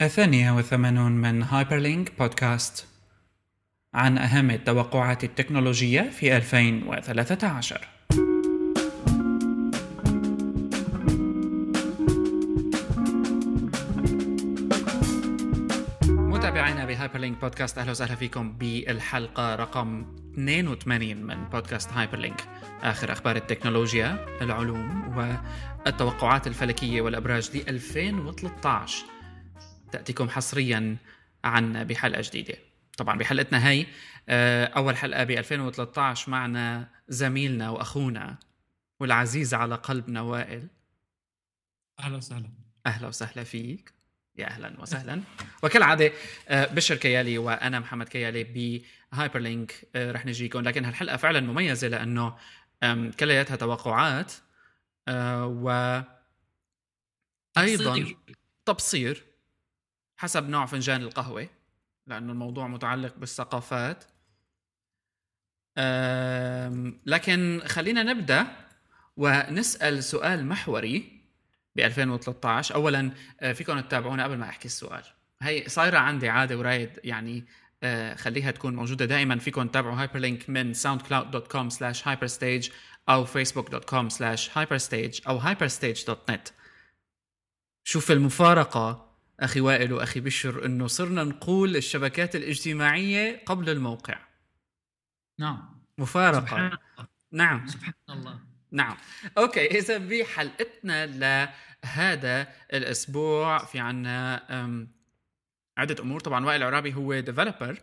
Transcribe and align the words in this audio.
الثانية 0.00 0.50
والثمانون 0.50 1.12
من 1.12 1.42
هايبرلينك 1.42 2.12
بودكاست 2.18 2.86
عن 3.94 4.18
أهم 4.18 4.50
التوقعات 4.50 5.24
التكنولوجية 5.24 6.00
في 6.00 6.36
2013 6.36 7.88
متابعينا 16.12 16.84
بهايبرلينك 16.84 17.40
بودكاست 17.40 17.78
أهلا 17.78 17.90
وسهلا 17.90 18.14
فيكم 18.14 18.52
بالحلقة 18.52 19.54
رقم 19.54 20.04
82 20.34 21.16
من 21.16 21.44
بودكاست 21.44 21.92
هايبرلينك 21.92 22.44
آخر 22.82 23.12
أخبار 23.12 23.36
التكنولوجيا 23.36 24.26
العلوم 24.42 25.16
والتوقعات 25.16 26.46
الفلكية 26.46 27.00
والأبراج 27.00 27.56
ل 27.56 27.68
2013 27.68 29.19
تأتيكم 29.92 30.28
حصريا 30.28 30.96
عنا 31.44 31.82
بحلقة 31.82 32.22
جديدة. 32.24 32.54
طبعا 32.98 33.18
بحلقتنا 33.18 33.68
هي 33.68 33.86
آه، 34.28 34.64
أول 34.64 34.96
حلقة 34.96 35.24
ب 35.24 35.30
2013 35.30 36.30
معنا 36.30 36.88
زميلنا 37.08 37.70
وأخونا 37.70 38.38
والعزيز 39.00 39.54
على 39.54 39.74
قلبنا 39.74 40.20
وائل 40.20 40.66
أهلا 42.00 42.16
وسهلا. 42.16 42.50
أهلا 42.86 43.08
وسهلا 43.08 43.44
فيك. 43.44 43.92
يا 44.36 44.46
أهلا 44.46 44.80
وسهلا. 44.80 45.22
وكالعادة 45.62 46.12
آه، 46.48 46.66
بشر 46.66 46.96
كيالي 46.96 47.38
وأنا 47.38 47.80
محمد 47.80 48.08
كيالي 48.08 48.44
بهايبر 49.12 49.38
لينك 49.38 49.74
آه، 49.94 50.12
رح 50.12 50.26
نجيكم. 50.26 50.60
لكن 50.60 50.84
هالحلقة 50.84 51.16
فعلا 51.16 51.40
مميزة 51.40 51.88
لأنه 51.88 52.36
كلياتها 53.20 53.56
توقعات 53.56 54.32
و 55.08 56.00
أيضا 57.58 58.04
تبصير. 58.66 59.29
حسب 60.20 60.48
نوع 60.48 60.66
فنجان 60.66 61.02
القهوة 61.02 61.48
لأنه 62.06 62.32
الموضوع 62.32 62.66
متعلق 62.68 63.14
بالثقافات. 63.16 64.04
لكن 67.06 67.62
خلينا 67.66 68.02
نبدأ 68.02 68.46
ونسأل 69.16 70.04
سؤال 70.04 70.46
محوري 70.46 71.20
ب 71.76 71.80
2013 71.80 72.74
أولا 72.74 73.10
آه، 73.40 73.52
فيكم 73.52 73.80
تتابعونا 73.80 74.24
قبل 74.24 74.36
ما 74.36 74.48
أحكي 74.48 74.64
السؤال. 74.64 75.02
هي 75.42 75.68
صايرة 75.68 75.98
عندي 75.98 76.28
عادة 76.28 76.58
ورايد 76.58 77.00
يعني 77.04 77.44
آه، 77.82 78.14
خليها 78.14 78.50
تكون 78.50 78.76
موجودة. 78.76 79.04
دائما 79.04 79.38
فيكم 79.38 79.68
تتابعوا 79.68 80.00
هايبرلينك 80.00 80.50
من 80.50 80.74
soundcloud.com 80.74 81.70
slash 81.70 82.02
hyperstage 82.02 82.72
أو 83.08 83.26
facebook.com 83.26 84.10
slash 84.10 84.48
hyperstage 84.48 85.28
أو 85.28 85.40
hyperstage.net 85.40 86.50
شوف 87.84 88.10
المفارقة 88.10 89.09
أخي 89.40 89.60
وائل 89.60 89.92
وأخي 89.92 90.20
بشر 90.20 90.66
أنه 90.66 90.86
صرنا 90.86 91.24
نقول 91.24 91.76
الشبكات 91.76 92.36
الاجتماعية 92.36 93.42
قبل 93.46 93.70
الموقع. 93.70 94.18
نعم. 95.38 95.82
مفارقة. 95.98 96.40
سبحان 96.40 96.66
الله. 96.66 97.08
نعم. 97.32 97.66
سبحان 97.66 97.94
الله. 98.10 98.40
نعم. 98.72 98.96
okay 99.38 99.66
إذا 99.66 99.98
بحلقتنا 99.98 101.06
لهذا 101.06 102.48
الأسبوع 102.72 103.64
في 103.64 103.78
عنا 103.78 104.42
عدة 105.78 106.02
أمور. 106.02 106.20
طبعا 106.20 106.46
وائل 106.46 106.62
العرابي 106.62 106.94
هو 106.94 107.20
developer 107.20 107.82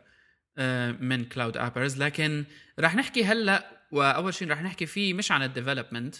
من 1.01 1.25
cloud 1.25 1.57
appers 1.57 1.97
لكن 2.03 2.45
راح 2.79 2.95
نحكي 2.95 3.25
هلأ 3.25 3.87
وأول 3.91 4.33
شيء 4.33 4.49
راح 4.49 4.61
نحكي 4.61 4.85
فيه 4.85 5.13
مش 5.13 5.31
عن 5.31 5.43
ال 5.43 5.49
development 5.49 6.15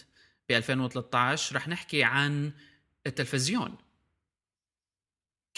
ب 0.48 0.52
2013 0.52 1.54
راح 1.54 1.68
نحكي 1.68 2.04
عن 2.04 2.52
التلفزيون. 3.06 3.78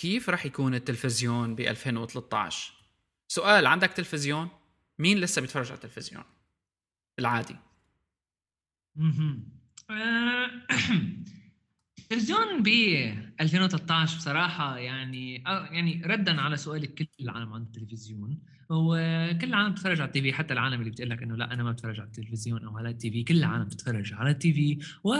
كيف 0.00 0.30
راح 0.30 0.46
يكون 0.46 0.74
التلفزيون 0.74 1.54
ب 1.54 1.60
2013 1.60 2.72
سؤال 3.28 3.66
عندك 3.66 3.92
تلفزيون؟ 3.92 4.48
مين 4.98 5.18
لسه 5.18 5.40
بيتفرج 5.40 5.66
على 5.66 5.74
التلفزيون؟ 5.74 6.24
العادي. 7.18 7.56
مهم. 8.96 9.48
آه، 9.90 10.50
التلفزيون 11.98 12.62
ب 12.62 12.68
2013 13.40 14.16
بصراحة 14.16 14.78
يعني 14.78 15.46
آه، 15.46 15.66
يعني 15.66 16.02
ردا 16.06 16.40
على 16.40 16.56
سؤالك 16.56 16.94
كل 16.94 17.06
العالم 17.20 17.52
عن 17.52 17.62
التلفزيون. 17.62 18.42
هو 18.72 18.94
كل 19.40 19.46
العالم 19.46 19.72
بتتفرج 19.72 20.00
على 20.00 20.08
التي 20.08 20.22
في 20.22 20.32
حتى 20.32 20.54
العالم 20.54 20.80
اللي 20.80 20.90
بتقول 20.90 21.10
لك 21.10 21.22
إنه 21.22 21.36
لا 21.36 21.52
أنا 21.52 21.62
ما 21.62 21.72
بتفرج 21.72 22.00
على 22.00 22.06
التلفزيون 22.06 22.64
أو 22.64 22.78
على 22.78 22.90
التي 22.90 23.10
في. 23.10 23.24
كل 23.24 23.36
العالم 23.36 23.64
بتتفرج 23.64 24.14
على 24.14 24.30
التي 24.30 24.52
في. 24.52 24.78
و 25.04 25.14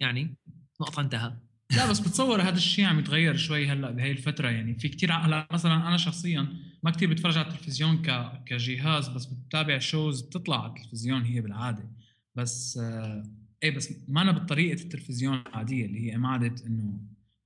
يعني 0.00 0.36
نقطة 0.80 1.00
انتهى. 1.00 1.51
لا 1.76 1.90
بس 1.90 2.00
بتصور 2.00 2.42
هذا 2.42 2.56
الشيء 2.56 2.84
عم 2.84 2.98
يتغير 2.98 3.36
شوي 3.36 3.66
هلأ 3.66 3.90
بهي 3.90 4.10
الفترة. 4.10 4.48
يعني 4.48 4.78
في 4.78 4.88
كتير 4.88 5.12
هلأ 5.12 5.46
مثلا 5.52 5.74
أنا 5.88 5.96
شخصيا 5.96 6.46
ما 6.82 6.90
كتير 6.90 7.10
بتفرج 7.10 7.38
على 7.38 7.46
التلفزيون 7.46 8.02
ك... 8.02 8.32
كجهاز 8.46 9.08
بس 9.08 9.26
بتابع 9.26 9.78
شوز 9.78 10.22
بتطلع 10.22 10.62
على 10.62 10.72
التلفزيون 10.72 11.22
هي 11.22 11.40
بالعادة. 11.40 11.90
بس 12.34 12.78
آه 12.82 13.22
إيه 13.62 13.76
بس 13.76 13.92
ما 14.08 14.22
أنا 14.22 14.32
بطريقة 14.32 14.82
التلفزيون 14.82 15.42
العادية 15.46 15.86
اللي 15.86 16.12
هي 16.12 16.16
قعدة 16.16 16.54
إنه 16.66 17.00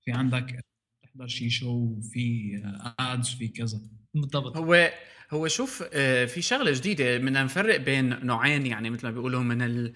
في 0.05 0.13
عندك 0.13 0.61
تحضر 1.03 1.27
شيء 1.27 1.49
شو 1.49 2.01
في 2.01 2.53
ads 2.99 3.29
في 3.29 3.49
كذا. 3.49 3.81
بالضبط. 4.15 4.57
هو 4.57 4.91
هو 5.31 5.49
شوف 5.49 5.85
آه، 5.93 6.25
في 6.25 6.43
شغلة 6.43 6.73
جديدة 6.73 7.19
بدنا 7.19 7.45
نفرق 7.45 7.77
بين 7.77 8.27
نوعين 8.27 8.67
يعني 8.67 8.91
مثل 8.91 9.07
ما 9.07 9.13
بيقولوا 9.13 9.43
من 9.43 9.63
ال 9.63 9.95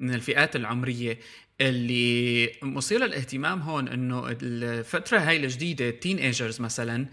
من 0.00 0.14
الفئات 0.14 0.56
العمرية 0.56 1.18
اللي 1.60 2.52
مثيره 2.62 3.06
للاهتمام 3.06 3.60
هون 3.60 3.88
إنه 3.88 4.36
الفترة 4.42 5.18
هاي 5.18 5.36
الجديدة 5.36 5.88
ال 5.88 6.18
teenagers 6.18 6.60
مثلا 6.60 7.06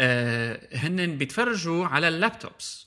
آه، 0.00 0.68
هن 0.76 1.18
بيتفرجوا 1.18 1.86
على 1.86 2.08
ال 2.08 2.18
laptops 2.18 2.86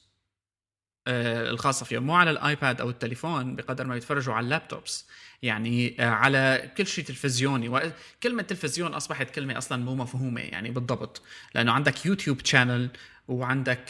آه، 1.07 1.50
الخاصة 1.50 1.85
فيهم 1.85 2.03
مو 2.03 2.16
على 2.16 2.31
الآيباد 2.31 2.81
أو 2.81 2.90
التليفون 2.90 3.56
بقدر 3.56 3.88
ما 3.88 3.95
يتفرجوا 3.95 4.34
على 4.34 4.44
ال 4.43 4.51
laptops. 4.51 5.07
يعني 5.41 5.95
آه، 6.00 6.09
على 6.09 6.72
كل 6.78 6.88
شيء 6.88 7.06
تلفزيوني. 7.06 7.69
وكلمه 7.69 8.41
تلفزيون 8.41 8.94
أصبحت 8.94 9.29
كلمة 9.29 9.57
أصلا 9.57 9.84
مو 9.84 9.95
مفهومة 9.95 10.41
يعني 10.41 10.72
بالضبط. 10.72 11.22
لأنه 11.56 11.72
عندك 11.72 12.06
YouTube 12.05 12.45
channel 12.45 12.89
وعندك 13.28 13.85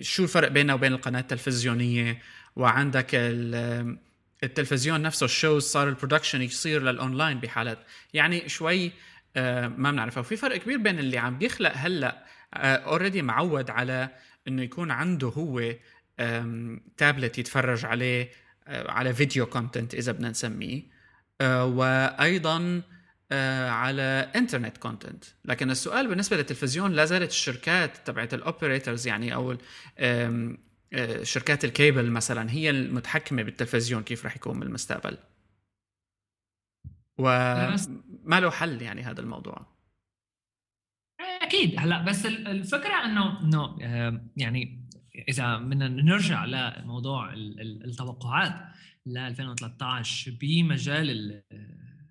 شو 0.00 0.22
الفرق 0.22 0.48
بينه 0.48 0.74
وبين 0.74 0.92
القناة 0.92 1.20
التلفزيونية؟ 1.20 2.22
وعندك 2.56 3.08
ال- 3.14 3.98
التلفزيون 4.42 5.02
نفسه 5.02 5.24
ال 5.24 5.30
shows 5.30 5.62
صار 5.62 5.88
ال 5.88 5.93
production 5.93 6.42
يصير 6.42 6.82
للاونلاين 6.82 7.40
بحالات. 7.40 7.78
يعني 8.14 8.48
شوي 8.48 8.92
آه، 9.36 9.68
ما 9.68 9.90
بنعرفها 9.90 10.20
وفي 10.20 10.36
فرق 10.36 10.56
كبير 10.56 10.78
بين 10.78 10.98
اللي 10.98 11.18
عم 11.18 11.38
بيخلق 11.38 11.72
هلأ 11.74 12.24
already 12.54 13.22
معود 13.22 13.70
على 13.70 14.10
إنه 14.48 14.62
يكون 14.62 14.90
عنده 14.90 15.28
هو 15.28 15.74
تابلت 16.96 17.38
يتفرج 17.38 17.84
عليه 17.84 18.30
آه، 18.68 18.90
على 18.90 19.14
video 19.14 19.46
content 19.46 19.94
إذا 19.94 20.12
بدنا 20.12 20.30
نسميه 20.30 20.82
آه، 21.40 21.64
وأيضا 21.64 22.82
آه، 23.32 23.70
على 23.70 24.30
internet 24.36 24.76
content 24.78 25.24
لكن 25.44 25.70
السؤال 25.70 26.08
بالنسبة 26.08 26.36
للتلفزيون 26.36 26.92
لا 26.92 27.04
زالت 27.04 27.30
الشركات 27.30 27.96
تبعت 28.04 28.34
ال 28.34 28.41
operators 28.41 29.06
يعني 29.06 29.34
أو 29.34 29.56
آه، 29.98 30.56
شركات 31.22 31.64
الكيبل 31.64 32.10
مثلا 32.10 32.50
هي 32.50 32.70
المتحكمة 32.70 33.42
بالتلفزيون 33.42 34.02
كيف 34.02 34.24
راح 34.24 34.36
يكون 34.36 34.60
بالمستقبل. 34.60 35.18
وما 37.18 38.40
له 38.40 38.50
حل 38.50 38.82
يعني 38.82 39.02
هذا 39.02 39.20
الموضوع. 39.20 39.66
أكيد 41.42 41.74
هلا 41.78 42.02
بس 42.02 42.26
ال- 42.26 42.48
الفكرة 42.48 43.04
إنه 43.04 43.40
إنه 43.40 43.78
آه، 43.82 44.26
يعني 44.36 44.88
إذا 45.28 45.58
بدنا 45.58 45.88
نرجع 45.88 46.44
لموضوع 46.44 47.32
ال- 47.32 47.60
ال- 47.60 47.84
التوقعات 47.84 48.72
ل 49.06 49.18
2013 49.18 50.30
بمجال 50.40 51.10
ال- 51.10 51.42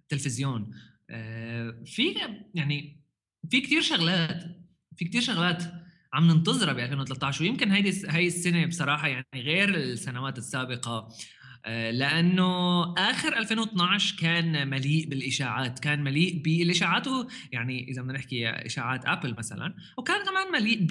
التلفزيون 0.04 0.72
آه، 1.10 1.84
في 1.86 2.16
يعني 2.54 3.04
في 3.50 3.62
كثير 3.62 3.82
شغلات 3.82 4.44
في 4.96 5.06
كثير 5.06 5.22
شغلات 5.22 5.64
عم 6.18 6.28
ننتظرها 6.28 6.74
ب 6.74 6.80
2013 6.80 7.44
ويمكن 7.44 7.72
هيدي 7.72 8.02
هي 8.10 8.28
السنة 8.28 8.66
بصراحة 8.66 9.08
يعني 9.08 9.26
غير 9.36 9.70
السنوات 9.76 10.38
السابقة. 10.38 11.08
آه، 11.66 11.92
لأنه 11.92 12.84
آخر 12.94 13.38
2012 13.38 14.16
كان 14.20 14.68
مليء 14.68 15.08
بالإشاعات 15.10 15.80
كان 15.80 16.04
مليء 16.04 16.42
بالاشاعات 16.44 17.06
يعني 17.52 17.90
إذا 17.90 18.02
بدنا 18.02 18.14
نحكي 18.14 18.50
إشاعات 18.50 19.06
أبل 19.06 19.36
مثلا 19.38 19.76
وكان 19.98 20.26
كمان 20.26 20.52
مليء 20.62 20.88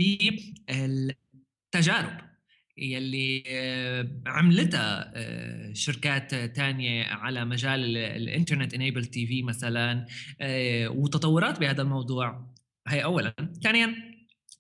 بالتجارب 1.73 2.21
يلي 2.79 3.43
آه، 3.49 4.09
عملتها 4.27 5.13
آه، 5.15 5.73
شركات 5.73 6.35
تانية 6.35 7.05
على 7.05 7.45
مجال 7.45 7.81
ال- 7.85 7.97
ال 7.97 8.75
internet 8.75 9.05
enabled 9.05 9.27
TV 9.27 9.43
مثلا 9.43 10.07
وتطورات 10.89 11.61
بهذا 11.61 11.83
الموضوع. 11.83 12.55
هي 12.89 13.05
اولا. 13.05 13.35
ثانيا 13.63 14.16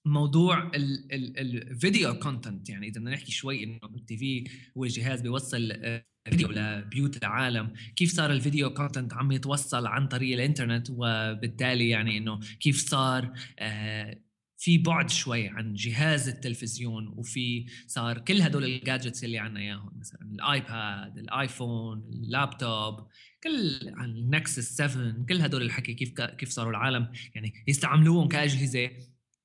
موضوع 0.06 0.70
ال 0.74 0.98
video 0.98 2.14
content 2.14 2.70
يعني 2.70 2.88
إذا 2.88 3.00
بدنا 3.00 3.10
نحكي 3.10 3.32
شوي 3.32 3.64
إنه 3.64 3.80
ال 3.96 4.16
TV 4.16 4.44
هو 4.78 4.86
جهاز 4.86 5.20
بيوصل 5.20 5.72
آه، 5.72 6.04
فيديو 6.30 6.48
لبيوت 6.48 7.16
العالم. 7.16 7.72
كيف 7.96 8.12
صار 8.12 8.32
ال 8.32 8.39
video 8.39 8.74
content 8.74 9.14
عم 9.14 9.32
يتوصل 9.32 9.86
عن 9.86 10.08
طريق 10.08 10.34
الإنترنت؟ 10.34 10.90
وبالتالي 10.90 11.88
يعني 11.88 12.18
إنه 12.18 12.40
كيف 12.60 12.88
صار 12.88 13.32
آه، 13.58 14.20
في 14.58 14.78
بعد 14.78 15.10
شوي 15.10 15.48
عن 15.48 15.74
جهاز 15.74 16.28
التلفزيون 16.28 17.08
وفي 17.08 17.66
صار 17.86 18.18
كل 18.18 18.42
هدول 18.42 18.64
ال 18.64 18.72
gadgets 18.72 19.24
اللي 19.24 19.38
عنا 19.38 19.60
إياهم 19.60 19.90
مثلا 19.98 20.20
الآيباد 20.22 21.18
الآيفون 21.18 21.98
اللابتوب 22.12 23.06
كل 23.42 23.88
النكسس 24.00 24.76
7 24.76 25.26
كل 25.28 25.40
هدول 25.40 25.62
الحكي 25.62 25.94
كيف 25.94 26.20
كيف 26.20 26.48
صاروا 26.48 26.70
العالم. 26.70 27.12
يعني 27.34 27.64
يستعملوهم 27.68 28.28
كأجهزة. 28.28 28.90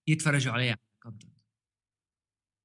يتفرجوا 0.08 0.54
عليها 0.54 0.78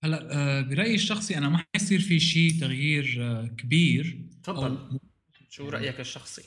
هلأ 0.05 0.33
آه، 0.33 0.61
برأيي 0.61 0.95
الشخصي 0.95 1.39
أنا 1.39 1.49
ما 1.49 1.65
حيصير 1.75 2.01
في 2.01 2.21
شيء 2.21 2.61
تغيير 2.61 3.17
آه، 3.21 3.47
كبير 3.47 4.27
تفضل. 4.43 5.01
شو 5.49 5.69
رأيك 5.69 6.01
الشخصي؟ 6.01 6.43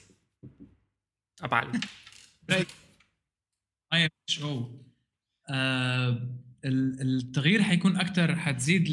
ابعل 1.41 1.80
اي 3.94 4.09
شو 4.30 4.71
التغيير 6.65 7.63
حيكون 7.63 7.95
أكثر 7.95 8.35
حتزيد 8.35 8.88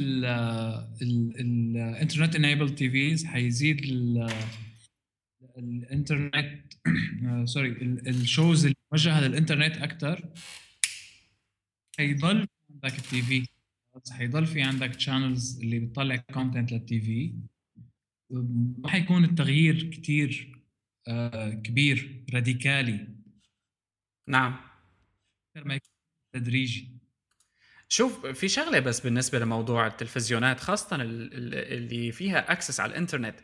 ال 1.03 2.37
internet 2.37 2.75
enabled 2.75 2.91
TVs 2.91 3.25
حيزيد 3.25 3.81
الإنترنت 5.59 6.73
sorry 7.45 7.71
ال 8.07 8.16
shows 8.16 8.65
اللي 8.65 8.77
موجهه 8.93 9.21
للإنترنت 9.21 9.77
أكثر 9.77 10.29
حيضل 11.99 12.47
عندك 12.71 12.99
ال 12.99 13.23
TV. 13.23 13.47
حيضل 14.11 14.47
في 14.47 14.63
عندك 14.63 14.95
channels 14.95 15.61
اللي 15.61 15.79
بتطلع 15.79 16.17
content 16.17 16.73
لل 16.73 17.01
TV. 17.01 17.35
ما 18.31 18.89
حيكون 18.89 19.25
التغيير 19.25 19.91
كثير 19.91 20.63
آه، 21.09 21.51
كبير 21.51 22.25
radically 22.35 23.09
نعم. 24.29 24.61
ما 25.57 25.75
يكون 25.75 25.91
تدريجي. 26.33 26.97
شوف 27.89 28.27
في 28.27 28.49
شغلة 28.49 28.79
بس 28.79 29.01
بالنسبة 29.01 29.39
لموضوع 29.39 29.87
التلفزيونات 29.87 30.61
خاصة 30.61 30.97
اللي 31.03 32.13
فيها 32.13 32.53
access 32.53 32.81
على 32.81 32.91
الإنترنت. 32.93 33.37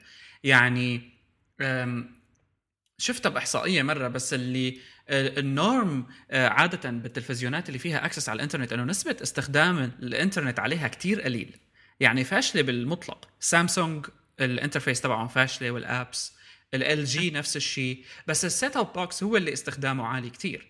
يعني 0.44 1.00
شفتها 2.98 3.30
بإحصائية 3.30 3.82
مرة 3.82 4.08
بس 4.08 4.34
اللي 4.34 4.78
ال 5.08 5.28
norm 5.28 6.06
آه، 6.30 6.48
عادة 6.48 6.90
بالتلفزيونات 6.90 7.68
اللي 7.68 7.78
فيها 7.78 8.06
access 8.06 8.28
على 8.28 8.36
الإنترنت 8.36 8.72
أنه 8.72 8.84
نسبة 8.84 9.16
استخدام 9.22 9.78
الإنترنت 9.78 10.58
عليها 10.58 10.88
كتير 10.88 11.22
قليل. 11.22 11.56
يعني 12.00 12.24
فاشلة 12.24 12.62
بالمطلق. 12.62 13.28
سامسونج 13.40 14.06
ال 14.40 14.46
interface 14.46 15.00
تبعهم 15.00 15.28
فاشلة 15.28 15.70
وال 15.70 16.32
apps 16.74 17.04
LG 17.04 17.30
نفس 17.30 17.56
الشيء 17.56 18.04
بس 18.26 18.44
ال 18.44 18.76
set-up 18.76 18.92
box 18.92 19.22
هو 19.22 19.36
اللي 19.36 19.52
استخدامه 19.52 20.06
عالي 20.06 20.30
كتير. 20.30 20.66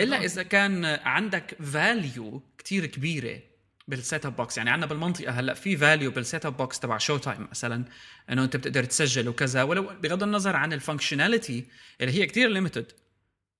إلا 0.00 0.24
إذا 0.24 0.42
كان 0.42 0.84
عندك 0.84 1.56
value 1.62 2.42
كتير 2.58 2.86
كبيرة 2.86 3.40
بال 3.88 4.26
set-up 4.26 4.36
box 4.36 4.56
يعني 4.56 4.70
عندنا 4.70 4.86
بالمنطقة 4.86 5.30
هلأ 5.32 5.54
في 5.54 5.76
value 5.76 6.10
بال 6.10 6.46
set-up 6.46 6.56
box 6.56 6.80
تبع 6.80 6.98
Showtime 6.98 7.48
مثلا 7.50 7.84
إنه 8.30 8.44
أنت 8.44 8.56
بتقدر 8.56 8.84
تسجل 8.84 9.28
وكذا. 9.28 9.62
ولو 9.62 9.82
بغض 9.82 10.22
النظر 10.22 10.56
عن 10.56 10.72
ال 10.72 10.79
functionality 10.79 11.64
اللي 12.00 12.12
هي 12.12 12.26
كتير 12.26 12.48
limited 12.48 12.92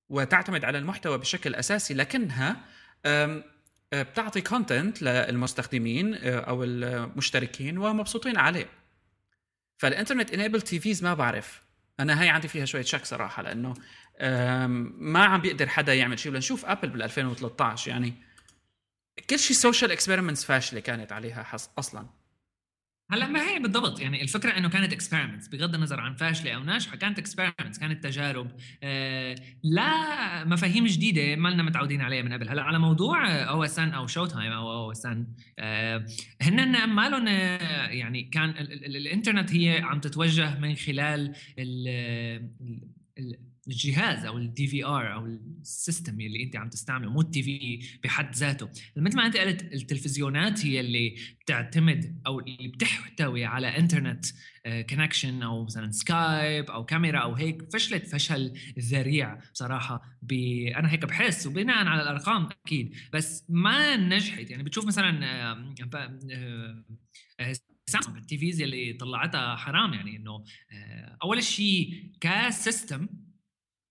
وتعتمد 0.08 0.64
على 0.64 0.78
المحتوى 0.78 1.18
بشكل 1.18 1.54
أساسي 1.54 1.94
لكنها 1.94 2.56
بتعطي 3.92 4.40
content 4.40 5.02
للمستخدمين 5.02 6.14
أو 6.24 6.64
المشتركين 6.64 7.78
ومبسوطين 7.78 8.36
عليه. 8.36 8.68
فال 9.78 10.30
internet 10.30 10.62
enabled 10.62 10.80
TVs 10.80 11.04
ما 11.04 11.14
بعرف. 11.14 11.62
أنا 12.00 12.22
هي 12.22 12.28
عندي 12.28 12.48
فيها 12.48 12.64
شوية 12.64 12.82
شك 12.82 13.04
صراحة 13.04 13.42
لأنه 13.42 13.74
ما 14.98 15.24
عم 15.24 15.40
بيقدر 15.40 15.68
حدا 15.68 15.94
يعمل 15.94 16.18
شيء. 16.18 16.32
لنشوف 16.32 16.64
Apple 16.64 16.88
بال 16.88 17.02
2013 17.02 17.90
يعني 17.90 18.14
كل 19.30 19.38
شيء 19.38 19.56
social 19.56 19.92
experiments 19.92 20.44
فاشلة 20.44 20.80
كانت 20.80 21.12
عليها 21.12 21.46
أصلا. 21.78 22.06
هلا 23.14 23.28
ما 23.28 23.50
هي 23.50 23.58
بالضبط 23.58 24.00
يعني 24.00 24.22
الفكرة 24.22 24.50
إنه 24.50 24.68
كانت 24.68 24.92
experiments 24.92 25.48
بغض 25.48 25.74
النظر 25.74 26.00
عن 26.00 26.14
فاشلة 26.14 26.52
أو 26.52 26.64
ناجحة 26.64 26.96
كانت 26.96 27.18
experiments 27.18 27.78
كانت 27.78 28.04
تجارب. 28.04 28.50
آه 28.82 29.36
لا 29.62 30.44
مفاهيم 30.44 30.86
جديدة 30.86 31.36
ما 31.36 31.48
لنا 31.48 31.62
متعودين 31.62 32.00
عليها 32.00 32.22
من 32.22 32.32
قبل. 32.32 32.48
هلا 32.48 32.62
على 32.62 32.78
موضوع 32.78 33.42
أو 33.42 33.64
اس 33.64 33.78
ان 33.78 33.92
أو 33.92 34.06
شو 34.06 34.26
تايم 34.26 34.52
أو 34.52 34.72
أو 34.72 34.92
اس 34.92 35.06
ان 35.06 35.26
آه 35.58 36.06
هن 36.42 36.88
ما 36.88 37.08
لهم 37.08 37.26
يعني 37.98 38.22
كان 38.22 38.50
ال 38.50 38.84
ال 38.84 38.96
الإنترنت 38.96 39.52
هي 39.52 39.78
عم 39.82 40.00
تتوجه 40.00 40.58
من 40.58 40.74
خلال 40.74 41.34
ال 41.58 41.88
ال 43.18 43.53
الجهاز 43.68 44.24
أو 44.24 44.38
ال 44.38 44.66
DVR 44.66 45.14
أو 45.14 45.26
ال 45.26 45.39
system 45.39 46.20
اللي 46.20 46.42
أنت 46.42 46.56
عم 46.56 46.68
تستعمله 46.68 47.10
مو 47.10 47.20
ال 47.20 47.42
TV 47.42 47.80
بحد 48.04 48.34
ذاته. 48.34 48.68
مثل 48.96 49.16
ما 49.16 49.26
أنت 49.26 49.36
قلت 49.36 49.62
التلفزيونات 49.62 50.66
هي 50.66 50.80
اللي 50.80 51.14
بتعتمد 51.40 52.20
أو 52.26 52.40
اللي 52.40 52.68
بتحتوي 52.68 53.44
على 53.44 53.78
انترنت 53.78 54.26
connection 54.90 55.42
آه، 55.42 55.46
أو 55.46 55.64
مثلا 55.64 55.90
Skype 55.90 56.70
أو 56.70 56.84
كاميرا 56.84 57.18
أو 57.18 57.34
هيك. 57.34 57.72
فشلت 57.72 58.06
فشل 58.06 58.52
ذريع 58.78 59.38
بصراحة. 59.52 60.02
أنا 60.76 60.92
هيك 60.92 61.04
بحس 61.04 61.46
وبناء 61.46 61.86
على 61.86 62.02
الأرقام 62.02 62.48
أكيد. 62.66 62.94
بس 63.12 63.44
ما 63.48 63.96
نجحت. 63.96 64.50
يعني 64.50 64.62
بتشوف 64.62 64.86
مثلا 64.86 65.20
سامسونج 67.86 68.16
ال 68.16 68.38
TVs 68.38 68.62
اللي 68.62 68.92
طلعتها 68.92 69.56
حرام 69.56 69.94
يعني 69.94 70.16
إنه 70.16 70.44
آه، 70.72 71.18
أول 71.22 71.42
شيء 71.42 72.10
ك 72.20 72.33
system 72.33 73.08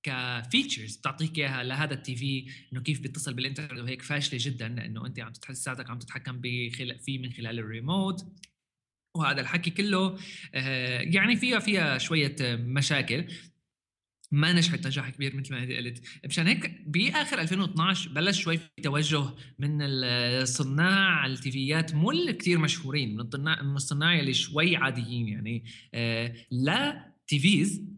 ك 0.04 0.14
features 0.14 0.96
بتعطيك 0.96 1.38
إياها 1.38 1.64
لهذا 1.64 1.94
ال 1.94 2.16
TV 2.16 2.46
إنه 2.74 2.82
كيف 2.82 3.00
بيتصل 3.00 3.34
بالإنترنت 3.34 3.80
وهيك 3.80 4.02
فاشلة 4.02 4.40
جدا 4.42 4.68
لأنه 4.68 5.06
أنت 5.06 5.20
عم 5.20 5.32
تحس 5.32 5.64
ساعتك 5.64 5.90
عم 5.90 6.00
تتحكم 6.00 6.42
فيه 7.06 7.20
من 7.20 7.32
خلال 7.32 7.60
الريموت. 7.60 8.26
وهذا 9.18 9.42
الحكي 9.42 9.70
كله 9.70 10.18
آه، 10.54 11.00
يعني 11.02 11.36
فيها 11.36 11.60
فيها 11.60 11.98
شوية 11.98 12.36
مشاكل. 12.56 13.28
ما 14.32 14.54
نجحت 14.54 14.88
نجاح 14.88 15.10
كبير 15.10 15.36
مثل 15.36 15.54
ما 15.54 15.78
قلت. 15.78 16.04
مشان 16.26 16.48
هيك 16.48 16.82
بآخر 16.88 17.42
2012 17.42 18.10
بلش 18.10 18.42
شوي 18.42 18.58
في 18.58 18.70
توجه 18.84 19.24
من 19.60 19.78
الصناع 19.82 21.26
التيفيات 21.26 21.96
مو 21.96 22.12
الكثير 22.12 22.60
مشهورين 22.60 23.16
من 23.16 23.22
الصناع 23.22 23.62
من 23.62 23.76
الصناع 23.76 24.20
اللي 24.20 24.34
شوي 24.34 24.76
عاديين 24.76 25.28
يعني. 25.28 25.64
آه، 25.94 26.36
لا 26.52 27.14
TVs 27.28 27.93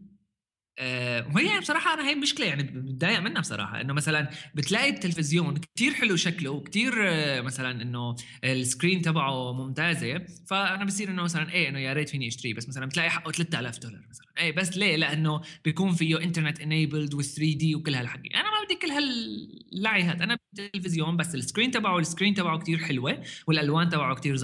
آه، 0.78 1.26
وهي 1.34 1.60
بصراحة 1.60 1.94
أنا 1.94 2.08
هي 2.08 2.14
مشكلة 2.14 2.46
يعني 2.46 2.62
بتضايق 2.62 3.20
منها 3.20 3.40
بصراحة 3.40 3.80
إنه 3.80 3.92
مثلا 3.92 4.30
بتلاقي 4.54 4.88
التلفزيون 4.90 5.56
كتير 5.56 5.94
حلو 5.94 6.16
شكله 6.16 6.50
وكتير 6.50 6.92
آه، 7.08 7.40
مثلا 7.40 7.82
إنه 7.82 8.16
ال 8.44 8.52
screen 8.52 9.02
تبعه 9.02 9.52
ممتازة 9.52 10.24
فأنا 10.46 10.84
بصير 10.84 11.10
إنه 11.10 11.22
مثلا 11.22 11.52
إيه 11.52 11.68
إنه 11.68 11.78
يا 11.78 11.92
ريت 11.92 12.08
فيني 12.08 12.28
أشتريه 12.28 12.54
بس 12.54 12.68
مثلا 12.68 12.86
بتلاقي 12.86 13.10
حقه 13.10 13.32
3000 13.32 13.78
دولار 13.78 14.00
مثلا. 14.10 14.26
إيه 14.38 14.52
بس 14.56 14.76
ليه؟ 14.76 14.96
لأنه 14.96 15.40
بيكون 15.64 15.92
فيه 15.92 16.22
internet 16.22 16.60
enabled 16.60 17.14
و 17.14 17.22
3D 17.22 17.74
وكل 17.74 17.94
هالحكي 17.94 18.28
أنا 18.34 18.42
ما 18.42 18.64
بدي 18.64 18.74
كل 18.74 18.90
هاللعي 18.90 20.02
هاد 20.02 20.22
أنا 20.22 20.38
بالتلفزيون 20.54 21.16
بس 21.16 21.34
ال 21.34 21.39
screen 21.39 21.70
تبعه 21.70 21.98
ال 21.98 22.03
screen 22.03 22.34
تبعه 22.34 22.58
كتير 22.58 22.78
حلوة 22.78 23.22
والألوان 23.46 23.88
تبعه 23.88 24.14
كتير 24.14 24.36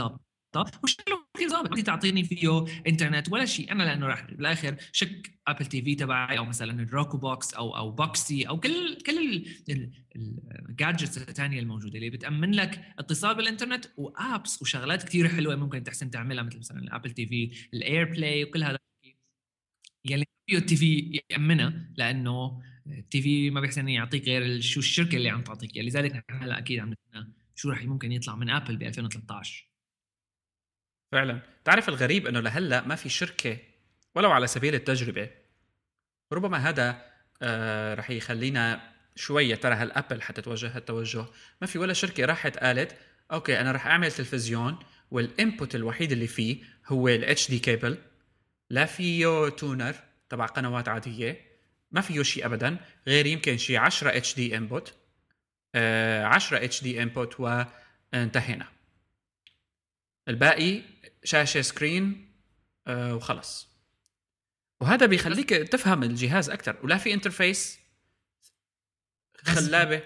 ظابطة 0.54 0.80
وشكله 0.84 1.26
كثير 1.34 1.48
ظابط 1.48 1.78
تعطيني 1.78 2.24
فيه 2.24 2.64
إنترنت 2.86 3.32
ولا 3.32 3.44
شيء. 3.44 3.72
أنا 3.72 3.82
لأنه 3.82 4.06
راح 4.06 4.24
بالآخر 4.30 4.76
شك 4.92 5.38
Apple 5.48 5.66
TV 5.66 5.94
تبعي 5.94 6.38
أو 6.38 6.44
مثلا 6.44 6.82
ال 6.82 6.90
Roku 6.90 7.18
box 7.18 7.54
أو 7.54 7.76
أو 7.76 7.90
Boxee 7.90 8.48
أو 8.48 8.60
كل 8.60 8.98
كل 9.06 9.44
ال 10.68 10.75
gadgets 10.75 11.18
الثانية 11.18 11.60
الموجودة 11.60 11.94
اللي 11.98 12.10
بتأمن 12.10 12.54
لك 12.54 12.94
اتصال 12.98 13.34
بالإنترنت 13.34 13.84
و 13.96 14.10
apps 14.10 14.62
وشغلات 14.62 15.02
كثير 15.02 15.28
حلوة 15.28 15.56
ممكن 15.56 15.82
تحسن 15.84 16.10
تعملها 16.10 16.42
مثل 16.44 16.58
مثلا 16.58 16.78
ال 16.78 17.10
Apple 17.10 17.26
TV 17.26 17.68
ال 17.74 18.04
AirPlay 18.04 18.44
وكل 18.44 18.64
هذا. 18.64 18.78
يلي 20.04 20.24
فيه 20.46 20.58
ال 20.58 20.76
TV 20.76 21.20
يامنها 21.30 21.90
لأنه 21.96 22.62
ال 22.86 23.22
TV 23.22 23.50
ما 23.50 23.60
بيحسن 23.60 23.88
يعطيك 23.88 24.24
غير 24.24 24.60
شو 24.60 24.80
الشركة 24.80 25.16
اللي 25.16 25.30
عم 25.30 25.42
تعطيك 25.42 25.76
لذلك 25.76 26.12
نحن 26.12 26.42
هلأ 26.42 26.58
أكيد 26.58 26.78
عم 26.78 26.94
شو 27.54 27.70
راح 27.70 27.84
ممكن 27.84 28.12
يطلع 28.12 28.36
من 28.36 28.50
Apple 28.50 28.76
ب 28.76 28.82
2013 28.82 29.71
فعلا. 31.12 31.40
تعرف 31.64 31.88
الغريب 31.88 32.26
إنه 32.26 32.40
لهلأ 32.40 32.86
ما 32.86 32.94
في 32.94 33.08
شركة 33.08 33.58
ولو 34.14 34.30
على 34.30 34.46
سبيل 34.46 34.74
التجربة 34.74 35.30
ربما 36.32 36.58
هذا 36.58 37.04
آه 37.42 37.94
رح 37.94 38.10
يخلينا 38.10 38.92
شوية 39.16 39.54
ترى 39.54 39.74
هال 39.74 39.88
Apple 39.88 40.22
حتتوجه 40.22 40.76
هالتوجه. 40.76 41.26
ما 41.60 41.66
في 41.66 41.78
ولا 41.78 41.92
شركة 41.92 42.24
راحت 42.24 42.58
قالت 42.58 42.96
okay 43.32 43.60
أنا 43.60 43.72
رح 43.72 43.86
أعمل 43.86 44.12
تلفزيون 44.12 44.78
وال 45.10 45.29
input 45.29 45.74
الوحيد 45.74 46.12
اللي 46.12 46.26
فيه 46.26 46.64
هو 46.86 47.08
ال 47.08 47.50
HD 47.50 47.58
cable 47.58 47.98
لا 48.70 48.84
فيه 48.84 49.48
tuner 49.48 49.94
تبع 50.28 50.46
قنوات 50.46 50.88
عادية 50.88 51.40
ما 51.90 52.00
فيه 52.00 52.22
شيء 52.22 52.46
ابدا 52.46 52.76
غير 53.06 53.26
يمكن 53.26 53.58
شيء 53.58 53.78
10 53.78 54.16
HD 54.16 54.34
input 54.34 54.94
10 55.74 56.64
HD 56.64 56.82
input 56.82 57.40
وانتهينا. 57.40 58.66
الباقي 60.28 60.82
شاشة 61.24 61.60
screen 61.60 62.32
آه، 62.86 63.14
وخلص. 63.14 63.72
وهذا 64.80 65.06
بيخليك 65.06 65.48
تفهم 65.48 66.02
الجهاز 66.02 66.50
أكثر 66.50 66.76
ولا 66.82 66.98
في 66.98 67.14
interface 67.14 67.78
خلابة. 69.36 70.02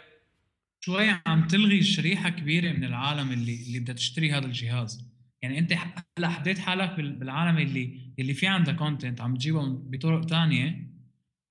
شوي 0.81 1.21
عم 1.27 1.47
تلغي 1.47 1.83
شريحة 1.83 2.29
كبيرة 2.29 2.73
من 2.73 2.85
العالم 2.85 3.33
اللي 3.33 3.63
اللي 3.67 3.81
بدها 3.81 3.95
تشتري 3.95 4.33
هذا 4.33 4.47
الجهاز. 4.47 5.11
يعني 5.43 5.59
أنت 5.59 5.73
هلا 6.19 6.29
حديت 6.29 6.59
حالك 6.59 7.01
بالعالم 7.01 7.59
اللي 7.59 8.13
اللي 8.19 8.35
في 8.35 8.47
عنده 8.47 8.73
content 8.73 9.21
عم 9.21 9.37
تجيبه 9.37 9.63
بطرق 9.67 10.29
ثانية 10.29 10.91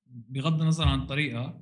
بغض 0.07 0.61
النظر 0.61 0.87
عن 0.87 0.99
الطريقة 0.99 1.61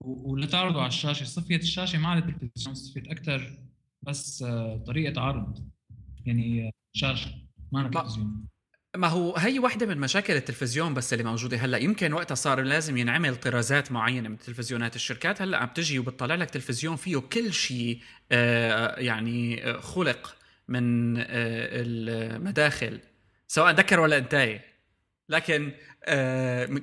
ولتعرضه 0.00 0.80
على 0.80 0.88
الشاشة. 0.88 1.24
صفيت 1.24 1.56
الشاشة 1.56 1.98
ما 1.98 2.08
عادت 2.08 2.40
تلفزيون 2.40 2.74
صفيت 2.74 3.10
أكثر 3.10 3.58
بس 4.02 4.42
آه، 4.42 4.76
طريقة 4.76 5.20
عرض. 5.20 5.68
يعني 6.28 6.70
شاشة 6.92 7.30
ما 7.72 7.88
تلفزيون. 7.88 8.48
ما 8.96 9.08
هو 9.08 9.36
هي 9.36 9.58
واحدة 9.58 9.86
من 9.86 9.98
مشاكل 9.98 10.36
التلفزيون 10.36 10.94
بس 10.94 11.12
اللي 11.12 11.24
موجودة. 11.24 11.56
هلأ 11.56 11.78
يمكن 11.78 12.12
وقتها 12.12 12.34
صار 12.34 12.60
لازم 12.60 12.96
ينعمل 12.96 13.36
طرازات 13.36 13.92
معينة 13.92 14.28
من 14.28 14.34
التلفزيونات 14.34 14.96
الشركات. 14.96 15.42
هلأ 15.42 15.58
عم 15.58 15.68
تجي 15.68 15.98
وبتطلع 15.98 16.34
لك 16.34 16.50
تلفزيون 16.50 16.96
فيه 16.96 17.16
كل 17.16 17.52
شيء 17.52 18.00
آه، 18.32 19.00
يعني 19.00 19.70
آه، 19.70 19.80
خلق 19.80 20.36
من 20.68 21.16
آه، 21.16 21.24
المداخل 21.28 23.00
سواء 23.48 23.74
ذكر 23.74 24.00
ولا 24.00 24.18
انتاي 24.18 24.60
لكن 25.28 25.72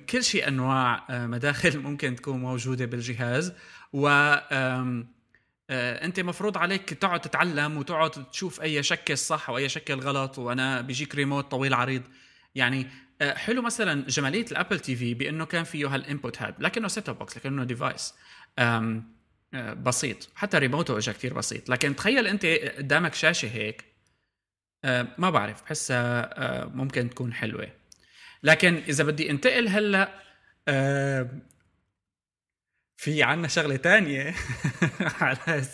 كل 0.09 0.23
شيء 0.23 0.47
أنواع 0.47 1.05
مداخل 1.09 1.79
ممكن 1.79 2.15
تكون 2.15 2.39
موجودة 2.39 2.85
بالجهاز. 2.85 3.53
و 3.93 4.07
أنت 5.69 6.19
مفروض 6.19 6.57
عليك 6.57 6.93
تقعد 6.93 7.21
تتعلم 7.21 7.77
وتقعد 7.77 8.29
تشوف 8.31 8.61
أي 8.61 8.83
شكل 8.83 9.17
صح 9.17 9.49
وأي 9.49 9.69
شكل 9.69 9.93
غلط 9.93 10.39
وأنا 10.39 10.81
بيجيك 10.81 11.15
ريموت 11.15 11.51
طويل 11.51 11.73
عريض. 11.73 12.01
يعني 12.55 12.87
آه، 13.21 13.33
حلو 13.33 13.61
مثلا 13.61 14.05
جمالية 14.07 14.45
ال 14.51 14.79
Apple 14.79 14.95
TV 14.95 15.13
بأنه 15.13 15.45
كان 15.45 15.63
فيه 15.63 15.87
هال 15.87 16.03
input 16.03 16.41
هاد 16.41 16.55
لكنه 16.59 16.87
set-top 16.87 17.19
box 17.19 17.37
لكنه 17.37 17.63
device 17.63 18.13
آه، 18.59 19.03
بسيط. 19.73 20.29
حتى 20.35 20.57
ريموته 20.57 20.97
اجى 20.97 21.13
كثير 21.13 21.33
بسيط. 21.33 21.69
لكن 21.69 21.95
تخيل 21.95 22.27
أنت 22.27 22.45
قدامك 22.77 23.13
شاشة 23.13 23.47
هيك 23.47 23.85
ما 25.17 25.29
بعرف 25.29 25.63
بحسها 25.63 26.65
ممكن 26.65 27.09
تكون 27.09 27.33
حلوة. 27.33 27.67
لكن 28.43 28.75
إذا 28.75 29.03
بدي 29.03 29.29
انتقل 29.29 29.67
هلأ 29.67 30.09
في 32.97 33.23
عنا 33.23 33.47
شغلة 33.47 33.75
تانية 33.75 34.35
على 35.21 35.65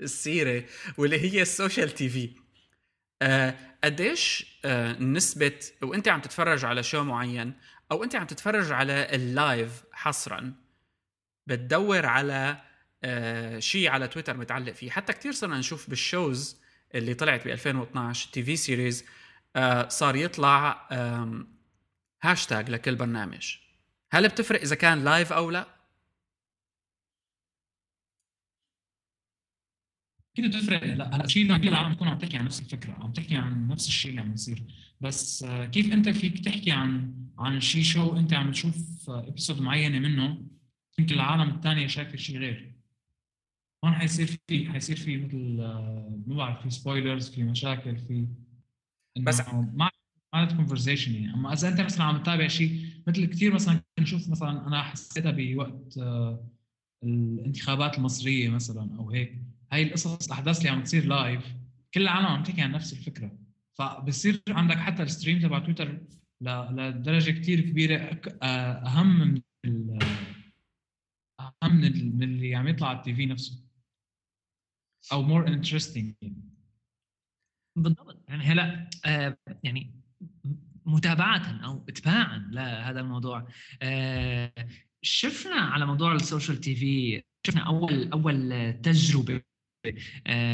السيرة 0.00 0.64
واللي 0.98 1.20
هي 1.20 1.42
ال 1.42 1.90
social 1.90 2.08
TV 2.08 2.30
قديش 3.84 4.46
آه 4.64 4.92
نسبة 4.92 5.60
وانت 5.82 6.08
عم 6.08 6.20
تتفرج 6.20 6.64
على 6.64 6.82
show 6.82 7.04
معين 7.04 7.54
أو 7.92 8.04
انت 8.04 8.16
عم 8.16 8.26
تتفرج 8.26 8.72
على 8.72 9.14
ال 9.14 9.28
live 9.28 9.82
حصرا 9.92 10.54
بتدور 11.46 12.06
على 12.06 12.60
آه 13.04 13.58
شيء 13.58 13.88
على 13.88 14.08
تويتر 14.08 14.36
متعلق 14.36 14.72
فيه. 14.72 14.90
حتى 14.90 15.12
كثير 15.12 15.32
صرنا 15.32 15.58
نشوف 15.58 15.90
بال 15.90 16.10
shows 16.10 16.60
اللي 16.94 17.14
طلعت 17.14 17.44
ب 17.44 17.48
2012 17.48 18.32
TV 18.32 18.56
series 18.56 19.04
صار 19.88 20.16
يطلع 20.16 20.88
هاشتاج 22.22 22.70
لكل 22.70 22.94
برنامج. 22.94 23.56
هل 24.10 24.28
بتفرق 24.28 24.60
إذا 24.60 24.76
كان 24.76 25.04
live 25.04 25.32
أو 25.32 25.50
لا؟ 25.50 25.77
أكيد 30.38 30.56
بتفرق 30.56 30.84
لا 30.84 31.16
هلا 31.16 31.26
شيء 31.26 31.56
كل 31.56 31.68
العالم 31.68 31.94
تكون 31.94 32.08
عم 32.08 32.18
تحكي 32.18 32.36
عن 32.36 32.44
نفس 32.44 32.60
الفكرة 32.60 32.92
عم 32.92 33.12
تحكي 33.12 33.36
عن 33.36 33.68
نفس 33.68 33.88
الشيء 33.88 34.10
اللي 34.10 34.20
عم 34.20 34.32
يصير. 34.32 34.62
بس 35.00 35.42
آه، 35.42 35.64
كيف 35.64 35.92
أنت 35.92 36.08
فيك 36.08 36.44
تحكي 36.44 36.70
عن 36.70 37.14
عن 37.38 37.60
شيء 37.60 37.82
شو 37.82 38.16
أنت 38.16 38.32
عم 38.32 38.50
تشوف 38.52 39.10
episode 39.10 39.60
معينة 39.60 39.98
منه 39.98 40.42
يمكن 40.98 41.14
العالم 41.14 41.50
الثانية 41.50 41.86
شايفة 41.86 42.16
شيء 42.16 42.38
غير. 42.38 42.74
هون 43.84 43.94
حيصير 43.94 44.38
في 44.48 44.70
حيصير 44.72 44.96
في 44.96 45.16
مثل 45.16 45.60
آه، 45.60 46.22
ما 46.26 46.36
بعرف 46.36 46.62
في 46.62 46.70
spoilers 46.70 47.30
في 47.30 47.42
مشاكل 47.42 47.96
في 47.96 48.26
بس 49.20 49.40
ما 49.48 49.90
ما 50.34 50.44
conversation 50.44 51.14
يعني. 51.14 51.34
أما 51.34 51.52
إذا 51.52 51.68
أنت 51.68 51.80
مثلا 51.80 52.04
عم 52.04 52.22
تتابع 52.22 52.48
شيء 52.48 52.86
مثل 53.06 53.24
كثير 53.24 53.54
مثلا 53.54 53.80
نشوف 54.00 54.28
مثلا 54.28 54.66
أنا 54.66 54.82
حسيتها 54.82 55.30
بوقت 55.30 55.98
آه، 55.98 56.48
الانتخابات 57.04 57.98
المصرية 57.98 58.48
مثلا 58.48 58.96
أو 58.98 59.10
هيك. 59.10 59.57
هاي 59.72 59.82
القصص 59.82 60.26
الاحداث 60.26 60.58
اللي 60.58 60.68
عم 60.68 60.82
تصير 60.82 61.04
live 61.04 61.54
كل 61.94 62.02
العالم 62.02 62.26
عم 62.26 62.42
تحكي 62.42 62.60
عن 62.60 62.72
نفس 62.72 62.92
الفكرة. 62.92 63.38
فبصير 63.78 64.42
عندك 64.48 64.76
حتى 64.76 65.02
ال 65.02 65.07
stream 65.07 65.40
تبع 65.40 65.58
تويتر 65.58 66.00
لدرجة 66.40 67.30
كثير 67.30 67.60
كبيرة. 67.60 68.20
أهم 68.42 69.18
من 69.18 69.40
أهم 71.40 71.80
من 72.16 72.22
اللي 72.22 72.54
عم 72.54 72.68
يطلع 72.68 72.88
على 72.88 72.98
ال 72.98 73.14
TV 73.14 73.26
نفسه. 73.26 73.64
أو 75.12 75.22
more 75.22 75.48
interesting 75.48 76.14
بالضبط. 77.76 78.24
يعني 78.28 78.44
هلا 78.44 78.90
آه 79.06 79.38
يعني 79.64 79.94
متابعة 80.86 81.64
أو 81.64 81.84
اتباعا 81.88 82.38
لهذا 82.52 83.00
الموضوع. 83.00 83.48
آه 83.82 84.52
شفنا 85.02 85.54
على 85.54 85.86
موضوع 85.86 86.12
ال 86.14 86.60
social 86.60 86.76
TV 86.76 87.22
شفنا 87.46 87.66
اول 87.66 88.12
أول 88.12 88.72
تجربة 88.82 89.42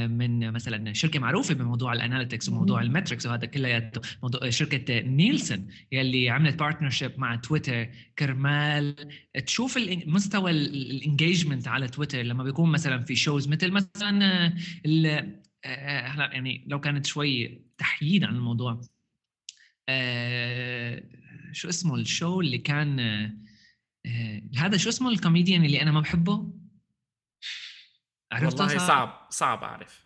من 0.09 0.51
مثلا 0.51 0.93
شركة 0.93 1.19
معروفة 1.19 1.55
بموضوع 1.55 1.93
ال 1.93 1.98
analytics 1.98 2.49
وموضوع 2.49 2.83
ال 2.83 2.88
metrics 2.88 3.27
وهذا 3.27 3.47
كلياته 3.47 4.01
موضوع 4.23 4.51
شركة 4.51 5.01
نيلسون 5.01 5.67
يلي 5.93 6.31
عملت 6.31 6.59
partnership 6.59 7.13
مع 7.19 7.37
تويتر. 7.37 7.89
كرمال 8.19 8.95
تشوف 9.47 9.79
مستوى 10.07 10.51
ال 10.51 10.61
engagement 10.61 11.69
على 11.69 11.89
تويتر. 11.89 12.23
لما 12.23 12.45
بيكون 12.45 12.71
مثلا 12.71 13.05
في 13.05 13.17
shows 13.17 13.49
مثل 13.49 13.71
مثلا 13.71 14.47
آه، 15.65 16.07
هلا 16.07 16.33
يعني 16.33 16.65
لو 16.67 16.81
كانت 16.81 17.07
شوي 17.07 17.61
تحييد 17.79 18.25
عن 18.25 18.35
الموضوع. 18.35 18.81
آه، 19.89 21.03
شو 21.53 21.69
اسمه 21.69 21.95
ال 21.95 22.04
show 22.04 22.41
اللي 22.41 22.59
كان 22.59 23.01
هذا 24.57 24.77
شو 24.77 24.89
اسمه 24.89 25.09
الكوميديان 25.09 25.65
اللي 25.65 25.83
أنا 25.83 25.93
ما 25.93 26.01
بحبه؟ 26.01 26.64
عرفت 28.35 28.61
والله 28.61 28.79
صعب 28.79 29.27
صعب 29.31 29.65
أعرف. 29.65 30.05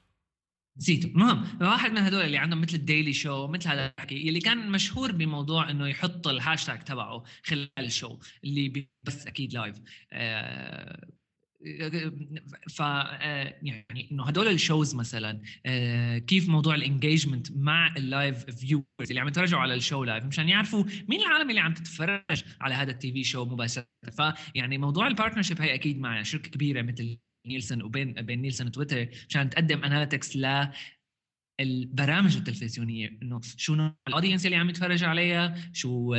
نسيته. 0.78 1.06
المهم 1.06 1.58
واحد 1.60 1.90
من 1.90 1.98
هدول 1.98 2.20
اللي 2.20 2.38
عندهم 2.38 2.60
مثل 2.60 2.74
ال 2.74 2.80
Daily 2.80 3.12
Show 3.12 3.46
مثل 3.46 3.68
هذا 3.68 3.86
الحكي 3.86 4.28
اللي 4.28 4.40
كان 4.40 4.70
مشهور 4.70 5.12
بموضوع 5.12 5.70
إنه 5.70 5.88
يحط 5.88 6.28
الهاشتاج 6.28 6.84
تبعه 6.84 7.24
خلال 7.44 7.70
ال 7.78 7.86
show 7.86 8.18
اللي 8.44 8.88
بس 9.04 9.26
أكيد 9.26 9.52
live 9.54 9.76
آه 10.12 11.08
ف 12.68 12.82
آه، 12.82 13.54
يعني 13.62 14.08
إنه 14.12 14.24
هدول 14.24 14.48
ال 14.48 14.56
shows 14.56 14.94
مثلا 14.94 15.40
آه، 15.66 16.18
كيف 16.18 16.48
موضوع 16.48 16.74
ال 16.74 16.81
engagement 16.81 17.52
مع 17.52 17.94
ال 17.96 18.06
live 18.06 18.44
viewers 18.44 18.84
اللي 19.00 19.20
عم 19.20 19.28
يتفرجوا 19.28 19.58
على 19.60 19.74
ال 19.74 19.80
show 19.80 20.04
live 20.04 20.24
مشان 20.24 20.48
يعرفوا 20.48 20.84
مين 21.08 21.20
العالم 21.20 21.50
اللي 21.50 21.60
عم 21.60 21.74
تتفرج 21.74 22.44
على 22.60 22.74
هذا 22.74 22.90
ال 22.90 23.12
TV 23.12 23.24
show 23.24 23.44
مباشرة. 23.44 23.86
فيعني 24.10 24.78
موضوع 24.78 25.06
ال 25.06 25.11
partnership 25.11 25.60
هي 25.60 25.74
أكيد 25.74 26.00
مع 26.00 26.22
شركة 26.22 26.50
كبيرة 26.50 26.82
مثل 26.82 27.18
نيلسون 27.48 27.82
وبين 27.82 28.12
بين 28.12 28.42
نيلسون 28.42 28.66
وتويتر 28.66 29.08
مشان 29.28 29.50
تقدم 29.50 29.84
analytics 29.84 30.36
ل 30.36 30.68
البرامج 31.60 32.36
التلفزيونية 32.36 33.18
إنه 33.22 33.40
شو 33.56 33.74
نوع 33.74 33.94
ال 34.08 34.12
audience 34.12 34.46
اللي 34.46 34.56
عم 34.56 34.70
يتفرج 34.70 35.04
عليها 35.04 35.54
شو 35.72 36.14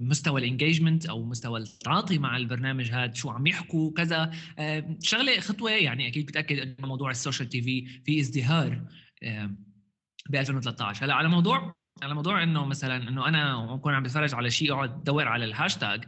مستوى 0.00 0.40
ال 0.40 0.46
engagement 0.46 1.06
أو 1.06 1.24
مستوى 1.24 1.60
التعاطي 1.60 2.18
مع 2.18 2.36
البرنامج 2.36 2.90
هذا 2.90 3.14
شو 3.14 3.30
عم 3.30 3.46
يحكوا 3.46 3.92
كذا. 3.92 4.32
شغلة 5.02 5.40
خطوة 5.40 5.70
يعني 5.70 6.08
أكيد 6.08 6.26
بتأكد 6.26 6.58
إنه 6.58 6.88
موضوع 6.88 7.10
ال 7.10 7.48
social 7.48 7.62
TV 7.62 7.86
في 8.04 8.20
ازدهار 8.20 8.84
ب 10.30 10.36
2013 10.36 11.04
هلا 11.04 11.14
على 11.14 11.28
موضوع 11.28 11.74
على 12.02 12.14
موضوع 12.14 12.42
إنه 12.42 12.64
مثلا 12.64 13.08
إنه 13.08 13.28
أنا 13.28 13.74
أكون 13.74 13.94
عم 13.94 14.02
بتفرج 14.02 14.34
على 14.34 14.50
شيء 14.50 14.72
أقعد 14.72 14.90
أدور 14.90 15.28
على 15.28 15.44
الهاشتاج 15.44 16.04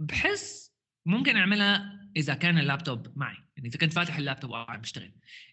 بحس 0.00 0.72
ممكن 1.06 1.36
أعملها 1.36 1.97
إذا 2.18 2.34
كان 2.34 2.58
اللابتوب 2.58 3.06
معي. 3.16 3.36
يعني 3.56 3.68
إذا 3.68 3.78
كنت 3.78 3.92
فاتح 3.92 4.16
اللابتوب 4.16 4.50
وقاعد 4.50 4.82
بشتغل. 4.82 5.12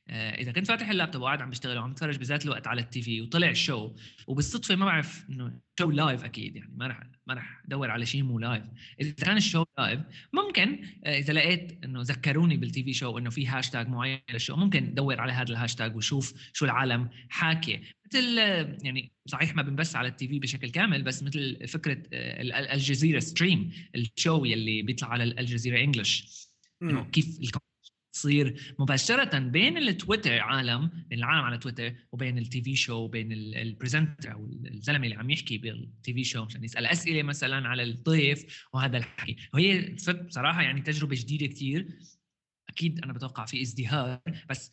آه، 0.09 0.41
إذا 0.41 0.51
كنت 0.51 0.67
فاتح 0.67 0.89
اللابتوب 0.89 1.21
وقاعد 1.21 1.41
عم 1.41 1.49
بشتغل 1.49 1.77
وعم 1.77 1.91
بتفرج 1.91 2.17
بذات 2.17 2.45
الوقت 2.45 2.67
على 2.67 2.81
ال 2.81 3.01
TV 3.01 3.21
وطلع 3.21 3.49
ال 3.49 3.59
show 3.59 3.95
وبالصدفة 4.27 4.75
ما 4.75 4.85
بعرف 4.85 5.25
إنه 5.29 5.59
show 5.79 5.91
live 5.91 6.23
أكيد 6.23 6.55
يعني 6.55 6.73
ما 6.75 6.87
راح 6.87 7.03
ما 7.27 7.33
راح 7.33 7.61
أدور 7.65 7.91
على 7.91 8.05
شيء 8.05 8.23
مو 8.23 8.39
live 8.39 8.63
إذا 9.01 9.11
كان 9.11 9.37
ال 9.37 9.43
show 9.43 9.65
live 9.77 9.99
ممكن 10.33 10.79
آه، 11.05 11.17
إذا 11.17 11.33
لقيت 11.33 11.83
إنه 11.83 12.01
ذكروني 12.01 12.57
بال 12.57 12.83
TV 12.83 12.93
show 12.93 13.17
إنه 13.17 13.29
في 13.29 13.47
هاشتاج 13.47 13.87
معين 13.87 14.19
لل 14.33 14.41
show 14.41 14.55
ممكن 14.55 14.85
ادور 14.85 15.21
على 15.21 15.31
هذا 15.31 15.51
الهاشتاج 15.51 15.95
وشوف 15.95 16.33
شو 16.53 16.65
العالم 16.65 17.09
حاكيه 17.29 17.81
مثل 18.05 18.37
يعني 18.83 19.11
صحيح 19.25 19.55
ما 19.55 19.61
بنبث 19.61 19.95
على 19.95 20.07
ال 20.07 20.27
TV 20.27 20.39
بشكل 20.39 20.69
كامل 20.69 21.03
بس 21.03 21.23
مثل 21.23 21.67
فكرة 21.67 22.03
آه، 22.13 22.73
الجزيرة 22.73 23.19
Stream 23.19 23.71
ال 23.95 24.05
show 24.05 24.45
يلي 24.45 24.81
بيطلع 24.81 25.07
على 25.07 25.23
الجزيرة 25.23 25.79
English 25.79 26.44
إنه 26.81 27.03
كيف 27.03 27.39
تصير 28.13 28.75
مباشرة 28.79 29.39
بين 29.39 29.77
التويتر 29.77 30.39
عالم 30.39 31.05
العالم 31.11 31.45
على 31.45 31.57
تويتر 31.57 31.95
وبين 32.11 32.37
ال 32.37 32.61
TV 32.61 32.75
show 32.75 32.93
وبين 32.93 33.31
ال 33.31 33.42
presenter 33.42 34.33
أو 34.33 34.45
الزلمة 34.45 35.05
اللي 35.05 35.15
عم 35.15 35.29
يحكي 35.29 35.57
بال 35.57 36.13
TV 36.13 36.23
show 36.23 36.43
عشان 36.43 36.63
يسأل 36.63 36.85
أسئلة 36.85 37.23
مثلا 37.23 37.67
على 37.67 37.83
الضيف 37.83 38.67
وهذا 38.73 38.97
الحكي. 38.97 39.35
وهي 39.53 39.95
بصراحه 40.27 40.61
يعني 40.61 40.81
تجربة 40.81 41.15
جديدة 41.15 41.47
كثير 41.47 41.99
أكيد 42.69 43.03
أنا 43.03 43.13
بتوقع 43.13 43.45
في 43.45 43.61
ازدهار 43.61 44.21
بس 44.49 44.71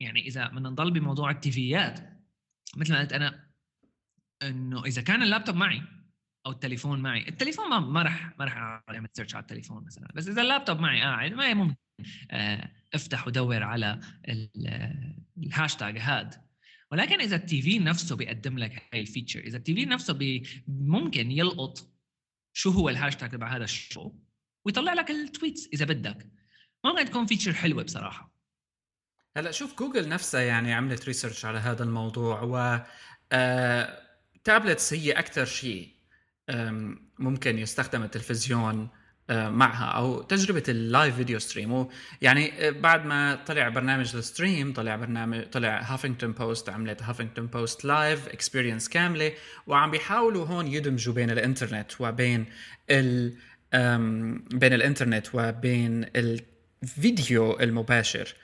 يعني 0.00 0.26
إذا 0.26 0.48
بدنا 0.48 0.70
نضل 0.70 0.90
بموضوع 0.90 1.30
ال 1.30 1.44
TV 1.44 1.72
يات 1.72 2.00
مثل 2.76 2.92
ما 2.92 3.00
قلت 3.00 3.12
أنا 3.12 3.48
إنه 4.42 4.84
إذا 4.84 5.02
كان 5.02 5.22
اللابتوب 5.22 5.56
معي 5.56 5.82
أو 6.48 6.52
التليفون 6.52 7.00
معي. 7.00 7.28
التليفون 7.28 7.70
ما 7.70 7.80
ما 7.80 8.02
راح 8.02 8.38
ما 8.38 8.44
راح 8.44 8.56
اعمل 8.88 9.08
search 9.12 9.34
على 9.34 9.42
التليفون 9.42 9.84
مثلا. 9.84 10.08
بس 10.14 10.28
إذا 10.28 10.42
اللابتوب 10.42 10.80
معي 10.80 11.02
قاعد 11.02 11.32
ما 11.32 11.54
ممكن. 11.54 11.76
آه، 12.30 12.72
أفتح 12.94 13.26
ودور 13.26 13.62
على 13.62 14.00
الهاشتاج 15.38 15.98
هاد. 15.98 16.34
ولكن 16.92 17.20
إذا 17.20 17.36
ال 17.36 17.62
TV 17.62 17.78
نفسه 17.78 18.16
بيقدم 18.16 18.58
لك 18.58 18.88
هاي 18.92 19.00
ال 19.00 19.05
feature 19.05 19.40
إذا 19.40 19.56
ال 19.56 19.74
TV 19.74 19.84
نفسه 19.84 20.42
ممكن 20.68 21.30
يلقط 21.30 21.78
شو 22.52 22.70
هو 22.70 22.88
الهاشتاج 22.88 23.30
تبع 23.30 23.56
هذا 23.56 23.64
ال 23.64 23.74
show 23.74 24.12
ويطلع 24.64 24.92
لك 24.92 25.10
ال 25.10 25.18
tweets 25.18 25.68
إذا 25.72 25.84
بدك. 25.84 26.30
ممكن 26.84 27.04
تكون 27.04 27.26
feature 27.26 27.52
حلوة 27.52 27.82
بصراحة. 27.82 28.32
هلأ 29.36 29.50
شوف 29.50 29.78
جوجل 29.78 30.08
نفسها 30.08 30.40
يعني 30.40 30.72
عملت 30.72 31.04
research 31.04 31.44
على 31.44 31.58
هذا 31.58 31.84
الموضوع 31.84 32.42
و 32.42 32.84
آه... 33.32 34.08
tablets 34.44 34.94
هي 34.94 35.12
أكثر 35.12 35.44
شيء. 35.44 35.97
ممكن 37.18 37.58
يستخدم 37.58 38.02
التلفزيون 38.02 38.88
معها 39.30 39.84
أو 39.84 40.22
تجربة 40.22 40.62
ال 40.68 40.78
live 40.78 41.16
video 41.16 41.38
stream. 41.38 41.88
يعني 42.22 42.70
بعد 42.70 43.06
ما 43.06 43.34
طلع 43.34 43.68
برنامج 43.68 44.16
ال 44.16 44.24
Stream 44.24 44.72
طلع 44.72 44.96
برنامج 44.96 45.42
طلع 45.42 45.80
Huffington 45.82 46.32
Post 46.32 46.68
عملت 46.68 47.02
Huffington 47.02 47.46
Post 47.46 47.84
Live 47.84 48.28
experience 48.28 48.88
كاملة. 48.88 49.32
وعم 49.66 49.90
بيحاولوا 49.90 50.46
هون 50.46 50.66
يدمجوا 50.66 51.14
بين 51.14 51.30
الإنترنت 51.30 52.00
وبين 52.00 52.46
ال 52.90 53.34
بين 54.50 54.72
الإنترنت 54.72 55.26
وبين 55.34 56.06
الفيديو 56.16 57.60
المباشر. 57.60 58.34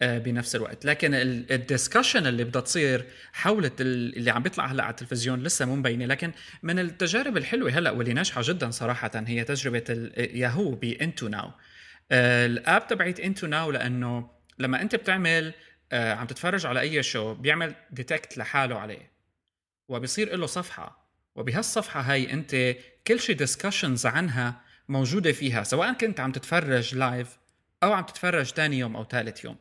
بنفس 0.00 0.56
الوقت. 0.56 0.84
لكن 0.84 1.14
ال 1.50 1.57
discussion 1.57 2.26
اللي 2.26 2.44
بدها 2.44 2.62
تصير 2.62 3.04
حول 3.32 3.70
اللي 3.80 4.30
عم 4.30 4.42
بيطلع 4.42 4.66
هلأ 4.66 4.82
على 4.82 4.90
التلفزيون 4.90 5.42
لسه 5.42 5.64
مو 5.64 5.76
مبينة. 5.76 6.06
لكن 6.06 6.32
من 6.62 6.78
التجارب 6.78 7.36
الحلوة 7.36 7.70
هلأ 7.70 7.90
واللي 7.90 8.12
ناجحة 8.12 8.40
جدا 8.44 8.70
صراحة 8.70 9.10
هي 9.14 9.44
تجربة 9.44 10.10
ياهو 10.16 10.70
بإنتو 10.70 11.28
ناو 11.28 11.50
ال 12.12 12.30
app 12.30 12.86
تبعت 12.86 13.20
إنتو 13.20 13.46
ناو 13.46 13.70
لأنه 13.70 14.30
لما 14.58 14.82
أنت 14.82 14.96
بتعمل 14.96 15.52
آه، 15.92 16.14
عم 16.14 16.26
تتفرج 16.26 16.66
على 16.66 16.80
أي 16.80 17.02
show 17.02 17.34
بيعمل 17.34 17.74
detect 17.90 18.38
لحاله 18.38 18.78
عليه. 18.78 19.12
وبيصير 19.88 20.36
له 20.36 20.46
صفحة. 20.46 21.08
وبهالصفحة 21.34 22.00
هاي 22.00 22.32
أنت 22.32 22.76
كل 23.06 23.20
شيء 23.20 23.36
discussions 23.36 24.06
عنها 24.06 24.60
موجودة 24.88 25.32
فيها 25.32 25.62
سواء 25.62 25.92
كنت 25.92 26.20
عم 26.20 26.32
تتفرج 26.32 26.94
live 26.94 27.38
أو 27.82 27.92
عم 27.92 28.04
تتفرج 28.04 28.46
ثاني 28.46 28.78
يوم 28.78 28.96
أو 28.96 29.04
ثالث 29.04 29.44
يوم. 29.44 29.56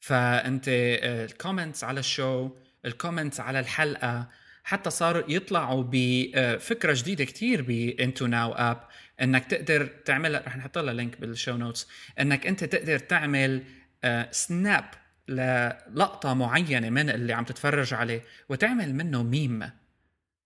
فأنت 0.00 0.64
ال 0.68 0.81
comments 0.81 1.84
على 1.84 2.00
ال 2.00 2.10
show 2.10 2.50
ال 2.84 2.90
comments 2.90 3.40
على 3.40 3.60
الحلقة 3.60 4.28
حتى 4.64 4.90
صاروا 4.90 5.22
يطلعوا 5.28 5.84
بفكره 5.92 6.94
جديدة 6.96 7.24
كتير 7.24 7.62
بإنتو 7.62 8.26
ناو 8.26 8.52
app 8.52 8.84
إنك 9.20 9.44
تقدر 9.44 9.86
تعمل 9.86 10.46
رح 10.46 10.56
نحط 10.56 10.78
لها 10.78 10.94
لينك 10.94 11.20
بال 11.20 11.32
show 11.32 11.56
notes 11.56 11.88
إنك 12.20 12.46
أنت 12.46 12.64
تقدر 12.64 12.98
تعمل 12.98 13.62
snap 14.30 14.84
آه، 14.84 15.88
للقطة 15.88 16.34
معينة 16.34 16.90
من 16.90 17.10
اللي 17.10 17.32
عم 17.32 17.44
تتفرج 17.44 17.94
عليه 17.94 18.22
وتعمل 18.48 18.94
منه 18.94 19.22
ميم 19.22 19.70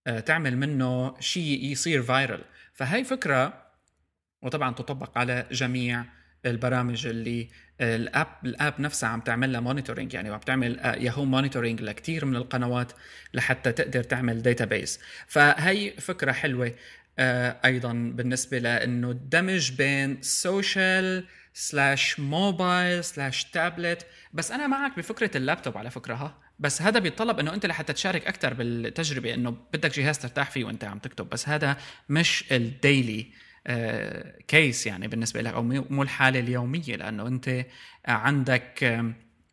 آه، 0.06 0.21
تعمل 0.21 0.56
منه 0.56 1.21
شيء 1.21 1.64
يصير 1.64 2.02
viral 2.02 2.44
فهي 2.75 3.04
فكرة 3.04 3.62
وطبعا 4.42 4.75
تطبق 4.75 5.18
على 5.18 5.47
جميع 5.50 6.04
البرامج 6.46 7.06
اللي 7.06 7.49
ال 7.80 7.92
app 7.92 8.26
ال 8.44 8.53
app 8.53 8.80
نفسها 8.80 9.08
عم 9.08 9.20
تعمل 9.20 9.52
لها 9.52 9.61
monitoring 9.61 10.14
يعني 10.14 10.30
عم 10.30 10.38
تعمل 10.38 10.78
ياهو 10.78 11.24
monitoring 11.24 11.83
لكثير 11.83 12.24
من 12.24 12.37
القنوات 12.37 12.92
لحتى 13.35 13.72
تقدر 13.72 14.02
تعمل 14.02 14.42
database 14.42 15.00
فهي 15.26 15.90
فكرة 15.90 16.33
حلوة 16.33 16.74
آه، 17.18 17.57
أيضا 17.64 17.92
بالنسبة 17.92 18.59
لإنه 18.59 19.11
الدمج 19.11 19.72
بين 19.72 20.22
social 20.22 21.24
slash 21.55 22.20
mobile 22.20 23.05
slash 23.05 23.44
tablet 23.44 24.07
بس 24.33 24.50
أنا 24.50 24.66
معك 24.66 24.96
بفكرة 24.96 25.37
اللابتوب 25.37 25.78
على 25.78 25.90
فكرة 25.90 26.14
ها. 26.14 26.38
بس 26.59 26.83
هذا 26.83 26.98
بيتطلب 26.98 27.38
إنه 27.38 27.55
أنت 27.55 27.66
لحتى 27.66 27.92
تشارك 27.92 28.26
أكثر 28.26 28.55
بالتجربة 28.55 29.35
إنه 29.35 29.50
بدك 29.50 29.98
جهاز 29.98 30.18
ترتاح 30.18 30.50
فيه 30.50 30.64
وأنت 30.64 30.85
عم 30.85 30.98
تكتب. 30.98 31.28
بس 31.28 31.48
هذا 31.48 31.76
مش 32.09 32.44
ال 32.52 32.66
daily 32.66 33.33
case 34.48 34.87
يعني 34.87 35.09
بالنسبة 35.09 35.40
لك 35.40 35.55
أو 35.55 35.62
مو 35.62 36.03
الحالة 36.03 36.40
اليومية 36.40 36.96
لأنه 36.96 37.27
أنت 37.27 37.66
عندك 38.07 38.85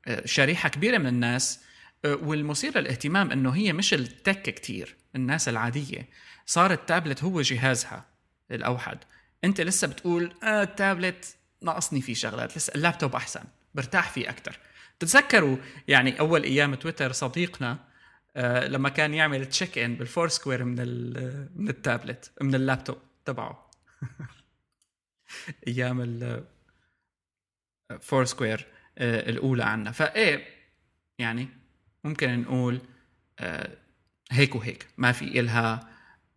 آه، 0.07 0.25
شريحة 0.25 0.69
كبيرة 0.69 0.97
من 0.97 1.07
الناس 1.07 1.59
آه، 2.05 2.15
والمثير 2.15 2.79
للاهتمام 2.79 3.31
إنه 3.31 3.49
هي 3.49 3.73
مش 3.73 3.93
ال 3.93 4.03
tech 4.03 4.41
كتير 4.41 4.95
الناس 5.15 5.49
العادية. 5.49 6.09
صار 6.45 6.71
التابلت 6.71 7.23
هو 7.23 7.41
جهازها 7.41 8.05
الأوحد. 8.51 8.97
أنت 9.43 9.61
لسه 9.61 9.87
بتقول 9.87 10.33
آه 10.43 10.63
التابلت 10.63 11.35
ناقصني 11.61 12.01
فيه 12.01 12.13
شغلات 12.13 12.57
لسه 12.57 12.73
اللابتوب 12.75 13.15
أحسن 13.15 13.43
برتاح 13.75 14.09
فيه 14.09 14.29
أكثر 14.29 14.59
تتذكروا 14.99 15.57
يعني 15.87 16.19
أول 16.19 16.43
أيام 16.43 16.75
تويتر 16.75 17.11
صديقنا 17.11 17.77
آه 18.35 18.67
لما 18.67 18.89
كان 18.89 19.13
يعمل 19.13 19.45
check 19.45 19.77
in 19.77 19.95
بالفور 19.95 20.27
سكوير 20.27 20.63
من 20.63 20.75
من 21.55 21.69
التابلت 21.69 22.31
من 22.41 22.55
اللابتوب 22.55 22.97
تبعه. 23.25 23.68
أيام 25.67 26.01
ال 26.01 26.43
فور 28.01 28.25
سكوير 28.25 28.67
آه، 28.97 29.29
الأولى 29.29 29.63
عنا. 29.63 29.91
فايه 29.91 30.45
يعني 31.19 31.47
ممكن 32.03 32.39
نقول 32.41 32.81
آه، 33.39 33.77
هيك 34.31 34.55
وهيك. 34.55 34.87
ما 34.97 35.11
في 35.11 35.39
إلها 35.39 35.89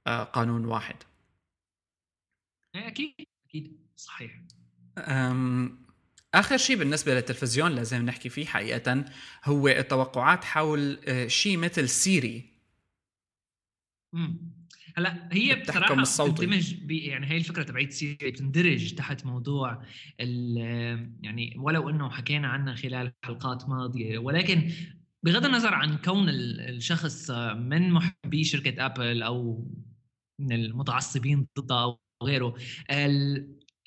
آه، 0.07 0.23
قانون 0.25 0.65
واحد. 0.65 0.97
إيه، 2.75 2.87
أكيد 2.89 3.15
أكيد. 3.49 3.77
صحيح. 3.97 4.41
آخر 6.35 6.57
شيء 6.57 6.77
بالنسبة 6.77 7.15
للتلفزيون 7.15 7.73
لازم 7.73 8.03
نحكي 8.07 8.29
فيه 8.29 8.47
حقيقة 8.47 9.05
هو 9.45 9.69
التوقعات 9.69 10.45
حول 10.45 10.99
شيء 11.31 11.57
مثل 11.59 11.89
سيري. 11.89 12.53
هلا 14.97 15.29
هي 15.33 15.55
بصراحة 15.55 16.03
بتندمج 16.33 16.91
يعني 16.91 17.31
هي 17.31 17.37
الفكرة 17.37 17.63
تبعت 17.63 17.91
سيري 17.93 18.31
بتندرج 18.31 18.95
تحت 18.95 19.27
موضوع 19.27 19.83
يعني 20.19 21.55
ولو 21.59 21.91
إنه 21.91 22.11
حكينا 22.11 22.49
عنها 22.49 22.75
خلال 22.75 23.13
حلقات 23.25 23.69
ماضية 23.69 24.19
ولكن 24.19 24.71
بغض 25.23 25.45
النظر 25.47 25.75
عن 25.75 25.97
كون 25.97 26.29
الشخص 26.29 27.31
من 27.57 27.91
محبي 27.91 28.45
شركة 28.45 28.87
ابل 28.87 29.23
أو 29.23 29.69
من 30.41 30.53
المتعصبين 30.53 31.47
ضدها 31.59 31.83
أو 31.83 31.99
غيره 32.23 32.55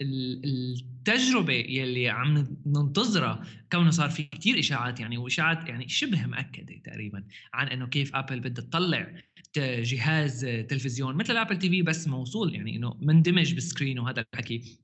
التجربة 0.02 1.54
يلي 1.54 2.10
عم 2.10 2.58
ننتظرها 2.66 3.44
كونه 3.72 3.90
صار 3.90 4.10
في 4.10 4.24
كثير 4.24 4.60
إشاعات 4.60 5.00
يعني 5.00 5.18
وإشاعات 5.18 5.70
يعني 5.70 5.90
شبه 5.90 6.26
مأكدة 6.26 6.82
تقريبا 6.84 7.24
عن 7.54 7.68
إنه 7.68 7.88
كيف 7.88 8.16
ابل 8.16 8.40
بدها 8.40 8.66
تطلع 8.66 9.22
جهاز 9.58 10.46
تلفزيون 10.46 11.16
مثل 11.16 11.34
ال 11.34 11.60
Apple 11.60 11.70
TV 11.70 11.82
بس 11.82 12.08
موصول 12.08 12.56
يعني 12.56 12.76
إنه 12.76 12.98
مندمج 13.02 13.54
بال 13.54 13.65
screen 13.65 14.00
وهذا 14.00 14.26
الحكي. 14.34 14.80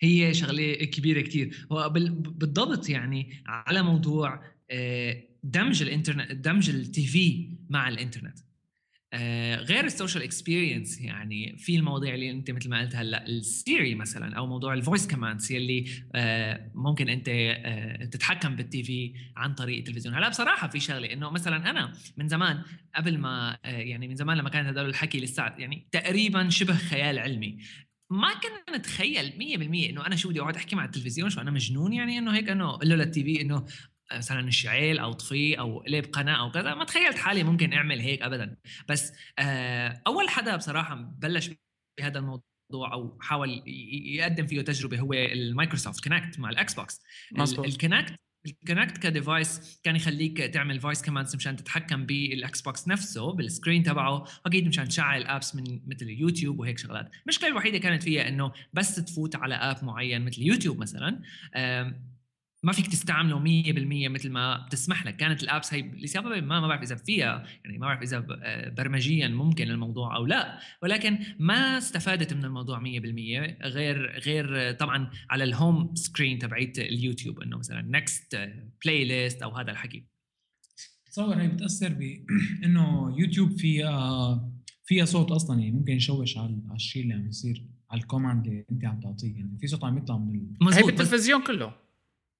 هي 0.00 0.34
شغلة 0.34 0.74
كبيرة 0.74 1.20
كثير 1.20 1.66
بالضبط 2.10 2.88
يعني 2.88 3.42
على 3.46 3.82
موضوع 3.82 4.44
آه، 4.70 5.24
دمج 5.42 5.82
الإنترنت 5.82 6.32
دمج 6.32 6.70
ال 6.70 7.06
TV 7.06 7.56
مع 7.70 7.88
الإنترنت. 7.88 8.38
غير 9.56 9.84
ال 9.84 9.89
social 9.89 10.22
experience 10.22 11.00
يعني 11.00 11.56
في 11.56 11.76
المواضيع 11.76 12.14
اللي 12.14 12.30
أنت 12.30 12.50
مثل 12.50 12.70
ما 12.70 12.80
قلت 12.80 12.96
هلأ 12.96 13.26
السيري 13.26 13.94
مثلا 13.94 14.36
أو 14.36 14.46
موضوع 14.46 14.74
ال 14.74 14.79
voice 14.79 15.06
commands 15.06 15.52
يلي 15.52 15.84
آه، 16.14 16.70
ممكن 16.74 17.08
أنت 17.08 17.28
آه، 17.28 18.04
تتحكم 18.04 18.56
بال 18.56 18.82
TV 18.82 19.14
عن 19.36 19.54
طريق 19.54 19.78
التلفزيون. 19.78 20.14
هلأ 20.14 20.28
بصراحة 20.28 20.68
في 20.68 20.80
شغلة 20.80 21.12
إنه 21.12 21.30
مثلا 21.30 21.70
أنا 21.70 21.92
من 22.16 22.28
زمان 22.28 22.62
قبل 22.94 23.18
ما 23.18 23.58
يعني 23.64 24.08
من 24.08 24.16
زمان 24.16 24.36
لما 24.36 24.48
كان 24.48 24.66
هدول 24.66 24.88
الحكي 24.88 25.20
لسه 25.20 25.42
يعني 25.42 25.88
تقريبا 25.92 26.48
شبه 26.48 26.74
خيال 26.74 27.18
علمي. 27.18 27.58
ما 28.10 28.28
كنا 28.34 28.76
نتخيل 28.76 29.32
100% 29.32 29.90
إنه 29.90 30.06
أنا 30.06 30.16
شو 30.16 30.28
بدي 30.28 30.40
أقعد 30.40 30.56
أحكي 30.56 30.76
مع 30.76 30.84
التلفزيون 30.84 31.30
شو 31.30 31.40
أنا 31.40 31.50
مجنون 31.50 31.92
يعني 31.92 32.18
إنه 32.18 32.34
هيك 32.34 32.48
إنه 32.48 32.78
له 32.82 32.96
لل 32.96 33.24
TV 33.24 33.40
إنه 33.40 33.66
مثلا 34.12 34.48
اشعيل 34.48 34.98
أو 34.98 35.12
طفي 35.12 35.58
أو 35.58 35.78
قلب 35.78 36.04
قناة 36.04 36.40
أو 36.40 36.50
كذا 36.50 36.74
ما 36.74 36.84
تخيلت 36.84 37.18
حالي 37.18 37.42
ممكن 37.42 37.72
أعمل 37.72 38.00
هيك 38.00 38.22
ابدا. 38.22 38.56
بس 38.88 39.12
آه، 39.38 40.02
أول 40.06 40.28
حدا 40.28 40.56
بصراحة 40.56 40.94
بلش 40.94 41.50
بهذا 41.98 42.18
الموضوع 42.18 42.48
الموضوع 42.70 42.92
أو 42.92 43.18
حاول 43.20 43.62
يقدم 43.66 44.46
فيه 44.46 44.60
تجربة 44.60 45.00
هو 45.00 45.12
المايكروسوفت 45.12 46.04
كونكت 46.04 46.38
مع 46.38 46.50
الإكس 46.50 46.74
بوكس. 46.74 47.02
الكونكت 47.64 48.14
الكونكت 48.46 48.98
ك 48.98 49.10
device 49.10 49.80
كان 49.82 49.96
يخليك 49.96 50.38
تعمل 50.38 50.80
voice 50.80 51.02
commands 51.02 51.36
مشان 51.36 51.56
تتحكم 51.56 52.06
بالإكس 52.06 52.60
بوكس 52.60 52.88
نفسه 52.88 53.32
بال 53.32 53.44
screen 53.44 53.82
تبعه 53.82 54.24
أكيد 54.46 54.66
مشان 54.66 54.88
تشغل 54.88 55.26
apps 55.26 55.56
من 55.56 55.80
مثل 55.86 56.08
يوتيوب 56.08 56.60
وهيك 56.60 56.78
شغلات. 56.78 57.10
المشكلة 57.22 57.48
الوحيدة 57.48 57.78
كانت 57.78 58.02
فيها 58.02 58.28
إنه 58.28 58.52
بس 58.72 58.94
تفوت 58.94 59.36
على 59.36 59.54
app 59.54 59.84
معين 59.84 60.24
مثل 60.24 60.42
يوتيوب 60.42 60.78
مثلا 60.78 61.22
ما 62.62 62.72
فيك 62.72 62.86
تستعمله 62.86 63.38
100% 63.38 64.08
مثل 64.08 64.30
ما 64.30 64.66
بتسمح 64.66 65.06
لك. 65.06 65.16
كانت 65.16 65.42
ال 65.42 65.48
apps 65.48 65.74
هي 65.74 65.82
لسبب 65.82 66.44
ما 66.44 66.60
ما 66.60 66.68
بعرف 66.68 66.82
إذا 66.82 66.96
فيها 66.96 67.44
يعني 67.64 67.78
ما 67.78 67.86
بعرف 67.86 68.02
إذا 68.02 68.26
آه، 68.42 68.68
برمجيا 68.68 69.28
ممكن 69.28 69.70
الموضوع 69.70 70.16
أو 70.16 70.26
لا. 70.26 70.58
ولكن 70.82 71.18
ما 71.38 71.78
استفادت 71.78 72.34
من 72.34 72.44
الموضوع 72.44 72.78
100% 72.78 72.82
غير 73.62 74.18
غير 74.18 74.72
طبعا 74.72 75.10
على 75.30 75.44
ال 75.44 75.54
home 75.54 75.94
screen 75.94 76.38
تبعيت 76.38 76.78
اليوتيوب 76.78 77.40
إنه 77.40 77.58
مثلا 77.58 77.82
next 77.82 78.50
playlist 78.84 79.42
أو 79.42 79.50
هذا 79.50 79.70
الحكي. 79.70 80.06
تصور 81.06 81.34
هي 81.34 81.48
بتأثر 81.48 81.88
بانه 81.88 83.16
يوتيوب 83.18 83.52
فيها 83.52 84.52
فيها 84.84 85.04
صوت 85.04 85.30
أصلا 85.30 85.60
يعني 85.60 85.72
ممكن 85.72 85.92
يشوش 85.92 86.38
على 86.38 86.60
الشيء 86.74 87.02
اللي 87.02 87.14
عم 87.14 87.28
يصير 87.28 87.64
على 87.90 88.00
ال 88.00 88.06
command 88.06 88.46
اللي 88.46 88.64
أنت 88.72 88.84
عم 88.84 89.00
تعطيه. 89.00 89.36
يعني 89.36 89.58
في 89.60 89.66
صوت 89.66 89.84
عم 89.84 89.98
يطلع 89.98 90.18
من 90.18 90.72
هي 90.72 90.82
بالتلفزيون 90.82 91.42
كله. 91.42 91.87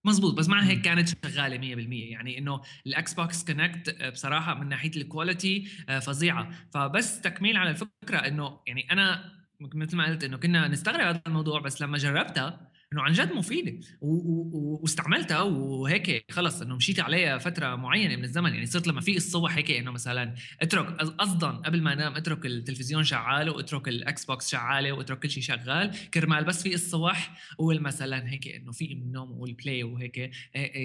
مزبوط 0.05 0.35
بس 0.35 0.49
مع 0.49 0.63
هيك 0.63 0.81
كانت 0.81 1.09
شغالة 1.09 1.59
100% 1.59 2.13
يعني 2.13 2.39
إنه 2.39 2.61
الاكس 2.87 3.15
بوكس 3.15 3.45
كونكت 3.45 4.05
بصراحة 4.05 4.55
من 4.55 4.69
ناحية 4.69 4.91
ال 4.97 5.06
quality 5.06 5.69
آه، 5.89 5.99
فظيعة. 5.99 6.51
فبس 6.75 7.21
تكميل 7.21 7.57
على 7.57 7.71
الفكرة 7.71 8.19
إنه 8.19 8.61
يعني 8.67 8.93
أنا 8.93 9.33
مثل 9.61 9.97
ما 9.97 10.07
قلت 10.07 10.25
إنه 10.25 10.37
كنا 10.37 10.69
نستغرب 10.69 11.07
هذا 11.07 11.23
الموضوع 11.27 11.61
بس 11.61 11.83
لما 11.83 11.99
جربتها 11.99 12.68
إنه 12.93 13.03
عن 13.03 13.13
جد 13.13 13.33
مفيدة. 13.33 13.81
واستعملتها 14.01 15.43
وهيك 15.43 16.25
خلص 16.31 16.63
إنه 16.63 16.77
مشيت 16.77 17.01
عليها 17.01 17.39
فترة 17.39 17.77
معينة 17.77 18.17
من 18.17 18.25
الزمن. 18.25 18.55
يعني 18.55 18.67
صرت 18.67 18.87
لما 18.87 19.01
في 19.01 19.17
الصبح 19.17 19.57
هيك 19.57 19.71
إنه 19.71 19.91
مثلا 19.91 20.35
أترك 20.61 20.87
قصدا 21.01 21.51
قبل 21.51 21.83
ما 21.83 21.93
أنام 21.93 22.15
أترك 22.17 22.47
التلفزيون 22.47 23.05
شغال 23.05 23.51
وأترك 23.51 23.89
الإكس 23.89 24.25
بوكس 24.25 24.51
شغالة 24.51 24.93
وأترك 24.93 25.19
كل 25.19 25.31
شيء 25.31 25.43
شغال. 25.43 26.11
كرمال 26.15 26.45
بس 26.45 26.63
في 26.63 26.75
الصبح 26.75 27.39
أقول 27.53 27.81
مثلا 27.81 28.31
هيك 28.31 28.49
إنه 28.49 28.73
في 28.73 28.95
من 28.95 29.03
النوم 29.03 29.31
وأقول 29.31 29.53
play 29.53 29.83
وهيك. 29.83 30.31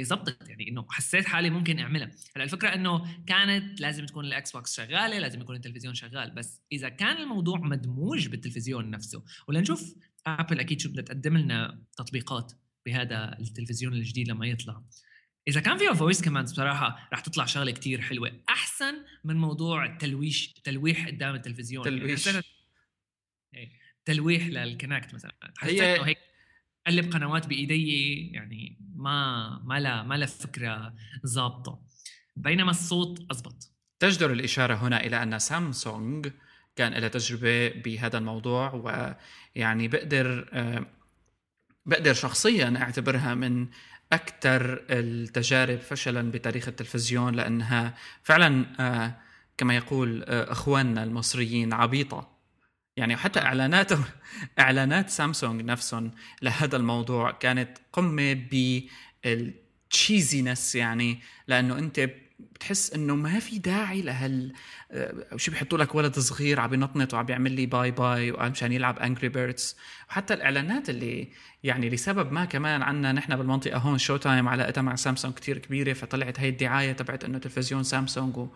زبطت. 0.01 0.49
يعني 0.49 0.69
إنه 0.69 0.85
حسيت 0.89 1.25
حالي 1.25 1.49
ممكن 1.49 1.79
أعملها. 1.79 2.11
هلأ 2.35 2.43
الفكرة 2.43 2.69
إنه 2.69 3.25
كانت 3.25 3.81
لازم 3.81 4.05
تكون 4.05 4.25
الإكس 4.25 4.51
بوكس 4.51 4.75
شغالة 4.75 5.19
لازم 5.19 5.41
يكون 5.41 5.55
التلفزيون 5.55 5.93
شغال. 5.93 6.31
بس 6.31 6.61
إذا 6.71 6.89
كان 6.89 7.17
الموضوع 7.17 7.59
مدموج 7.59 8.27
بالتلفزيون 8.27 8.89
نفسه 8.89 9.23
ولنشوف 9.47 9.95
أبل 10.27 10.59
أكيد 10.59 10.79
شو 10.79 10.89
بدها 10.89 11.03
تقدم 11.03 11.37
لنا 11.37 11.83
تطبيقات 11.97 12.53
بهذا 12.85 13.37
التلفزيون 13.39 13.93
الجديد 13.93 14.27
لما 14.27 14.47
يطلع. 14.47 14.83
إذا 15.47 15.61
كان 15.61 15.77
فيها 15.77 15.93
voice 15.93 16.21
كمان 16.21 16.43
بصراحة 16.43 17.09
رح 17.13 17.19
تطلع 17.19 17.45
شغلة 17.45 17.71
كتير 17.71 18.01
حلوة. 18.01 18.43
أحسن 18.49 19.05
من 19.23 19.35
موضوع 19.35 19.85
التلويش 19.85 20.53
تلويح 20.53 21.07
قدام 21.07 21.35
التلفزيون. 21.35 21.85
يعني 21.85 21.99
تلويش. 21.99 22.27
يعني 23.53 23.79
تلويح 24.05 24.47
لل 24.47 24.64
Kinect 24.64 25.13
مثلا. 25.13 25.35
حسيت 25.57 25.81
إنه 25.81 26.03
هيك 26.03 26.17
قلب 26.87 27.11
قنوات 27.13 27.47
بإيدي 27.47 28.27
يعني 28.31 28.77
ما 28.95 29.49
ما 29.63 29.79
لا 29.79 30.03
ما 30.03 30.15
لا 30.15 30.25
فكرة 30.25 30.95
ظابطة. 31.27 31.87
بينما 32.35 32.71
الصوت 32.71 33.19
اضبط 33.31 33.73
تجدر 33.99 34.31
الإشارة 34.31 34.75
هنا 34.75 35.05
إلى 35.05 35.23
أن 35.23 35.39
سامسونج 35.39 36.31
كان 36.75 36.93
لها 36.93 37.07
تجربة 37.07 37.69
بهذا 37.69 38.17
الموضوع 38.17 38.73
ويعني 39.55 39.87
بقدر 39.87 40.49
آه، 40.53 40.85
بقدر 41.85 42.13
شخصيا 42.13 42.73
أعتبرها 42.81 43.33
من 43.33 43.67
أكثر 44.13 44.85
التجارب 44.89 45.79
فشلا 45.79 46.31
بتاريخ 46.31 46.67
التلفزيون 46.67 47.35
لأنها 47.35 47.93
فعلا 48.23 48.65
آه، 48.79 49.15
كما 49.57 49.75
يقول 49.75 50.23
آه، 50.23 50.51
إخواننا 50.51 51.03
المصريين 51.03 51.73
عبيطة. 51.73 52.33
يعني 52.97 53.15
حتى 53.17 53.39
إعلانات 53.39 53.91
إعلانات 54.59 55.09
سامسونج 55.09 55.61
نفسهم 55.61 56.11
لهذا 56.41 56.77
الموضوع 56.77 57.31
كانت 57.31 57.77
قمة 57.93 58.33
بال 59.23 59.48
cheesiness 59.48 60.75
يعني 60.75 61.19
لأنه 61.47 61.77
أنت 61.77 62.09
بتحس 62.55 62.93
إنه 62.93 63.15
ما 63.15 63.39
في 63.39 63.59
داعي 63.59 64.01
لهال 64.01 64.53
آه، 64.91 65.25
شو 65.35 65.51
بيحطوا 65.51 65.77
لك 65.77 65.95
ولد 65.95 66.19
صغير 66.19 66.59
عم 66.59 66.73
ينطنط 66.73 67.13
وعم 67.13 67.25
يعمل 67.29 67.51
لي 67.51 67.65
باي 67.65 67.91
باي 67.91 68.31
ومشان 68.31 68.71
يلعب 68.71 68.99
Angry 68.99 69.29
Birds 69.29 69.77
وحتى 70.09 70.33
الإعلانات 70.33 70.89
اللي 70.89 71.27
يعني 71.63 71.89
لسبب 71.89 72.31
ما 72.31 72.45
كمان 72.45 72.81
عنا 72.81 73.11
نحن 73.11 73.35
بالمنطقة 73.35 73.77
هون 73.77 73.97
شو 73.97 74.17
تايم 74.17 74.47
علاقتها 74.47 74.81
مع 74.81 74.95
سامسونج 74.95 75.33
كتير 75.33 75.57
كبيرة 75.57 75.93
فطلعت 75.93 76.39
هي 76.39 76.49
الدعاية 76.49 76.91
تبعت 76.91 77.23
إنه 77.23 77.37
تلفزيون 77.37 77.83
سامسونج 77.83 78.37
و... 78.37 78.47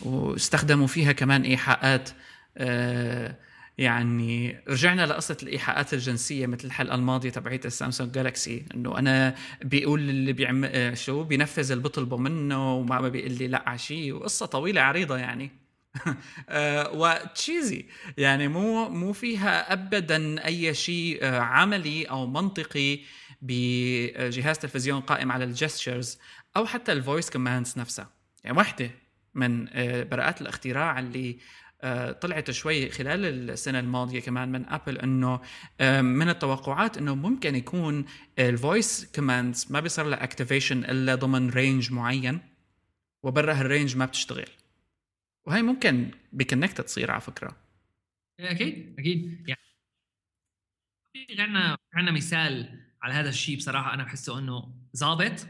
واستخدموا 0.00 0.86
فيها 0.86 1.12
كمان 1.12 1.42
إيحاءات 1.42 2.10
آه 2.56 3.36
يعني 3.80 4.62
رجعنا 4.68 5.06
لقصة 5.06 5.36
الإيحاءات 5.42 5.94
الجنسية 5.94 6.46
مثل 6.46 6.64
الحلقة 6.64 6.94
الماضية 6.94 7.30
تبعت 7.30 7.66
السامسونج 7.66 8.12
جالكسي 8.12 8.64
إنه 8.74 8.98
أنا 8.98 9.34
بيقول 9.62 10.00
اللي 10.00 10.32
بيعمل 10.32 10.70
آه، 10.72 10.94
شو؟ 10.94 11.24
بينفذ 11.24 11.72
اللي 11.72 11.84
بطلبه 11.84 12.16
منه 12.16 12.74
وما 12.74 13.08
بيقول 13.08 13.32
لي 13.32 13.48
لا 13.48 13.76
شيء 13.76 14.12
وقصة 14.12 14.46
طويلة 14.46 14.80
عريضة 14.80 15.16
يعني. 15.16 15.50
آه، 16.48 16.90
و 16.94 17.07
cheesy 17.07 17.86
يعني 18.16 18.48
مو 18.48 18.88
مو 18.88 19.12
فيها 19.12 19.72
ابدا 19.72 20.46
أي 20.46 20.74
شيء 20.74 21.18
آه، 21.22 21.40
عملي 21.40 22.04
أو 22.04 22.26
منطقي 22.26 23.00
بجهاز 23.42 24.58
تلفزيون 24.58 25.00
قائم 25.00 25.32
على 25.32 25.44
ال 25.44 25.52
gestures 25.52 26.18
أو 26.56 26.66
حتى 26.66 26.92
ال 26.92 26.98
voice 26.98 27.30
commands 27.30 27.78
نفسها. 27.78 28.10
يعني 28.44 28.56
واحدة 28.56 28.90
من 29.34 29.64
براءات 30.10 30.40
الاختراع 30.40 30.98
اللي 30.98 31.38
طلعت 32.20 32.50
شوي 32.50 32.90
خلال 32.90 33.50
السنة 33.50 33.78
الماضية 33.78 34.20
كمان 34.20 34.52
من 34.52 34.68
Apple 34.68 34.98
أنه 34.98 35.40
آه، 35.80 36.00
من 36.00 36.28
التوقعات 36.28 36.98
أنه 36.98 37.14
ممكن 37.14 37.56
يكون 37.56 38.04
ال 38.38 38.50
voice 38.50 39.12
commands 39.14 39.66
ما 39.70 39.80
بيصير 39.80 40.04
لها 40.04 40.24
activation 40.24 40.84
إلا 40.84 41.14
ضمن 41.14 41.50
range 41.50 41.92
معين 41.92 42.40
وبرا 43.22 43.52
هال 43.54 43.66
range 43.66 43.96
ما 43.96 44.04
بتشتغل. 44.04 44.48
وهي 45.46 45.62
ممكن 45.62 46.10
ب 46.32 46.39
Kinect 46.39 46.80
تصير 46.80 47.10
على 47.10 47.20
فكرة. 47.20 47.56
أكيد 48.40 48.94
أكيد. 48.98 49.48
يعني 49.48 49.60
عندنا 51.30 51.78
عندنا 51.94 52.12
مثال 52.12 52.80
على 53.02 53.14
هذا 53.14 53.28
الشيء 53.28 53.56
بصراحة 53.56 53.94
أنا 53.94 54.04
بحسه 54.04 54.38
إنه 54.38 54.74
ظابط 54.96 55.40
100% 55.40 55.46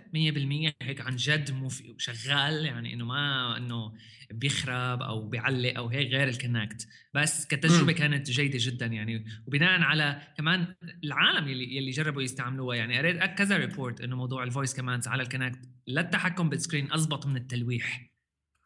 هيك 0.83 1.01
عن 1.01 1.17
جد 1.17 1.51
مو 1.51 1.69
شغال 1.99 2.67
يعني 2.67 2.95
إنه 2.95 3.05
ما 3.05 3.57
إنه 3.57 3.93
بيخرب 4.31 5.03
أو 5.03 5.29
بيعلق 5.29 5.77
أو 5.77 5.89
هيك 5.89 6.11
غير 6.11 6.29
ال 6.29 6.38
Kinect 6.38 6.89
بس 7.15 7.47
كتجربة 7.47 7.93
كانت 7.93 8.31
جيدة 8.31 8.59
جدا 8.63 8.87
يعني. 8.87 9.25
وبناء 9.47 9.81
على 9.81 10.23
كمان 10.37 10.75
العالم 11.05 11.49
يلي 11.49 11.77
يلي 11.77 11.91
جربوا 11.91 12.23
يستعملوها 12.23 12.77
يعني 12.77 12.99
قريت 12.99 13.25
كذا 13.25 13.57
report 13.57 14.01
إنه 14.01 14.17
موضوع 14.17 14.43
ال 14.43 14.48
voice 14.48 14.75
commands 14.75 15.09
على 15.09 15.23
ال 15.23 15.29
Kinect 15.29 15.69
للتحكم 15.87 16.49
بال 16.49 16.60
screen 16.60 16.93
اضبط 16.93 17.27
من 17.27 17.37
التلويح 17.37 18.11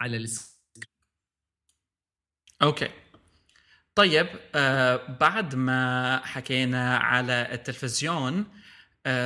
على 0.00 0.16
ال 0.16 0.22
screen 0.22 0.54
okay. 2.62 2.88
طيب 3.94 4.26
آه 4.54 5.16
بعد 5.20 5.54
ما 5.54 6.20
حكينا 6.24 6.96
على 6.96 7.48
التلفزيون 7.52 8.38
آه 8.38 8.63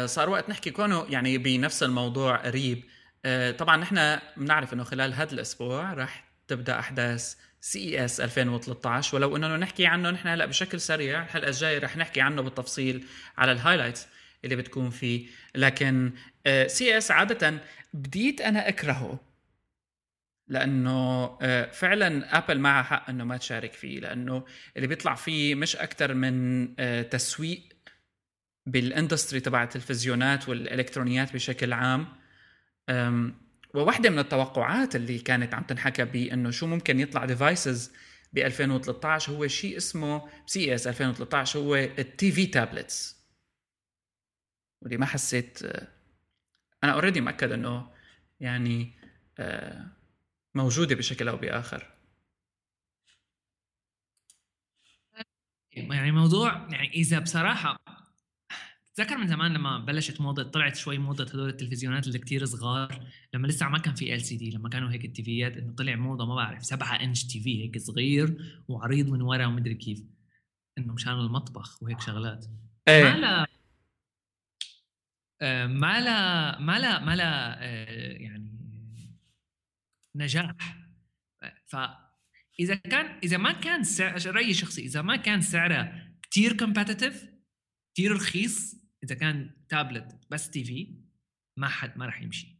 صار 0.04 0.30
وقت 0.30 0.50
نحكي 0.50 0.70
كونه 0.70 1.06
يعني 1.08 1.38
بنفس 1.38 1.82
الموضوع 1.82 2.36
قريب. 2.36 2.84
آه 3.24 3.50
طبعا 3.50 3.76
نحن 3.76 4.18
بنعرف 4.36 4.72
إنه 4.72 4.84
خلال 4.84 5.14
هذا 5.14 5.32
الأسبوع 5.32 5.92
راح 5.92 6.24
تبدأ 6.48 6.78
أحداث 6.78 7.34
CES 7.61 8.20
2013 8.20 9.16
ولو 9.16 9.36
إنه 9.36 9.56
نحكي 9.56 9.86
عنه 9.86 10.10
نحن 10.10 10.28
هلأ 10.28 10.46
بشكل 10.46 10.80
سريع 10.80 11.22
الحلقة 11.22 11.48
الجايه 11.48 11.78
رح 11.78 11.96
نحكي 11.96 12.20
عنه 12.20 12.42
بالتفصيل 12.42 13.04
على 13.38 13.52
ال 13.52 13.57
highlights 13.57 14.07
اللي 14.44 14.56
بتكون 14.56 14.90
فيه. 14.90 15.26
لكن 15.54 16.12
C 16.66 16.94
آه، 16.94 16.98
ES 16.98 17.11
عاده 17.10 17.60
بديت 17.94 18.40
أنا 18.40 18.68
أكرهه 18.68 19.20
لأنه 20.48 21.38
آه، 21.42 21.70
فعلا 21.70 22.38
Apple 22.38 22.59
معها 22.58 22.82
حق 22.82 23.10
إنه 23.10 23.24
ما 23.24 23.36
تشارك 23.36 23.72
فيه 23.72 24.00
لأنه 24.00 24.44
اللي 24.76 24.86
بيطلع 24.86 25.14
فيه 25.14 25.54
مش 25.54 25.76
أكثر 25.76 26.14
من 26.14 26.68
آه، 26.78 27.02
تسويق 27.02 27.67
بال 28.68 28.83
industry 28.83 29.40
تبع 29.40 29.62
التلفزيونات 29.62 30.48
والإلكترونيات 30.48 31.35
بشكل 31.35 31.72
عام. 31.72 32.07
وواحدة 33.74 34.11
من 34.11 34.18
التوقعات 34.18 34.96
اللي 34.96 35.18
كانت 35.18 35.54
عم 35.54 35.62
تنحكى 35.62 36.04
بانه 36.04 36.50
شو 36.50 36.66
ممكن 36.66 37.00
يطلع 37.00 37.24
devices 37.24 37.92
ب 38.33 38.38
2013 38.38 39.33
هو 39.33 39.46
شيء 39.46 39.76
اسمه 39.76 40.28
CES 40.46 40.87
2013 40.87 41.59
هو 41.61 41.74
ال 41.76 42.33
TV 42.33 42.46
tablets 42.46 43.18
واللي 44.83 44.96
ما 44.96 45.07
حسيت 45.07 45.62
أنا 46.85 46.92
already 46.92 47.20
مأكد 47.20 47.52
إنه 47.52 47.90
يعني 48.40 48.92
موجودة 50.54 50.94
بشكل 50.94 51.28
أو 51.28 51.37
بآخر. 51.37 51.94
يعني 55.72 56.12
موضوع 56.12 56.68
يعني 56.70 56.88
إذا 56.94 57.18
بصراحة 57.18 57.97
تذكر 58.98 59.18
من 59.18 59.26
زمان 59.26 59.52
لما 59.52 59.78
بلشت 59.78 60.20
موضة 60.20 60.42
طلعت 60.42 60.76
شوي 60.76 60.98
موضة 60.98 61.24
هدول 61.24 61.48
التلفزيونات 61.48 62.06
اللي 62.06 62.18
كتير 62.18 62.44
صغار 62.44 63.06
لما 63.34 63.46
لسه 63.46 63.68
ما 63.68 63.78
كان 63.78 63.94
في 63.94 64.14
LCD 64.14 64.50
لما 64.50 64.68
كانوا 64.68 64.90
هيك 64.90 65.04
التيفيات 65.04 65.56
إنه 65.56 65.72
طلع 65.72 65.96
موضة 65.96 66.26
ما 66.26 66.34
بعرف 66.34 66.64
7 66.64 66.94
inch 66.94 67.24
TV 67.24 67.64
هيك 67.64 67.78
صغير 67.78 68.37
وعريض 68.68 69.08
من 69.08 69.22
ورا 69.22 69.46
ومدري 69.46 69.74
كيف 69.74 70.04
إنه 70.78 70.92
مشان 70.92 71.12
المطبخ 71.12 71.82
وهيك 71.82 72.00
شغلات. 72.00 72.46
إيه. 72.88 73.04
ما 73.04 73.16
لا 73.16 73.46
آه، 75.42 75.66
ما 75.66 76.00
لا 76.00 76.61
ما 76.61 76.78
لا 76.78 77.04
ما 77.04 77.16
لا 77.16 77.62
آه، 77.62 78.12
يعني 78.12 78.58
نجاح. 80.16 80.78
فاذا 81.66 82.74
كان 82.74 83.18
إذا 83.22 83.37
ما 83.37 83.52
كان 83.52 83.82
سعر 83.82 84.34
رأيي 84.34 84.50
الشخصي 84.50 84.82
إذا 84.82 85.02
ما 85.02 85.16
كان 85.16 85.40
سعره 85.40 85.92
كثير 86.22 86.56
competitive 86.57 87.26
كثير 87.94 88.12
رخيص 88.12 88.78
إذا 89.04 89.14
كان 89.14 89.50
تابلت 89.68 90.18
بس 90.30 90.50
TV 90.50 90.94
ما 91.56 91.68
حد 91.68 91.98
ما 91.98 92.06
راح 92.06 92.22
يمشي. 92.22 92.58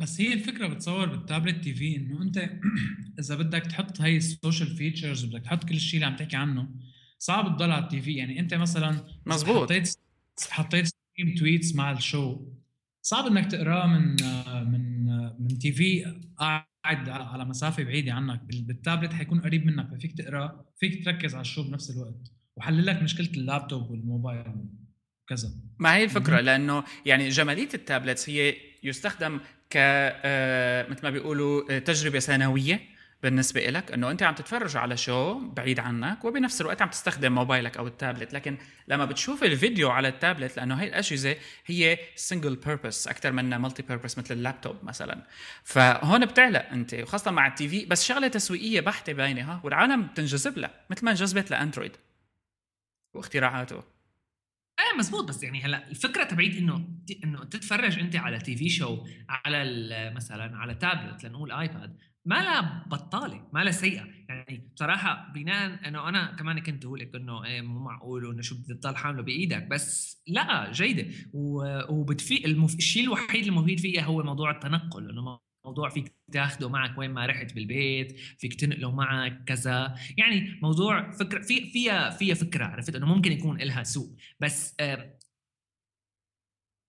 بس 0.00 0.20
هي 0.20 0.32
الفكرة 0.32 0.66
بتصور 0.66 1.06
بال 1.06 1.64
tablet 1.64 1.74
TV 1.74 1.96
إنه 1.96 2.22
أنت 2.22 2.50
إذا 3.20 3.36
بدك 3.36 3.62
تحط 3.62 4.00
هاي 4.00 4.16
ال 4.16 4.25
social 4.25 4.76
features 4.76 5.24
وبدك 5.24 5.40
تحط 5.40 5.64
كل 5.64 5.74
الشيء 5.74 5.94
اللي 5.94 6.06
عم 6.06 6.16
تحكي 6.16 6.36
عنه 6.36 6.68
صعب 7.18 7.56
تضل 7.56 7.70
على 7.70 7.84
ال 7.84 8.00
TV 8.00 8.14
يعني 8.14 8.40
أنت 8.40 8.54
مثلا 8.54 9.06
مزبوط. 9.26 9.64
حطيت 9.64 9.98
حطيت 10.50 10.86
stream 10.86 11.34
tweets 11.34 11.74
مع 11.74 11.92
ال 11.92 12.04
show 12.04 12.52
صعب 13.02 13.26
إنك 13.26 13.50
تقراه 13.50 13.86
من 13.86 14.16
من 14.70 15.06
من 15.42 15.58
TV 15.58 16.04
قاعد 16.36 17.08
على 17.08 17.44
مسافة 17.44 17.82
بعيدة 17.82 18.12
عنك. 18.12 18.40
بالتابلت 18.42 19.12
حيكون 19.12 19.40
قريب 19.40 19.66
منك 19.66 19.90
ففيك 19.90 20.18
تقرأ 20.18 20.66
فيك 20.76 21.04
تركز 21.04 21.34
على 21.34 21.40
ال 21.40 21.46
show 21.46 21.68
بنفس 21.68 21.90
الوقت. 21.90 22.32
وحل 22.56 22.86
لك 22.86 23.02
مشكلة 23.02 23.30
اللابتوب 23.30 23.90
والموبايل. 23.90 24.66
وكذا 25.24 25.48
ما 25.78 25.94
هي 25.94 26.04
الفكرة؟ 26.04 26.40
لأنه 26.40 26.84
يعني 27.06 27.28
جمالية 27.28 27.68
ال 27.74 27.81
tablets 27.81 28.28
هي 28.28 28.56
يستخدم 28.82 29.40
ك 29.70 29.76
آه، 29.76 30.88
مثل 30.88 31.02
ما 31.02 31.10
بيقولوا 31.10 31.72
آه، 31.72 31.78
تجربة 31.78 32.18
ثانوية 32.18 32.94
بالنسبة 33.22 33.60
لك 33.60 33.92
إنه 33.92 34.10
أنت 34.10 34.22
عم 34.22 34.34
تتفرج 34.34 34.76
على 34.76 34.96
show 34.96 35.38
بعيد 35.48 35.80
عنك 35.80 36.24
وبنفس 36.24 36.60
الوقت 36.60 36.82
عم 36.82 36.88
تستخدم 36.88 37.32
موبايلك 37.32 37.76
أو 37.76 37.86
التابلت. 37.86 38.34
لكن 38.34 38.56
لما 38.88 39.04
بتشوف 39.04 39.44
الفيديو 39.44 39.90
على 39.90 40.08
التابلت 40.08 40.56
لأنه 40.56 40.74
هي 40.74 40.88
الأجهزة 40.88 41.36
هي 41.66 41.98
single 42.14 42.56
purpose 42.56 43.08
أكثر 43.08 43.32
منها 43.32 43.58
multi-purpose 43.58 44.18
مثل 44.18 44.34
اللابتوب 44.34 44.76
مثلا. 44.82 45.26
فهون 45.64 46.26
بتعلق 46.26 46.70
أنت 46.72 46.94
وخاصة 46.94 47.30
مع 47.30 47.46
ال 47.46 47.68
TV 47.68 47.84
بس 47.84 48.04
شغلة 48.04 48.28
تسويقية 48.28 48.80
بحتة 48.80 49.12
باينة 49.12 49.52
ها 49.52 49.60
والعالم 49.64 50.02
بتنجذب 50.02 50.58
لها 50.58 50.70
مثل 50.90 51.04
ما 51.04 51.10
انجذبت 51.10 51.50
ل 51.50 51.56
Android 51.56 51.96
واختراعاته. 53.14 53.93
مزبوط 54.98 55.28
بس 55.28 55.42
يعني 55.42 55.62
هلأ 55.62 55.90
الفكرة 55.90 56.24
تبعيت 56.24 56.56
إنه 56.56 56.88
إنه 57.24 57.44
تتفرج 57.44 57.98
أنت 57.98 58.16
على 58.16 58.38
TV 58.38 58.68
show 58.68 59.04
على 59.28 60.12
مثلا 60.14 60.56
على 60.56 60.74
تابلت 60.74 61.24
لنقول 61.24 61.52
iPad 61.52 61.96
ما 62.26 62.34
لها 62.34 62.84
بطالة 62.86 63.48
ما 63.52 63.64
لها 63.64 63.72
سيئة. 63.72 64.04
يعني 64.28 64.70
بصراحة 64.74 65.32
بناء 65.34 65.88
إنه 65.88 66.08
أنا 66.08 66.36
كمان 66.38 66.58
كنت 66.58 66.84
أقول 66.84 67.00
لك 67.00 67.14
إنه 67.14 67.44
إيه 67.44 67.60
مو 67.60 67.78
معقول 67.78 68.24
وانه 68.24 68.42
شو 68.42 68.54
بدك 68.54 68.78
تضل 68.82 68.96
حاملة 68.96 69.22
بإيدك 69.22 69.62
بس 69.62 70.22
لا 70.26 70.72
جيدة. 70.72 71.06
وبتفي 71.88 72.44
المف... 72.44 72.74
الشيء 72.74 73.04
الوحيد 73.04 73.46
المفيد 73.46 73.80
فيها 73.80 74.02
هو 74.02 74.22
موضوع 74.22 74.50
التنقل 74.50 75.10
إنه 75.10 75.38
موضوع 75.64 75.88
فيك 75.88 76.14
تاخده 76.32 76.68
معك 76.68 76.98
وين 76.98 77.10
ما 77.10 77.26
رحت 77.26 77.54
بالبيت 77.54 78.20
فيك 78.38 78.54
تنقله 78.54 78.90
معك 78.92 79.44
كذا. 79.44 79.94
يعني 80.16 80.58
موضوع 80.62 81.10
فكرة 81.10 81.42
في 81.42 81.70
فيها 81.70 82.10
فيها 82.10 82.34
فكرة 82.34 82.64
عرفت؟ 82.64 82.96
إنه 82.96 83.06
ممكن 83.06 83.32
يكون 83.32 83.58
لها 83.58 83.82
سوق 83.82 84.16
بس 84.40 84.74
آه 84.80 85.18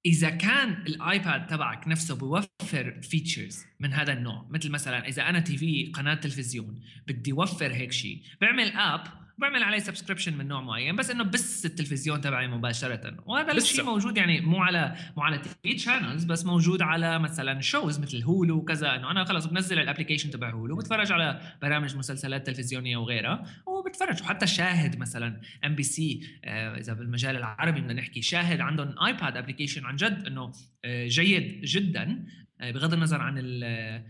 إذا 0.06 0.30
كان 0.30 0.70
ال 0.88 1.00
iPad 1.00 1.48
تبعك 1.48 1.88
نفسه 1.88 2.16
بوفر 2.16 3.02
features 3.02 3.66
من 3.80 3.94
هذا 3.94 4.14
النوع 4.14 4.48
مثل 4.50 4.72
مثلا 4.72 5.08
إذا 5.08 5.30
أنا 5.30 5.40
TV 5.40 5.86
قناة 5.86 6.14
تلفزيون 6.14 6.82
بدي 7.08 7.32
أوفر 7.32 7.74
هيك 7.74 7.92
شيء 7.92 8.22
بعمل 8.42 8.72
app 8.72 9.25
بعمل 9.38 9.64
عليه 9.64 9.80
subscription 9.80 10.38
من 10.38 10.48
نوع 10.48 10.62
معين 10.62 10.96
بس 10.96 11.10
إنه 11.10 11.24
بس 11.24 11.66
التلفزيون 11.66 12.22
تبعي 12.22 12.48
مباشرة. 12.48 13.24
وهذا 13.26 13.52
الشيء 13.52 13.84
موجود 13.84 14.18
يعني 14.18 14.42
مو 14.42 14.58
على 14.64 14.96
مو 15.18 15.24
على 15.24 15.38
TV 15.38 15.78
channels 15.78 16.24
بس 16.24 16.46
موجود 16.46 16.82
على 16.82 17.20
مثلا 17.20 17.62
shows 17.62 18.00
مثل 18.00 18.24
Hulu 18.24 18.58
وكذا. 18.58 18.96
إنه 18.96 19.12
أنا 19.12 19.26
خلص 19.26 19.46
بنزل 19.46 19.80
ال 19.80 19.84
application 19.84 20.30
تبع 20.30 20.50
Hulu 20.50 20.76
بتفرج 20.76 21.12
على 21.12 21.42
برامج 21.62 21.96
مسلسلات 21.96 22.48
تلفزيونية 22.48 22.98
وغيرها 22.98 23.44
وبتفرج. 23.66 24.22
وحتى 24.22 24.48
شاهد 24.48 25.00
مثلا 25.00 25.42
MBC 25.66 26.22
إذا 26.46 26.94
بالمجال 26.94 27.36
العربي 27.36 27.82
بدنا 27.82 27.94
نحكي 27.94 28.22
شاهد 28.22 28.62
عندهم 28.62 28.96
iPad 29.06 29.38
application 29.38 29.86
عن 29.86 29.96
جد 29.96 30.24
إنه 30.28 30.52
آه، 30.86 31.08
جيد 31.08 31.62
جدا 31.62 32.26
آه، 32.62 32.72
بغض 32.72 32.94
النظر 32.94 33.22
عن 33.22 33.62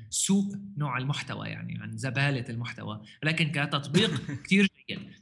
سوق 0.10 0.56
نوع 0.78 0.98
المحتوى 0.98 1.48
يعني 1.48 1.80
عن 1.82 1.98
زبالة 1.98 2.46
المحتوى. 2.50 3.02
ولكن 3.24 3.52
كتطبيق 3.52 4.12
كثير 4.46 4.68
جيد. 4.90 5.00
آه، 5.00 5.15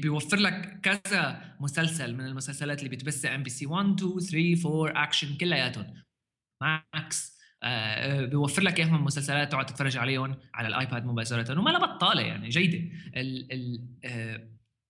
بيوفر 0.00 0.36
لك 0.36 0.80
كذا 0.82 1.54
مسلسل 1.60 2.14
من 2.14 2.26
المسلسلات 2.26 2.78
اللي 2.78 2.90
بتبثها 2.96 3.34
MBC 3.34 3.66
1 3.66 3.86
2 4.02 4.20
3 4.20 4.80
4 4.88 5.04
اكشن 5.04 5.36
كلياتهم. 5.36 5.94
Max 6.62 7.38
بيوفر 8.30 8.62
لك 8.62 8.78
إياهم 8.78 9.04
مسلسلات 9.04 9.52
تقعد 9.52 9.66
تتفرج 9.66 9.96
عليهم 9.96 10.36
على 10.54 10.68
ال 10.68 10.75
iPad 10.75 11.04
مباشرة. 11.04 11.58
وما 11.58 11.70
لها 11.70 11.94
بطالة 11.96 12.22
يعني 12.22 12.48
جيدة. 12.48 12.88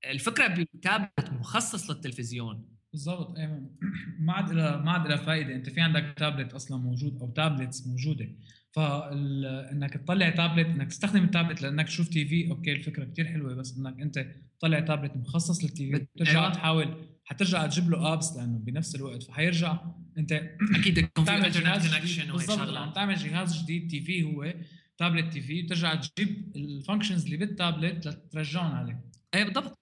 الفكرة 0.04 0.66
بتابلت 0.74 1.30
مخصص 1.30 1.90
للتلفزيون. 1.90 2.68
بالضبط. 2.92 3.38
ايمن 3.38 3.70
ما 4.18 4.32
عاد 4.32 4.52
ما 4.52 4.92
عاد 4.92 5.16
فائده 5.16 5.54
أنت 5.54 5.68
في 5.68 5.80
عندك 5.80 6.14
تابلت 6.16 6.52
أصلا 6.52 6.78
موجود 6.78 7.18
أو 7.20 7.30
tablets 7.30 7.86
موجودة. 7.86 8.28
فانك 8.72 9.94
تطلع 9.94 10.30
تابلت 10.30 10.66
إنك 10.66 10.88
تستخدم 10.88 11.24
التابلت 11.24 11.62
لإنك 11.62 11.86
تشوف 11.86 12.08
TV 12.08 12.50
okay 12.50 12.72
الفكرة 12.72 13.04
كثير 13.04 13.26
حلوة 13.26 13.54
بس 13.54 13.76
إنك 13.78 14.00
أنت 14.00 14.26
تطلع 14.58 14.80
تابلت 14.80 15.16
مخصص 15.16 15.64
لل 15.64 15.92
TV 15.92 16.06
ترجع 16.18 16.40
أيوة. 16.40 16.52
تحاول 16.52 17.08
حترجع 17.24 17.66
تجيب 17.66 17.90
له 17.90 18.12
apps 18.12 18.36
لأنه 18.36 18.58
بنفس 18.58 18.94
الوقت 18.94 19.22
فحيرجع 19.22 19.78
أنت 20.18 20.32
أكيد 20.76 20.98
يكون 20.98 21.24
في 21.24 21.30
internet 21.36 21.56
connection 21.56 22.32
بالضبط 22.32 22.76
عم 22.76 22.92
تعمل 22.92 23.16
جهاز 23.16 23.62
جديد 23.62 23.88
TV 23.90 24.22
هو 24.22 24.54
tablet 24.98 25.32
TV 25.32 25.62
وترجع 25.62 25.94
تجيب 25.94 26.52
ال 26.56 26.63
functions 26.63 27.24
اللي 27.24 27.36
بالتابلت 27.36 28.06
لترجعهم 28.06 28.72
عليه. 28.74 29.00
إيه 29.34 29.44
بالضبط. 29.44 29.78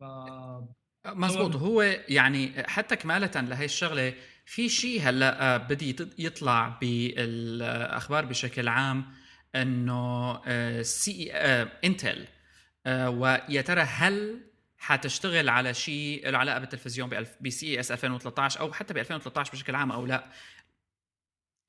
ف 0.00 0.04
مزبوط 1.06 1.56
هو 1.56 1.82
يعني 2.08 2.52
حتى 2.66 2.96
كمالة 2.96 3.40
لهي 3.40 3.64
الشغلة 3.64 4.14
في 4.44 4.68
شيء 4.68 5.00
هلا 5.02 5.54
آه، 5.54 5.56
بدي 5.56 5.96
يطلع 6.18 6.78
بالأخبار 6.80 8.24
بشكل 8.24 8.68
عام 8.68 9.04
إنه 9.54 10.42
آه، 10.46 10.82
سي 10.82 11.32
Intel 11.84 12.26
آه، 12.86 13.10
ويا 13.10 13.60
ترى 13.60 13.80
هل 13.80 14.40
حتشتغل 14.78 15.48
على 15.48 15.74
شيء 15.74 16.28
له 16.30 16.38
علاقة 16.38 16.58
بالتلفزيون 16.58 17.26
ب 17.40 17.80
CES 17.80 17.92
2013 17.92 18.60
أو 18.60 18.72
حتى 18.72 18.94
ب 18.94 18.98
2013 18.98 19.52
بشكل 19.52 19.74
عام 19.74 19.92
أو 19.92 20.06
لا؟ 20.06 20.24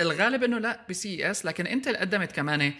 الغالب 0.02 0.44
إنه 0.44 0.60
لا 0.60 0.86
ب 0.90 1.32
CES 1.32 1.46
لكن 1.46 1.68
Intel 1.68 1.98
قدمت 1.98 2.32
كمان 2.32 2.74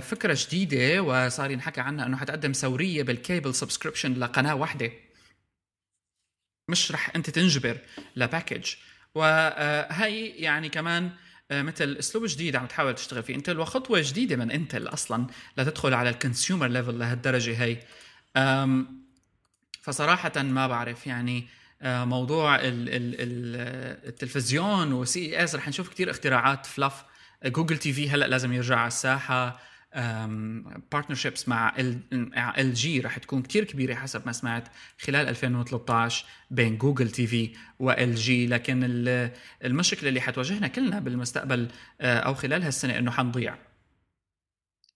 فكرة 0.00 0.38
جديدة 0.40 1.02
وصار 1.02 1.50
ينحكى 1.50 1.80
عنها 1.80 2.06
إنه 2.06 2.16
حتقدم 2.16 2.52
ثوريه 2.52 3.02
بال 3.02 3.17
cable 3.17 3.54
subscription 3.54 4.14
لقناة 4.14 4.54
واحدة. 4.54 4.92
مش 6.68 6.92
رح 6.92 7.10
أنت 7.16 7.30
تنجبر 7.30 7.78
ل 8.16 8.23
package 8.23 8.74
وهي 9.14 10.26
يعني 10.26 10.68
كمان 10.68 11.10
آه، 11.50 11.62
مثل 11.62 11.96
أسلوب 11.98 12.24
جديد 12.26 12.56
عم 12.56 12.66
تحاول 12.66 12.94
تشتغل 12.94 13.22
فيه 13.22 13.34
Intel 13.34 13.58
وخطوة 13.60 14.00
جديدة 14.02 14.36
من 14.36 14.50
Intel 14.50 14.88
أصلا 14.88 15.26
لتدخل 15.58 15.94
على 15.94 16.10
ال 16.10 16.16
consumer 16.16 16.66
level 16.66 16.98
لهالدرجة 16.98 17.62
هي. 17.64 17.78
فصراحة 19.82 20.42
ما 20.42 20.66
بعرف 20.66 21.06
يعني 21.06 21.48
آه، 21.82 22.04
موضوع 22.04 22.58
التلفزيون 24.08 24.92
و 24.92 25.44
CES 25.44 25.54
رح 25.54 25.68
نشوف 25.68 25.88
كثير 25.88 26.10
اختراعات 26.10 26.66
فلاف 26.66 27.04
Google 27.44 27.78
TV 27.78 28.10
هلأ 28.10 28.26
لازم 28.26 28.52
يرجع 28.52 28.76
على 28.76 28.88
الساحة. 28.88 29.60
partnerships 30.92 31.48
مع 31.48 31.74
LG 32.58 33.00
رح 33.00 33.18
تكون 33.18 33.42
كتير 33.42 33.64
كبيرة 33.64 33.94
حسب 33.94 34.22
ما 34.26 34.32
سمعت 34.32 34.68
خلال 34.98 35.28
2013 35.28 36.26
بين 36.50 36.78
Google 36.78 37.10
TV 37.10 37.52
و 37.78 38.14
LG 38.14 38.46
لكن 38.46 38.80
المشكلة 39.64 40.08
اللي 40.08 40.20
حتواجهنا 40.20 40.68
كلنا 40.68 40.98
بالمستقبل 40.98 41.68
آه، 42.00 42.18
أو 42.18 42.34
خلال 42.34 42.62
هالسنة 42.62 42.98
إنه 42.98 43.10
حنضيع. 43.10 43.58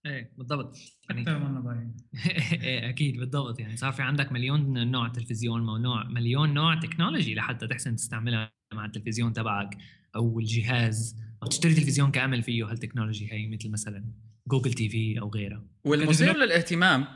إيه 0.07 0.33
بالضبط. 0.39 0.77
يعني 1.11 1.95
إيه 2.63 2.89
أكيد 2.89 3.17
بالضبط. 3.17 3.61
يعني 3.61 3.77
صار 3.77 3.93
في 3.93 4.03
عندك 4.03 4.33
مليون 4.33 4.91
نوع 4.91 5.09
تلفزيون 5.09 5.83
نوع 5.83 6.05
مليون 6.05 6.55
نوع 6.55 6.75
تكنولوجي 6.75 7.35
لحتى 7.35 7.67
تحسن 7.67 7.97
تستعملها 7.97 8.53
مع 8.75 8.85
التلفزيون 8.85 9.33
تبعك 9.33 9.79
أو 10.17 10.39
الجهاز. 10.41 11.17
أو 11.43 11.49
تشتري 11.49 11.75
تلفزيون 11.75 12.11
كامل 12.11 12.43
فيه 12.43 12.71
هالتكنولوجي 12.71 13.33
هي 13.33 13.49
مثل 13.49 13.71
مثلا. 13.71 14.05
Google 14.47 14.73
TV 14.73 15.21
أو 15.21 15.31
غيرها. 15.31 15.67
والمثير 15.85 16.37
للاهتمام 16.37 17.07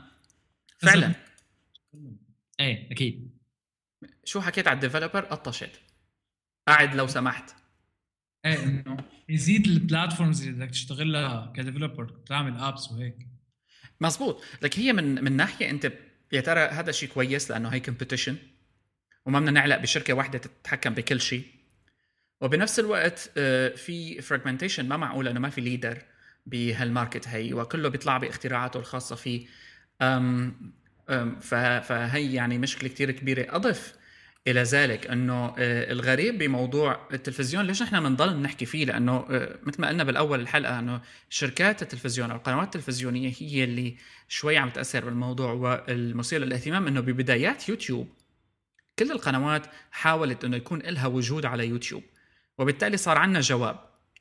فعلا. 0.77 1.13
إيه 2.59 2.91
أكيد. 2.91 3.37
شو 4.23 4.41
حكيت 4.41 4.67
على 4.67 4.75
ال 4.75 4.79
developer؟ 4.79 5.19
قطشت 5.19 5.81
قاعد 6.67 6.95
لو 6.95 7.07
سمحت. 7.07 7.55
إيه. 8.45 8.63
انه 8.63 8.97
يزيد 9.29 9.67
ال 9.67 9.74
platforms 9.74 10.41
اللي 10.41 10.65
بدك 10.65 10.71
تشتغلها 10.71 11.53
ك 11.55 11.60
developer 11.60 12.09
تعمل 12.25 12.57
apps 12.59 12.91
وهيك. 12.91 13.27
مزبوط 14.01 14.43
لك 14.61 14.79
هي 14.79 14.93
من 14.93 15.23
من 15.23 15.31
ناحية 15.31 15.69
أنت 15.69 15.93
يا 16.31 16.41
ترى 16.41 16.59
هذا 16.59 16.91
شيء 16.91 17.09
كويس 17.09 17.51
لأنه 17.51 17.69
هي 17.69 17.79
competition 17.79 18.37
وما 19.25 19.39
بدنا 19.39 19.51
نعلق 19.51 19.77
بشركة 19.77 20.13
واحدة 20.13 20.39
تتحكم 20.39 20.93
بكل 20.93 21.21
شيء. 21.21 21.45
وبنفس 22.41 22.79
الوقت 22.79 23.31
آه، 23.37 23.69
في 23.69 24.21
fragmentation 24.21 24.87
ما 24.87 24.97
معقول 24.97 25.27
إنه 25.27 25.39
ما 25.39 25.49
في 25.49 25.61
leader 25.61 26.03
بهال 26.45 26.72
market 26.72 27.27
هي 27.27 27.53
وكله 27.53 27.89
بيطلع 27.89 28.17
باختراعاته 28.17 28.79
الخاصة 28.79 29.15
فيه. 29.15 29.47
أم 30.01 30.55
أم 31.09 31.39
فهي 31.39 32.33
يعني 32.33 32.57
مشكلة 32.57 32.89
كتير 32.89 33.11
كبيرة. 33.11 33.55
أضف 33.55 33.93
إلى 34.47 34.63
ذلك 34.63 35.07
إنه 35.07 35.45
آه، 35.57 35.91
الغريب 35.91 36.37
بموضوع 36.37 37.07
التلفزيون 37.13 37.65
ليش 37.65 37.83
نحن 37.83 38.03
بنضل 38.03 38.41
نحكي 38.41 38.65
فيه؟ 38.65 38.85
لأنه 38.85 39.25
آه، 39.29 39.59
مثل 39.63 39.81
ما 39.81 39.87
قلنا 39.87 40.03
بالأول 40.03 40.39
الحلقة 40.39 40.79
إنه 40.79 41.01
شركات 41.29 41.81
التلفزيون 41.81 42.31
أو 42.31 42.37
القنوات 42.37 42.65
التلفزيونية 42.65 43.33
هي 43.39 43.63
اللي 43.63 43.95
شوي 44.27 44.57
عم 44.57 44.69
تأثر 44.69 45.05
بالموضوع 45.05 45.51
والمثير 45.51 46.39
للاهتمام 46.39 46.87
إنه 46.87 47.01
ببدايات 47.01 47.69
يوتيوب. 47.69 48.07
كل 48.99 49.11
القنوات 49.11 49.65
حاولت 49.91 50.45
إنه 50.45 50.57
يكون 50.57 50.79
لها 50.79 51.07
وجود 51.07 51.45
على 51.45 51.67
يوتيوب 51.67 52.03
وبالتالي 52.57 52.97
صار 52.97 53.17
عندنا 53.17 53.39
جواب. 53.39 53.79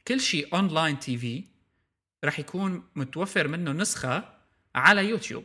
كل 0.08 0.20
شيء 0.20 0.54
online 0.54 0.98
TV 0.98 1.44
رح 2.24 2.38
يكون 2.38 2.82
متوفر 2.96 3.48
منه 3.48 3.72
نسخة 3.72 4.24
على 4.74 5.08
YouTube. 5.08 5.44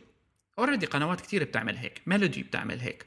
already 0.58 0.86
قنوات 0.86 1.20
كثير 1.20 1.44
بتعمل 1.44 1.76
هيك 1.76 2.02
Melody 2.06 2.42
بتعمل 2.42 2.80
هيك. 2.80 3.06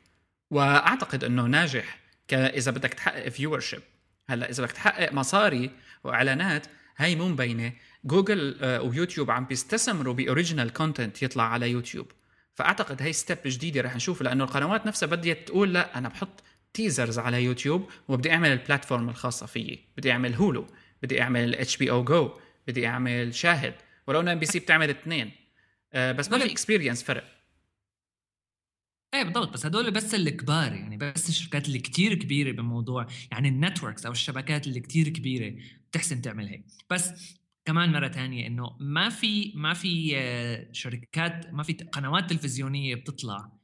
وأعتقد 0.51 1.23
إنه 1.23 1.45
ناجح 1.45 1.99
إذا 2.33 2.71
بدك 2.71 2.93
تحقق 2.93 3.29
viewership 3.29 3.81
هلأ 4.29 4.49
إذا 4.49 4.63
بدك 4.63 4.71
تحقق 4.71 5.13
مصاري 5.13 5.71
وإعلانات 6.03 6.67
هي 6.97 7.15
مو 7.15 7.27
مبينة. 7.27 7.73
جوجل 8.05 8.57
آه، 8.61 8.81
ويوتيوب 8.81 9.31
عم 9.31 9.45
بيستثمروا 9.45 10.13
ب 10.13 10.20
original 10.20 10.73
content 10.73 11.23
يطلع 11.23 11.43
على 11.43 11.71
يوتيوب. 11.71 12.11
فأعتقد 12.55 13.01
هي 13.01 13.13
step 13.13 13.37
جديدة 13.45 13.81
رح 13.81 13.95
نشوف 13.95 14.21
لأنه 14.21 14.43
القنوات 14.43 14.85
نفسها 14.85 15.07
بدها 15.07 15.33
تقول 15.33 15.73
لأ 15.73 15.97
أنا 15.97 16.09
بحط 16.09 16.43
teasers 16.73 17.19
على 17.19 17.43
يوتيوب 17.43 17.89
وبدي 18.07 18.31
أعمل 18.31 18.51
ال 18.51 18.58
platform 18.58 19.09
الخاصة 19.09 19.45
فيي. 19.45 19.79
بدي 19.97 20.11
أعمل 20.11 20.33
Hulu 20.33 20.67
بدي 21.03 21.21
أعمل 21.21 21.55
اتش 21.55 21.77
بي 21.77 21.91
أو 21.91 22.03
جو 22.03 22.31
بدي 22.67 22.87
أعمل 22.87 23.35
شاهد. 23.35 23.73
ولو 24.07 24.19
إن 24.19 24.27
MBC 24.27 24.59
بتعمل 24.59 24.89
اثنين. 24.89 25.31
آه، 25.93 26.11
بس 26.11 26.31
ما 26.31 26.37
في 26.37 26.51
experience 26.51 27.03
فرق. 27.03 27.23
إيه 29.13 29.23
بالضبط. 29.23 29.53
بس 29.53 29.65
هدول 29.65 29.91
بس 29.91 30.15
الكبار 30.15 30.73
يعني 30.73 30.97
بس 30.97 31.29
الشركات 31.29 31.67
اللي 31.67 31.79
كتير 31.79 32.13
كبيرة 32.13 32.51
بموضوع 32.51 33.07
يعني 33.31 33.47
ال 33.49 33.56
networks 33.56 34.05
أو 34.05 34.11
الشبكات 34.11 34.67
اللي 34.67 34.79
كتير 34.79 35.09
كبيرة 35.09 35.55
بتحسن 35.91 36.21
تعمل 36.21 36.47
هيك. 36.47 36.65
بس 36.89 37.11
كمان 37.65 37.91
مرة 37.91 38.07
تانية 38.07 38.47
إنه 38.47 38.77
ما 38.79 39.09
في 39.09 39.51
ما 39.55 39.73
في 39.73 40.17
آه، 40.17 40.67
شركات 40.71 41.53
ما 41.53 41.63
في 41.63 41.73
قنوات 41.73 42.29
تلفزيونية 42.29 42.95
بتطلع 42.95 43.58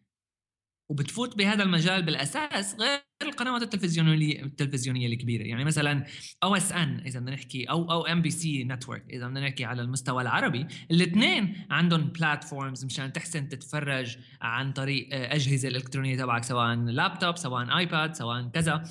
وبتفوت 0.89 1.37
بهذا 1.37 1.63
المجال 1.63 2.03
بالأساس 2.03 2.75
غير 2.79 3.01
القنوات 3.21 3.61
التلفزيونيه 3.61 4.43
التلفزيونية 4.43 5.07
الكبيرة. 5.07 5.43
يعني 5.43 5.65
مثلا 5.65 6.05
OSN 6.43 6.99
إذا 6.99 7.19
بدنا 7.19 7.35
نحكي 7.35 7.65
أو 7.65 7.91
أو 7.91 8.05
MBC 8.05 8.63
network 8.63 9.05
إذا 9.09 9.27
بدنا 9.27 9.39
نحكي 9.39 9.65
على 9.65 9.81
المستوى 9.81 10.21
العربي. 10.21 10.67
الاثنين 10.91 11.65
عندهم 11.69 12.01
platforms 12.01 12.85
مشان 12.85 13.13
تحسن 13.13 13.49
تتفرج 13.49 14.17
عن 14.41 14.73
طريق 14.73 15.09
آه، 15.11 15.35
أجهزة 15.35 15.67
الالكترونيه 15.67 16.17
تبعك 16.17 16.43
سواء 16.43 16.75
لابتوب 16.75 17.37
سواء 17.37 17.77
iPad 17.77 18.15
سواء 18.15 18.47
كذا. 18.47 18.83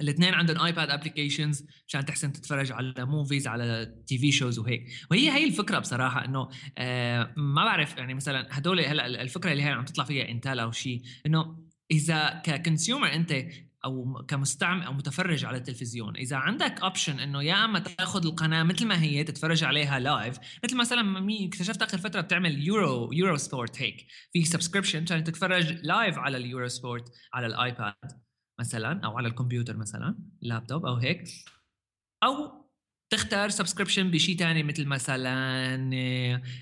الاثنين 0.00 0.34
عندهم 0.34 0.60
iPad 0.60 0.90
applications 0.90 1.66
مشان 1.88 2.04
تحسن 2.04 2.32
تتفرج 2.32 2.72
على 2.72 2.94
movies 2.98 3.46
على 3.46 3.94
TV 4.06 4.32
shows 4.32 4.58
وهيك. 4.58 4.84
وهي 5.10 5.30
هي 5.30 5.44
الفكرة 5.44 5.78
بصراحة 5.78 6.24
إنه 6.24 6.48
آه 6.78 7.34
ما 7.36 7.64
بعرف 7.64 7.96
يعني 7.96 8.14
مثلا 8.14 8.48
هدول 8.50 8.80
هلأ 8.80 9.06
الفكرة 9.06 9.52
اللي 9.52 9.62
هي 9.62 9.68
عم 9.68 9.84
تطلع 9.84 10.04
فيها 10.04 10.28
Intel 10.28 10.58
أو 10.58 10.72
شيء 10.72 11.02
إنه 11.26 11.56
إذا 11.90 12.42
ك 12.44 12.52
consumer 12.52 13.12
أنت 13.12 13.32
أو 13.84 14.24
كمستعمل 14.28 14.82
أو 14.82 14.92
متفرج 14.92 15.44
على 15.44 15.56
التلفزيون 15.56 16.16
إذا 16.16 16.36
عندك 16.36 16.80
option 16.80 17.20
إنه 17.20 17.42
يا 17.42 17.64
أما 17.64 17.78
تاخذ 17.78 18.26
القناة 18.26 18.62
مثل 18.62 18.86
ما 18.86 19.02
هي 19.02 19.24
تتفرج 19.24 19.64
عليها 19.64 19.98
live 19.98 20.36
مثل 20.64 20.76
مثلا 20.76 21.26
اكتشفت 21.46 21.82
آخر 21.82 21.98
فترة 21.98 22.20
بتعمل 22.20 22.66
Euro 22.66 23.12
Eurosport 23.12 23.82
هيك. 23.82 24.06
في 24.32 24.44
subscription 24.44 25.02
عشان 25.02 25.24
تتفرج 25.24 25.72
live 25.82 26.18
على 26.18 26.36
ال 26.36 26.68
Eurosport 26.68 27.04
على 27.34 27.46
ال 27.46 27.61
iPad 27.61 28.21
مثلا 28.60 29.00
أو 29.04 29.18
على 29.18 29.28
الكمبيوتر 29.28 29.76
مثلا 29.76 30.18
لابتوب 30.40 30.86
أو 30.86 30.94
هيك 30.94 31.28
أو 32.24 32.62
تختار 33.10 33.48
subscription 33.48 34.10
بشيء 34.10 34.36
ثاني 34.36 34.62
مثل 34.62 34.86
مثلا 34.86 35.90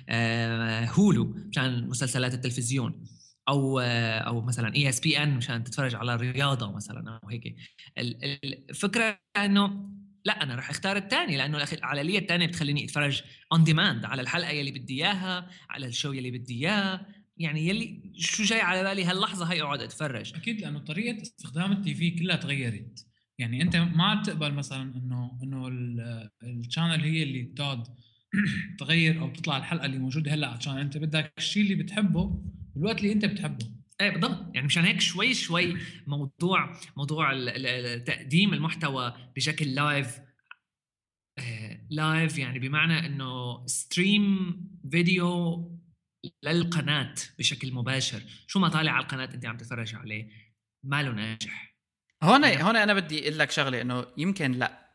آه، 0.08 0.84
Hulu 0.84 1.24
مشان 1.24 1.88
مسلسلات 1.88 2.34
التلفزيون 2.34 3.04
أو 3.48 3.80
آه، 3.80 4.18
أو 4.18 4.40
مثلا 4.40 4.74
ESPN 4.74 5.36
مشان 5.36 5.64
تتفرج 5.64 5.94
على 5.94 6.14
الرياضة 6.14 6.72
مثلا 6.72 7.20
أو 7.24 7.28
هيك. 7.28 7.56
الفكرة 7.98 9.18
إنه 9.36 9.90
لا 10.24 10.42
أنا 10.42 10.54
راح 10.54 10.70
أختار 10.70 10.96
الثاني 10.96 11.36
لأنه 11.36 11.64
العملية 11.72 12.18
الثانية 12.18 12.46
بتخليني 12.46 12.84
أتفرج 12.84 13.22
on 13.52 13.64
demand 13.64 14.04
على 14.04 14.22
الحلقة 14.22 14.50
يلي 14.50 14.70
بدي 14.70 15.04
إياها 15.04 15.50
على 15.70 15.86
ال 15.86 15.91
show 15.91 16.12
يلي 16.12 16.30
بدي 16.30 16.54
اياه 16.54 17.06
يعني 17.40 17.68
يلي 17.68 18.12
شو 18.18 18.42
جاي 18.42 18.60
على 18.60 18.84
بالي 18.84 19.04
هاللحظة 19.04 19.44
هي 19.44 19.62
أقعد 19.62 19.80
أتفرج. 19.80 20.34
أكيد 20.34 20.60
لأنه 20.60 20.78
طريقة 20.78 21.22
استخدام 21.22 21.72
ال 21.72 21.94
TV 21.94 22.10
كلها 22.10 22.36
تغيرت. 22.36 23.06
يعني 23.38 23.62
أنت 23.62 23.76
ما 23.76 24.04
عاد 24.04 24.22
تقبل 24.22 24.54
مثلا 24.54 24.94
إنه 24.96 25.38
إنه 25.42 25.68
ال 26.42 26.49
channel 26.49 27.00
هي 27.00 27.22
اللي 27.22 27.42
بتقعد 27.42 27.86
تغير 28.78 29.20
أو 29.20 29.30
تطلع 29.30 29.56
الحلقة 29.56 29.86
اللي 29.86 29.98
موجودة 29.98 30.34
هلأ 30.34 30.48
عشان 30.48 30.78
أنت 30.78 30.98
بدك 30.98 31.32
الشيء 31.38 31.62
اللي 31.62 31.74
بتحبه 31.74 32.42
بالوقت 32.74 32.98
اللي 33.00 33.12
أنت 33.12 33.24
بتحبه. 33.24 33.66
إيه 34.00 34.10
بالضبط. 34.10 34.50
يعني 34.54 34.66
مشان 34.66 34.84
هيك 34.84 35.00
شوي 35.00 35.34
شوي 35.34 35.76
موضوع 36.06 36.80
موضوع 36.96 37.32
تقديم 38.06 38.54
المحتوى 38.54 39.14
بشكل 39.36 39.74
live 39.74 40.20
live 41.90 42.38
يعني 42.38 42.58
بمعنى 42.58 43.06
إنه 43.06 43.66
stream 43.66 44.56
فيديو 44.90 45.79
للقناة 46.42 47.14
بشكل 47.38 47.72
مباشر. 47.72 48.22
شو 48.46 48.58
ما 48.58 48.68
طالع 48.68 48.92
على 48.92 49.02
القناة 49.02 49.24
أنت 49.24 49.46
عم 49.46 49.56
تتفرج 49.56 49.94
عليه 49.94 50.28
ماله 50.84 51.10
ناجح. 51.10 51.74
هون 52.22 52.44
هون 52.44 52.76
أنا 52.76 52.94
بدي 52.94 53.22
أقول 53.22 53.38
لك 53.38 53.50
شغلة 53.50 53.80
إنه 53.80 54.06
يمكن 54.16 54.52
لا. 54.52 54.90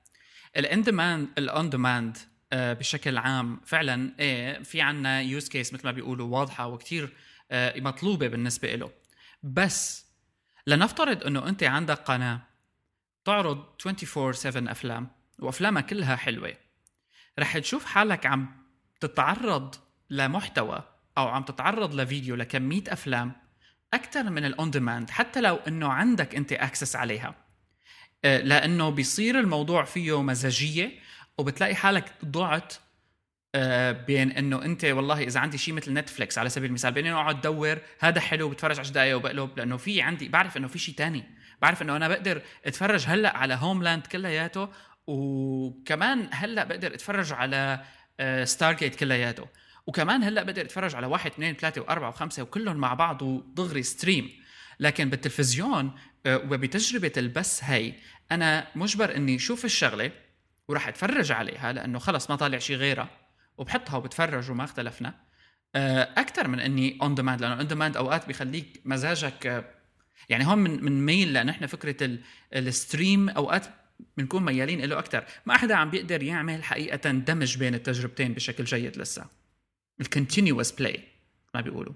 ال 0.58 0.65
on 0.65 0.82
demand 0.82 1.30
ال 1.38 1.48
on 1.48 1.69
demand 1.69 2.17
بشكل 2.53 3.17
عام 3.17 3.61
فعلا 3.65 4.15
إيه 4.19 4.63
في 4.63 4.81
عنا 4.81 5.21
use 5.21 5.49
case 5.49 5.73
مثل 5.73 5.85
ما 5.85 5.91
بيقولوا 5.91 6.39
واضحة 6.39 6.67
وكثير 6.67 7.13
آه، 7.51 7.79
مطلوبة 7.79 8.27
بالنسبة 8.27 8.75
له 8.75 8.91
بس 9.43 10.05
لنفترض 10.67 11.23
إنه 11.23 11.49
أنت 11.49 11.63
عندك 11.63 11.97
قناة 11.97 12.41
تعرض 13.25 13.57
24 13.88 14.33
7 14.33 14.71
أفلام 14.71 15.07
وأفلامها 15.39 15.81
كلها 15.81 16.15
حلوة 16.15 16.53
رح 17.39 17.57
تشوف 17.57 17.85
حالك 17.85 18.25
عم 18.25 18.65
تتعرض 18.99 19.75
لمحتوى 20.09 20.94
أو 21.17 21.28
عم 21.28 21.43
تتعرض 21.43 21.95
لفيديو 21.95 22.36
لكمية 22.36 22.84
أفلام 22.88 23.34
أكثر 23.93 24.30
من 24.30 24.45
ال 24.45 24.54
on 24.54 24.71
demand 24.71 25.10
حتى 25.10 25.41
لو 25.41 25.56
إنه 25.56 25.93
عندك 25.93 26.36
أنت 26.36 26.54
access 26.54 26.95
عليها. 26.95 27.36
آه، 28.25 28.38
لأنه 28.38 28.89
بيصير 28.89 29.39
الموضوع 29.39 29.84
فيه 29.84 30.21
مزاجية 30.21 30.91
وبتلاقي 31.38 31.75
حالك 31.75 32.12
ضعت 32.25 32.73
آه، 33.56 33.91
بين 33.91 34.32
إنه 34.32 34.65
أنت 34.65 34.86
والله 34.86 35.23
إذا 35.23 35.39
عندي 35.39 35.58
شيء 35.58 35.73
مثل 35.73 35.93
نتفليكس 35.93 36.38
على 36.38 36.49
سبيل 36.49 36.69
المثال 36.69 36.91
بين 36.91 37.06
إنه 37.06 37.15
اقعد 37.15 37.38
ادور 37.38 37.78
هذا 37.99 38.19
حلو 38.19 38.49
بتفرج 38.49 38.80
10 38.80 38.93
دقائق 38.93 39.15
وبقلب 39.15 39.58
لأنه 39.58 39.78
في 39.78 40.01
عندي 40.01 40.30
بعرف 40.30 40.58
إنه 40.58 40.67
في 40.67 40.80
شيء 40.80 40.95
تاني. 40.95 41.23
بعرف 41.62 41.82
إنه 41.82 41.95
أنا 41.95 42.08
بقدر 42.08 42.41
أتفرج 42.65 43.06
هلأ 43.08 43.38
على 43.38 43.54
هوملاند 43.54 44.08
كلياته 44.08 44.69
وكمان 45.08 46.30
هلأ 46.32 46.63
بقدر 46.63 46.93
أتفرج 46.93 47.34
على 47.34 47.84
Star 48.43 48.73
آه، 48.73 48.78
gate 48.78 48.95
كلياته. 48.95 49.47
وكمان 49.88 50.24
هلأ 50.24 50.43
بقدر 50.43 50.62
اتفرج 50.62 50.95
على 50.95 51.08
واحد 51.08 51.32
اثنين 51.32 51.56
ثلاثة 51.56 51.82
وأربعة 51.82 52.10
وخمسة 52.10 52.43
وكلهم 52.43 52.78
مع 52.78 52.93
بعض 52.93 53.22
ودغري 53.22 53.84
stream 53.84 54.32
لكن 54.80 55.09
بالتلفزيون 55.09 55.91
آه، 56.26 56.38
وبتجربة 56.38 57.12
البث 57.18 57.59
هي 57.64 57.93
أنا 58.32 58.68
مجبر 58.76 59.16
إني 59.16 59.39
شوف 59.39 59.66
الشغلة 59.66 60.12
وراح 60.68 60.88
أتفرج 60.88 61.32
عليها 61.32 61.74
لأنه 61.74 61.99
خلص 61.99 62.30
ما 62.30 62.36
طالع 62.36 62.57
شيء 62.57 62.76
غيرها 62.76 63.09
وبحطها 63.57 63.97
وبتفرج 63.97 64.51
وما 64.51 64.64
اختلفنا. 64.64 65.14
آه، 65.76 66.09
أكثر 66.18 66.47
من 66.47 66.59
إني 66.59 66.97
on 67.01 67.16
demand 67.16 67.41
لأنه 67.41 67.57
on 67.57 67.68
demand 67.68 67.97
أوقات 67.97 68.28
بيخليك 68.28 68.82
مزاجك 68.86 69.47
آه، 69.47 69.66
يعني 70.30 70.47
هون 70.47 70.57
من 70.57 70.86
من 70.86 71.05
ميل 71.05 71.34
لأنه 71.34 71.51
إحنا 71.51 71.68
فكرة 71.68 72.18
ال 72.53 72.64
stream 72.64 73.30
أوقات 73.30 73.66
بنكون 74.18 74.45
ميالين 74.45 74.82
له 74.82 74.99
أكثر 74.99 75.26
ما 75.45 75.57
حدا 75.57 75.76
عم 75.76 75.89
بيقدر 75.89 76.24
يعمل 76.24 76.64
حقيقة 76.64 77.12
دمج 77.12 77.57
بين 77.57 77.76
التجربتين 77.76 78.34
بشكل 78.34 78.64
جيد 78.64 78.97
لسه 78.97 79.26
ال 80.01 80.08
continuous 80.08 80.72
play 80.72 81.03
ما 81.56 81.62
بيقولوا. 81.62 81.93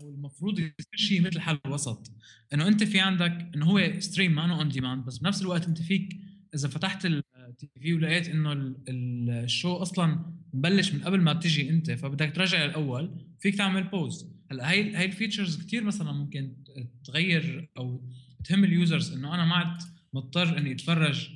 المفروض 0.00 0.58
يصير 0.58 0.74
شيء 0.94 1.20
مثل 1.20 1.40
حل 1.40 1.58
وسط 1.66 2.12
إنه 2.54 2.68
أنت 2.68 2.84
في 2.84 3.00
عندك 3.00 3.50
إنه 3.54 3.66
هو 3.66 4.00
stream 4.00 4.34
ما 4.34 4.58
on 4.58 4.68
demand 4.68 5.04
بس 5.04 5.18
بنفس 5.18 5.42
الوقت 5.42 5.66
أنت 5.66 5.82
فيك 5.82 6.20
إذا 6.54 6.68
فتحت 6.68 7.06
ال 7.06 7.70
TV 7.80 7.94
ولقيت 7.94 8.28
إنه 8.28 8.74
ال 8.88 9.06
show 9.06 9.76
أصلا 9.76 10.32
مبلش 10.54 10.92
من 10.92 11.04
قبل 11.04 11.20
ما 11.20 11.32
تجي 11.32 11.70
أنت 11.70 11.90
فبدك 11.90 12.36
ترجع 12.36 12.64
الأول 12.64 13.10
فيك 13.40 13.54
تعمل 13.54 13.84
pause 13.84 14.32
هلأ 14.50 14.70
هاي 14.70 14.94
هاي 14.94 15.04
ال 15.04 15.11
features 15.11 15.66
كثير 15.66 15.84
مثلا 15.84 16.12
ممكن 16.12 16.56
تغير 17.04 17.70
أو 17.78 18.04
تهم 18.44 18.64
ال 18.64 18.72
users 18.72 19.12
إنه 19.12 19.34
أنا 19.34 19.44
ما 19.44 19.54
عاد 19.54 19.82
مضطر 20.12 20.58
إني 20.58 20.72
أتفرج 20.72 21.30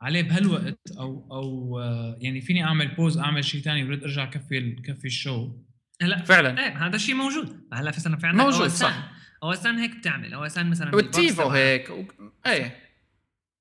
عليه 0.00 0.22
بهالوقت 0.22 0.78
أو 0.98 1.28
أو 1.32 1.78
يعني 2.20 2.40
فيني 2.40 2.64
أعمل 2.64 2.94
pause 2.94 3.18
أعمل 3.18 3.44
شيء 3.44 3.60
ثاني 3.60 3.84
برد 3.84 4.02
أرجع 4.02 4.24
كفي 4.24 4.70
كفي 4.70 5.04
ال 5.04 5.12
show. 5.12 5.52
هلأ 6.02 6.22
فعلا. 6.22 6.64
إيه 6.64 6.86
هذا 6.86 6.96
الشيء 6.96 7.14
موجود. 7.14 7.60
هلأ 7.72 7.90
في 7.90 8.00
سنة 8.00 8.16
في 8.16 8.26
عندك 8.26 8.44
موجود 8.44 8.68
صح. 8.68 9.12
OSN 9.42 9.78
هيك 9.78 9.96
بتعمل. 9.96 10.34
OSN 10.34 10.70
مثلا 10.70 10.94
وال 10.94 11.12
TiVo 11.12 11.48
هيك 11.48 11.90
و... 11.90 12.04
إيه. 12.46 12.86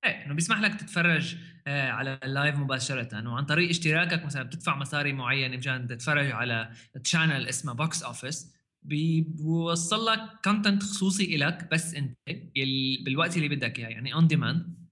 إيه 0.06 0.26
إنه 0.26 0.34
بيسمح 0.34 0.60
لك 0.60 0.76
تتفرج 0.76 1.36
آه 1.68 1.90
على 1.90 2.20
ال 2.24 2.30
live 2.30 2.56
مباشرة. 2.56 3.30
وعن 3.30 3.46
طريق 3.46 3.70
اشتراكك 3.70 4.26
مثلا 4.26 4.44
بتدفع 4.44 4.78
مصاري 4.78 5.14
معينة 5.14 5.58
مشان 5.58 5.88
تتفرج 5.88 6.32
على 6.32 6.72
channel 7.04 7.48
اسمه 7.48 7.74
Box 7.74 8.04
Office 8.04 8.56
بيوصل 8.84 10.06
لك 10.06 10.20
content 10.44 10.84
خصوصي 10.84 11.38
لك 11.38 11.70
بس 11.72 11.94
أنت 11.94 12.18
بالوقت 13.06 13.38
اللي 13.38 13.50
بدك 13.50 13.80
إياه 13.80 13.90
يعني 13.90 14.14
on 14.14 14.28
demand 14.28 14.85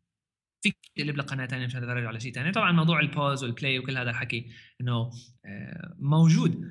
فيك 0.63 0.77
تقلب 0.95 1.17
لقناه 1.17 1.45
ثانية 1.45 1.65
مشان 1.65 1.81
تتفرج 1.81 2.05
على 2.05 2.19
شيء 2.19 2.33
ثاني 2.33 2.51
طبعا 2.51 2.71
موضوع 2.71 2.99
ال 2.99 3.07
pause 3.07 3.43
وال 3.43 3.55
play 3.55 3.79
وكل 3.79 3.97
هذا 3.97 4.09
الحكي 4.09 4.51
إنه 4.81 5.11
آه، 5.45 5.95
موجود. 5.99 6.61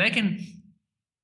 لكن 0.00 0.40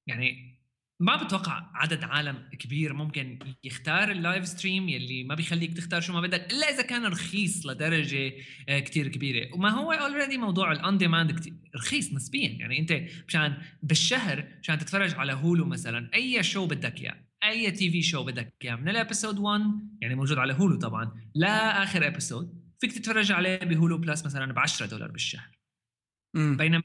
يعني 0.08 0.54
ما 1.00 1.24
بتوقع 1.24 1.70
عدد 1.74 2.04
عالم 2.04 2.48
كبير 2.58 2.92
ممكن 2.92 3.38
يختار 3.64 4.10
ال 4.10 4.18
live 4.18 4.48
stream 4.48 4.88
يلي 4.88 5.24
ما 5.24 5.34
بيخليك 5.34 5.76
تختار 5.76 6.00
شو 6.00 6.12
ما 6.12 6.20
بدك 6.20 6.52
إلا 6.52 6.66
إذا 6.66 6.82
كان 6.82 7.06
رخيص 7.06 7.66
لدرجة 7.66 8.32
آه، 8.68 8.78
كتير 8.78 9.08
كبيرة. 9.08 9.54
وما 9.54 9.70
هو 9.70 9.92
already 9.92 10.38
موضوع 10.38 10.72
ال 10.72 10.81
on 10.81 10.98
demand 10.98 11.54
رخيص 11.76 12.12
نسبيا. 12.12 12.48
يعني 12.48 12.78
أنت 12.78 12.92
مشان 13.28 13.56
بالشهر 13.82 14.44
مشان 14.62 14.78
تتفرج 14.78 15.14
على 15.14 15.32
Hulu 15.32 15.64
مثلا 15.64 16.10
أي 16.14 16.42
show 16.42 16.66
بدك 16.66 17.00
إياه. 17.00 17.16
أي 17.44 17.70
TV 17.70 18.02
show 18.02 18.24
بدك 18.24 18.54
إياه؟ 18.64 18.76
من 18.76 18.88
ال 18.88 18.95
episode 18.95 19.38
1 19.38 19.62
يعني 20.00 20.14
موجود 20.14 20.38
على 20.38 20.52
Hulu 20.52 20.78
طبعا. 20.78 21.30
لاخر 21.34 22.06
episode 22.06 22.64
فيك 22.80 22.92
تتفرج 22.92 23.32
عليه 23.32 23.56
ب 23.58 23.66
Hulu 23.66 23.98
Plus 23.98 24.24
مثلا 24.24 24.52
ب 24.52 24.58
10 24.58 24.86
دولار 24.86 25.10
بالشهر. 25.10 25.58
بينما 26.34 26.82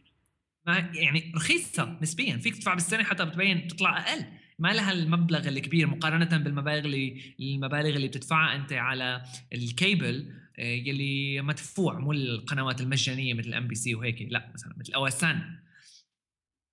ما 0.67 0.77
يعني 0.77 1.31
رخيصة 1.35 1.99
نسبيا. 2.01 2.37
فيك 2.37 2.55
تدفع 2.55 2.73
بالسنة 2.73 3.03
حتى 3.03 3.25
بتبين 3.25 3.67
تطلع 3.67 3.99
أقل. 3.99 4.25
ما 4.59 4.73
لها 4.73 4.91
المبلغ 4.91 5.47
الكبير 5.47 5.87
مقارنة 5.87 6.37
بالمبالغ 6.37 6.85
اللي 6.85 7.35
المبالغ 7.39 7.89
اللي 7.95 8.07
بتدفعها 8.07 8.55
أنت 8.55 8.73
على 8.73 9.23
الكيبل 9.53 10.33
آه، 10.59 10.61
يلي 10.61 11.41
مدفوع 11.41 11.99
مو 11.99 12.11
القنوات 12.11 12.81
المجانية 12.81 13.33
مثل 13.33 13.53
MBC 13.53 13.95
وهيك. 13.95 14.21
لا 14.21 14.51
مثلا 14.53 14.75
مثل 14.77 14.93
OSN. 14.93 15.59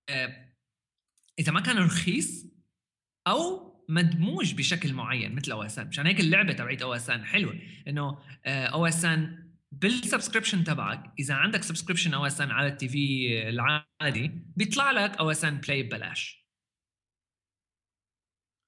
آه، 0.09 0.53
إذا 1.39 1.53
ما 1.53 1.61
كان 1.61 1.79
رخيص 1.79 2.47
أو 3.27 3.66
مدموج 3.89 4.55
بشكل 4.55 4.93
معين 4.93 5.35
مثل 5.35 5.53
OSN. 5.53 5.87
مشان 5.87 6.07
هيك 6.07 6.21
اللعبة 6.21 6.53
تبعت 6.53 6.83
OSN 6.83 7.25
حلوة. 7.25 7.59
إنه 7.89 8.19
OSN 8.47 9.47
بال 9.73 9.86
subscription 9.86 10.65
تبعك 10.65 11.13
إذا 11.19 11.35
عندك 11.35 11.63
subscription 11.63 12.15
OSN 12.15 12.51
على 12.51 12.69
ال 12.69 12.89
TV 12.89 13.29
العادي 13.49 14.33
بيطلع 14.57 14.91
لك 14.91 15.17
OSN 15.17 15.57
Play 15.57 15.83
ببلاش. 15.83 16.47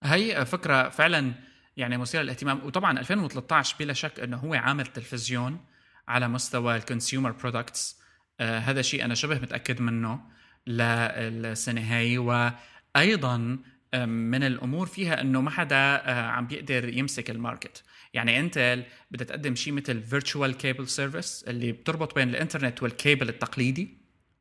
هي 0.05 0.47
فكرة 0.47 0.89
فعلا 0.89 1.35
يعني 1.77 1.97
مثيرة 1.97 2.23
للاهتمام. 2.23 2.65
وطبعا 2.65 2.99
2013 2.99 3.77
بلا 3.81 3.93
شك 3.93 4.21
إنه 4.21 4.37
هو 4.37 4.55
عامل 4.55 4.87
تلفزيون 4.87 5.67
على 6.09 6.29
مستوى 6.29 6.77
ال 6.77 6.83
consumer 6.83 7.31
products 7.31 8.01
آه 8.41 8.59
هذا 8.59 8.83
شيء 8.83 9.05
أنا 9.05 9.15
شبه 9.15 9.39
متأكد 9.39 9.81
منه 9.81 10.21
للسنة 10.67 11.81
هاي. 11.81 12.19
وأيضا 12.19 13.59
من 13.95 14.43
الأمور 14.43 14.87
فيها 14.87 15.21
إنه 15.21 15.41
ما 15.41 15.51
حدا 15.51 15.77
آه، 15.77 16.23
عم 16.23 16.47
بيقدر 16.47 16.89
يمسك 16.89 17.31
ال 17.31 17.37
market. 17.37 17.83
يعني 18.15 18.41
انت 18.41 18.85
بدها 19.11 19.27
تقدم 19.27 19.55
شيء 19.55 19.73
مثل 19.73 20.03
virtual 20.03 20.57
cable 20.57 20.89
service 20.89 21.45
اللي 21.49 21.73
بتربط 21.73 22.15
بين 22.15 22.29
الإنترنت 22.29 22.83
والكيبل 22.83 23.29
التقليدي 23.29 23.89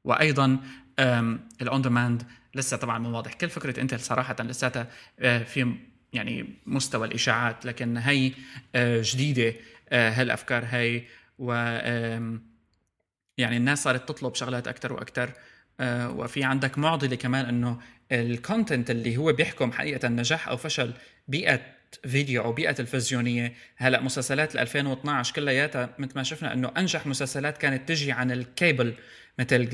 وأيضا 0.04 0.60
ال 1.61 1.68
on 1.68 1.82
demand 1.82 2.24
لسه 2.56 2.78
طبعا 2.78 3.00
مو 3.00 3.16
واضح. 3.16 3.34
كل 3.34 3.50
فكرة 3.50 3.82
Intel 3.82 3.99
صراحة 4.00 4.36
لساتها 4.39 4.88
آه، 5.20 5.43
في 5.43 5.76
يعني 6.14 6.54
مستوى 6.66 7.08
الإشاعات 7.08 7.66
لكن 7.66 7.98
هي 7.98 8.32
آه، 8.76 9.02
جديدة 9.06 9.54
هالأفكار 9.91 10.66
هي 10.66 11.04
و 11.39 11.54
يعني 13.38 13.58
الناس 13.58 13.84
صارت 13.84 14.10
تطلب 14.10 14.36
شغلات 14.36 14.68
أكثر 14.68 14.93
وأكثر 14.93 15.34
وفي 15.82 16.43
عندك 16.43 16.78
معضلة 16.78 17.15
كمان 17.15 17.45
إنه 17.45 17.80
ال 18.11 18.22
content 18.22 18.91
اللي 18.91 19.17
هو 19.17 19.34
بيحكم 19.34 19.71
حقيقة 19.71 20.07
نجاح 20.07 20.47
أو 20.47 20.57
فشل 20.57 20.93
بيئة 21.28 21.59
فيديو 22.03 22.43
أو 22.43 22.51
بيئة 22.51 22.71
تلفزيونية. 22.71 23.53
هلأ 23.78 24.01
مسلسلات 24.01 24.55
2012 24.55 25.34
كلياتها 25.34 25.89
مثل 25.99 26.11
ما 26.15 26.23
شفنا 26.23 26.53
إنه 26.53 26.71
أنجح 26.78 27.07
مسلسلات 27.07 27.57
كانت 27.57 27.89
تجي 27.89 28.11
عن 28.11 28.32
الكيبل 28.32 28.93
مثل 29.39 29.69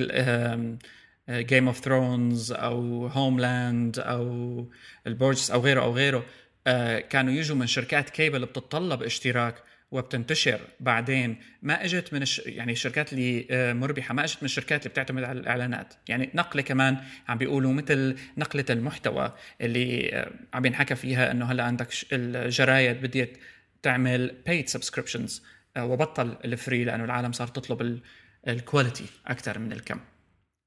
Game 1.29 1.67
of 1.67 1.79
Thrones 1.79 2.51
أو 2.51 3.07
Homeland 3.07 3.99
أو 3.99 4.67
ال 5.07 5.13
Borgias 5.13 5.51
أو 5.51 5.61
غيره 5.61 5.81
أو 5.81 5.93
غيره. 5.93 6.25
آه، 6.67 6.99
كانوا 6.99 7.33
يجوا 7.33 7.55
من 7.57 7.67
شركات 7.67 8.09
كيبل 8.09 8.45
بتتطلب 8.45 9.03
اشتراك. 9.03 9.55
وبتنتشر 9.93 10.59
بعدين. 10.79 11.37
ما 11.61 11.85
إجت 11.85 12.13
من 12.13 12.21
الش... 12.21 12.39
يعني 12.45 12.71
الشركات 12.71 13.13
اللي 13.13 13.47
آه، 13.51 13.73
مربحة 13.73 14.13
ما 14.13 14.23
إجت 14.23 14.37
من 14.41 14.45
الشركات 14.45 14.81
اللي 14.81 14.89
بتعتمد 14.89 15.23
على 15.23 15.39
الإعلانات. 15.39 15.93
يعني 16.09 16.29
نقلة 16.35 16.61
كمان 16.61 16.97
عم 17.27 17.37
بيقولوا 17.37 17.73
مثل 17.73 18.15
نقلة 18.37 18.65
المحتوى 18.69 19.33
اللي 19.61 20.09
آه، 20.13 20.31
عم 20.53 20.61
بينحكى 20.61 20.95
فيها 20.95 21.31
إنه 21.31 21.45
هلأ 21.45 21.63
عندك 21.63 21.87
الجرايد 22.13 23.01
بديت 23.01 23.37
تعمل 23.81 24.35
paid 24.49 24.79
subscriptions 24.79 25.41
آه، 25.77 25.85
وبطل 25.85 26.37
ال 26.45 26.53
free 26.53 26.83
لأنه 26.83 27.03
العالم 27.03 27.31
صار 27.31 27.47
تطلب 27.47 28.01
ال 28.47 28.54
quality 28.55 29.05
أكثر 29.27 29.59
من 29.59 29.71
الكم. 29.71 29.99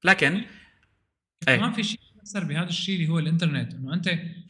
لكن 0.03 0.41
كمان 1.45 1.71
في 1.71 1.83
شيء 1.83 1.99
أكثر 2.19 2.43
بهذا 2.43 2.69
الشيء 2.69 2.95
اللي 2.95 3.09
هو 3.09 3.19
الإنترنت. 3.19 3.73
إنه 3.73 3.93
أنت 3.93 4.09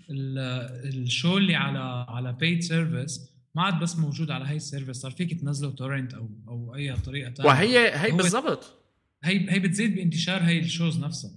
ال 0.10 0.35
show 0.35 1.38
اللي 1.38 1.56
على 1.56 2.06
على 2.10 2.34
paid 2.34 2.62
service 2.62 3.37
ما 3.58 3.64
عاد 3.64 3.80
بس 3.80 3.98
موجود 3.98 4.32
على 4.32 4.46
هاي 4.46 4.56
ال 4.56 4.61
service 4.61 4.98
صار 4.98 5.12
فيك 5.12 5.42
تنزله 5.42 5.72
torrent 5.72 6.14
أو 6.14 6.30
أو 6.48 6.76
أي 6.76 6.96
طريقة 6.96 7.34
ثانية 7.34 7.50
وهي 7.50 7.96
هي 7.96 8.12
بالضبط. 8.12 8.74
هي 9.24 9.52
هي 9.52 9.60
بتزيد 9.60 9.96
بانتشار 9.96 10.42
هي 10.42 10.60
ال 10.60 10.67
shows 10.67 11.00
نفسها. 11.00 11.32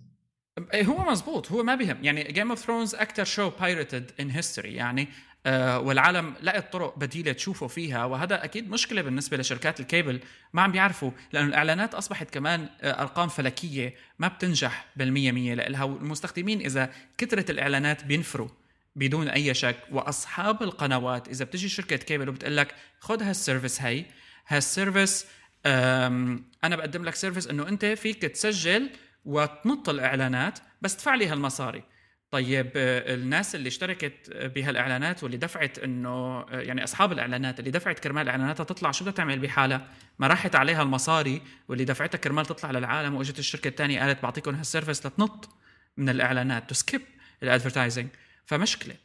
إيه، 0.75 0.85
هو 0.85 1.11
مزبوط 1.11 1.53
هو 1.53 1.63
ما 1.63 1.75
بهم 1.75 2.05
يعني 2.05 2.33
Game 2.33 2.51
of 2.51 2.59
Thrones 2.59 2.95
أكثر 2.95 3.25
show 3.25 3.51
pirated 3.51 4.11
in 4.21 4.31
history 4.31 4.75
يعني 4.75 5.09
آه 5.47 5.79
والعالم 5.79 6.35
لقت 6.43 6.73
طرق 6.73 6.99
بديلة 6.99 7.33
تشوفه 7.33 7.67
فيها 7.67 8.05
وهذا 8.05 8.45
أكيد 8.45 8.71
مشكلة 8.71 9.03
بالنسبة 9.03 9.37
لشركات 9.37 9.81
الكيبل 9.81 10.21
ما 10.53 10.63
عم 10.63 10.73
بيعرفوا 10.73 11.11
لأنه 11.33 11.49
الإعلانات 11.49 11.95
أصبحت 11.95 12.31
كمان 12.31 12.69
آه 12.81 13.03
أرقام 13.03 13.29
فلكية 13.29 13.95
ما 14.19 14.29
بتنجح 14.29 14.87
بالمية 14.97 15.33
مية 15.33 15.55
لها 15.55 15.85
والمستخدمين 15.85 16.61
إذا 16.61 16.91
كثرت 17.19 17.51
الإعلانات 17.51 18.05
بينفروا. 18.05 18.49
بدون 18.97 19.29
أي 19.29 19.55
شك. 19.55 19.77
وأصحاب 19.91 20.63
القنوات 20.63 21.29
إذا 21.29 21.45
بتجي 21.45 21.69
شركة 21.69 21.97
كيبل 21.97 22.29
وبتقول 22.29 22.57
لك 22.57 22.75
خذ 22.99 23.23
هال 23.23 23.36
service 23.36 23.83
هي 23.83 24.05
هال 24.47 24.65
service 24.65 25.27
أنا 25.67 26.77
بقدم 26.77 27.05
لك 27.05 27.15
سيرفيس 27.15 27.47
إنه 27.47 27.69
أنت 27.69 27.85
فيك 27.85 28.23
تسجل 28.23 28.91
وتنط 29.25 29.89
الإعلانات 29.89 30.59
بس 30.83 30.97
تدفع 30.97 31.15
لي 31.15 31.27
هالمصاري. 31.27 31.83
طيب 32.31 32.71
آه، 32.77 33.15
الناس 33.15 33.55
اللي 33.55 33.69
اشتركت 33.69 34.31
بهالإعلانات 34.55 35.23
واللي 35.23 35.37
دفعت 35.37 35.79
إنه 35.79 36.09
آه، 36.11 36.47
يعني 36.51 36.85
أصحاب 36.85 37.13
الإعلانات 37.13 37.61
اللي 37.61 37.71
دفعت 37.71 37.99
كرمال 37.99 38.29
إعلاناتها 38.29 38.65
تطلع 38.65 38.91
شو 38.91 39.05
بدها 39.05 39.15
تعمل 39.15 39.39
بحالها؟ 39.39 39.89
ما 40.19 40.27
راحت 40.27 40.55
عليها 40.55 40.83
المصاري 40.83 41.43
واللي 41.69 41.85
دفعتها 41.85 42.19
كرمال 42.19 42.47
تطلع 42.47 42.71
للعالم 42.71 43.15
وإجت 43.15 43.39
الشركة 43.39 43.69
الثانية 43.69 44.01
قالت 44.01 44.23
بعطيكم 44.23 44.55
هال 44.55 44.66
service 44.66 45.07
لتنط 45.07 45.49
من 45.97 46.09
الإعلانات 46.09 46.69
to 46.69 46.75
skip 46.75 47.03
ال 47.43 47.48
advertising 47.48 48.09
فمشكلة. 48.51 48.97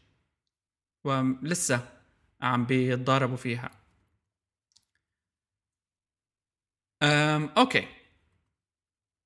ولسه 1.04 1.90
عم 2.42 2.66
بيتضاربوا 2.66 3.38
فيها. 3.38 3.72
أم 7.04 7.46
okay. 7.46 7.88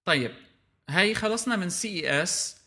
طيب 0.05 0.32
هاي 0.89 1.15
خلصنا 1.15 1.55
من 1.55 1.70
CES. 1.70 2.62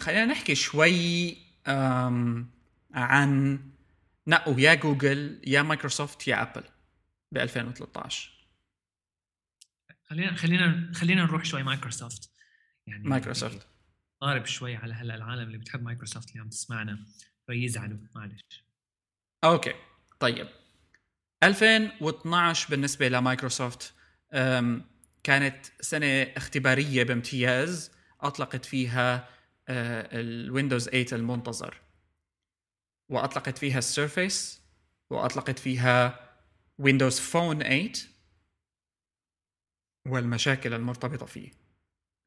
خلينا 0.00 0.24
نحكي 0.24 0.54
شوي 0.54 1.36
أم 1.66 2.50
عن 2.94 3.60
نقوا 4.26 4.60
يا 4.60 4.74
جوجل 4.74 5.40
يا 5.46 5.62
مايكروسوفت 5.62 6.28
يا 6.28 6.42
أبل 6.42 6.64
ب 7.32 7.38
2013 7.38 8.46
خلينا 10.04 10.36
خلينا 10.36 10.92
خلينا 10.94 11.24
نروح 11.24 11.44
شوي 11.44 11.62
مايكروسوفت. 11.62 12.30
يعني 12.86 13.08
مايكروسوفت. 13.08 13.71
غارب 14.22 14.44
شوي 14.46 14.76
على 14.76 14.94
هلا 14.94 15.14
العالم 15.14 15.42
اللي 15.42 15.58
بتحب 15.58 15.82
مايكروسوفت 15.82 16.28
اللي 16.30 16.40
عم 16.40 16.48
تسمعنا 16.48 17.06
فيزعلوا 17.46 17.98
معلش. 18.14 18.64
okay 19.44 19.74
طيب. 20.20 20.48
2012 21.42 22.70
بالنسبة 22.70 23.08
لمايكروسوفت 23.08 23.94
كانت 25.24 25.66
سنة 25.80 26.22
اختبارية 26.22 27.02
بامتياز 27.02 27.90
أطلقت 28.20 28.64
فيها 28.64 29.28
الويندوز 29.68 30.88
8 30.88 31.06
المنتظر. 31.12 31.80
وأطلقت 33.08 33.58
فيها 33.58 33.78
ال 33.78 33.89
Surface 33.89 34.62
وأطلقت 35.10 35.58
فيها 35.58 36.28
ويندوز 36.78 37.20
فون 37.20 37.62
8 37.62 37.92
والمشاكل 40.08 40.74
المرتبطة 40.74 41.26
فيه. 41.26 41.61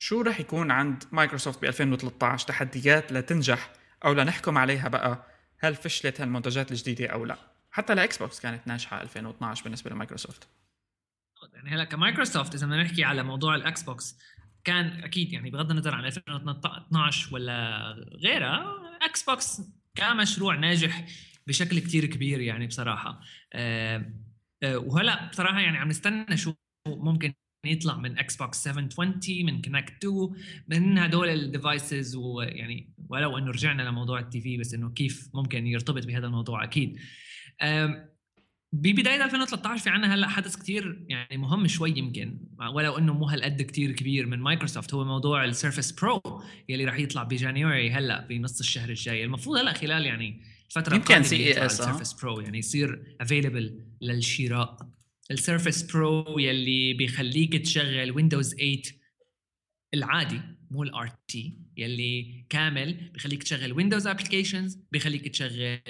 شو 0.06 0.22
رح 0.22 0.40
يكون 0.40 0.72
عند 0.72 1.04
مايكروسوفت 1.12 1.62
ب 1.62 1.66
2013 1.66 2.48
تحديات 2.48 3.12
لتنجح 3.12 3.74
أو 4.06 4.14
لنحكم 4.14 4.58
عليها 4.58 4.88
بقى؟ 4.88 5.28
هل 5.60 5.76
فشلت 5.76 6.22
هالمنتجات 6.22 6.72
الجديدة 6.72 7.08
أو 7.08 7.26
لا؟ 7.26 7.38
حتى 7.72 7.94
الاكس 7.94 8.18
بوكس 8.18 8.40
كانت 8.40 8.68
ناجحة 8.68 9.02
2012 9.02 9.64
بالنسبة 9.64 9.92
لمايكروسوفت. 9.92 10.48
يعني 11.54 11.70
هلا 11.70 11.84
كمايكروسوفت 11.84 12.56
إذا 12.56 12.68
بدنا 12.68 12.84
نحكي 12.84 13.04
على 13.04 13.24
موضوع 13.24 13.56
الاكس 13.56 13.84
بوكس 13.84 14.18
كان 14.64 15.04
أكيد 15.04 15.34
يعني 15.34 15.50
بغض 15.50 15.72
النظر 15.72 15.96
عن 15.96 16.06
2012 16.06 17.34
ولا 17.36 17.82
غيرها 18.24 18.66
إكس 19.02 19.24
بوكس 19.24 19.62
كمشروع 19.96 20.56
ناجح 20.56 21.06
بشكل 21.48 21.80
كتير 21.80 22.06
كبير 22.06 22.42
يعني 22.42 22.68
بصراحة. 22.68 23.22
أه 23.54 24.12
أه 24.64 24.78
وهلا 24.78 25.30
بصراحة 25.30 25.60
يعني 25.60 25.78
عم 25.78 25.88
نستنى 25.88 26.38
شو 26.38 26.54
ممكن 26.88 27.34
يطلع 27.68 27.98
من 27.98 28.20
إكس 28.20 28.36
بوكس 28.36 28.64
720 28.64 29.46
من 29.46 29.62
Kinect 29.62 30.06
2 30.06 30.30
من 30.68 30.98
هدول 30.98 31.30
ال 31.30 31.41
devices 31.41 32.16
ويعني 32.16 32.94
ولو 33.10 33.38
إنه 33.38 33.52
رجعنا 33.52 33.82
لموضوع 33.82 34.20
ال 34.20 34.42
TV 34.42 34.58
بس 34.58 34.74
إنه 34.74 34.90
كيف 34.90 35.30
ممكن 35.34 35.68
يرتبط 35.68 36.06
بهذا 36.06 36.28
الموضوع 36.28 36.64
أكيد. 36.64 37.00
ببداية 38.74 39.26
2013 39.26 39.84
في 39.84 39.90
عنا 39.90 40.14
هلأ 40.14 40.28
حدث 40.28 40.56
كتير 40.56 41.06
يعني 41.10 41.38
مهم 41.38 41.68
شوي 41.68 41.94
يمكن 41.98 42.40
ولو 42.74 42.98
إنه 42.98 43.14
مو 43.14 43.26
هالقد 43.26 43.62
كتير 43.62 43.92
كبير 43.92 44.26
من 44.26 44.40
مايكروسوفت 44.40 44.94
هو 44.94 45.06
موضوع 45.06 45.46
ال 45.46 45.52
Surface 45.52 45.92
Pro 45.92 46.22
يلي 46.70 46.86
راح 46.86 47.00
يطلع 47.00 47.24
ب 47.24 47.32
January 47.32 47.92
هلأ 47.92 48.28
بنص 48.28 48.60
الشهر 48.60 48.90
الجاي. 48.90 49.24
المفروض 49.24 49.58
هلأ 49.58 49.74
خلال 49.74 50.06
يعني 50.06 50.42
فتره 50.70 50.96
يمكن 50.96 51.24
CES 51.24 52.14
Pro 52.14 52.40
يعني 52.40 52.58
يصير 52.58 53.16
available 53.22 53.80
للشراء. 54.02 54.95
ال 55.32 55.39
Surface 55.39 55.92
Pro 55.92 56.40
يلي 56.40 56.94
بيخليك 56.94 57.56
تشغل 57.56 58.12
ويندوز 58.12 58.56
8 58.56 58.82
العادي 59.94 60.42
مو 60.72 60.84
ال 60.84 61.08
RT 61.28 61.60
يلي 61.78 62.46
كامل 62.50 63.12
بخليك 63.14 63.44
تشغل 63.44 63.74
ويندوز 63.74 64.08
applications 64.08 64.80
بخليك 64.92 65.28
تشغل 65.28 65.82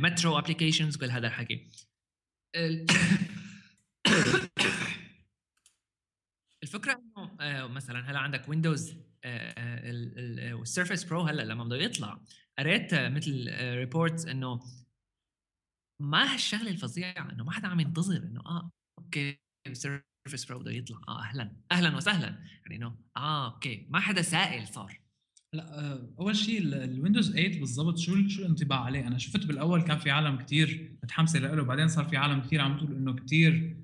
Metro 0.00 0.38
applications 0.38 0.96
كل 0.96 1.10
هذا 1.10 1.26
الحكي. 1.26 1.70
الفكرة 6.62 6.92
إنه 6.92 7.36
آه، 7.40 7.66
مثلا 7.66 8.10
هلا 8.10 8.18
عندك 8.18 8.48
ويندوز 8.48 8.96
وال 10.52 10.64
Surface 10.64 11.04
Pro 11.04 11.22
هلا 11.22 11.42
لما 11.42 11.64
بده 11.64 11.76
يطلع 11.76 12.20
قريت 12.58 12.94
مثل 12.94 13.54
reports 13.60 14.26
إنه 14.26 14.60
ما 16.02 16.34
هالشغله 16.34 16.70
الفظيعه 16.70 17.32
إنه 17.32 17.44
ما 17.44 17.50
حدا 17.50 17.68
عم 17.68 17.80
ينتظر 17.80 18.16
إنه 18.16 18.40
آه 18.40 18.70
okay 18.98 19.38
ال 19.66 19.76
Surface 19.76 20.44
Pro 20.48 20.58
بده 20.58 20.70
يطلع. 20.70 20.98
آه 21.08 21.22
أهلا. 21.22 21.56
أهلا 21.72 21.96
وسهلا. 21.96 22.26
يعني 22.62 22.76
إنه 22.76 22.96
آه 23.16 23.54
okay. 23.54 23.86
ما 23.90 24.00
حدا 24.00 24.22
سائل 24.22 24.68
صار. 24.68 25.00
لا 25.54 25.92
آه، 25.92 26.08
أول 26.20 26.36
شيء 26.36 26.62
الويندوز 26.62 27.32
8 27.32 27.60
بالضبط 27.60 27.98
شو 27.98 28.28
شو 28.28 28.42
الانطباع 28.42 28.80
عليه؟ 28.80 29.06
أنا 29.06 29.18
شفت 29.18 29.46
بالأول 29.46 29.82
كان 29.82 29.98
في 29.98 30.10
عالم 30.10 30.36
كثير 30.36 30.96
متحمسة 31.02 31.38
له 31.38 31.62
بعدين 31.62 31.88
صار 31.88 32.04
في 32.04 32.16
عالم 32.16 32.40
كثير 32.40 32.60
عم 32.60 32.76
تقول 32.76 32.96
إنه 32.96 33.14
كثير 33.14 33.76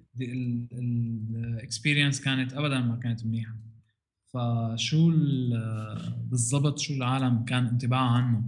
ال 0.73 0.86
experience 0.86 2.21
كانت 2.21 2.53
ابدا 2.53 2.81
ما 2.81 2.97
كانت 2.97 3.27
منيحة. 3.27 3.57
فشو 4.35 5.11
بالضبط 6.31 6.79
شو 6.79 6.95
العالم 6.95 7.45
كان 7.45 7.67
انطباعها 7.67 8.11
عنه؟ 8.11 8.43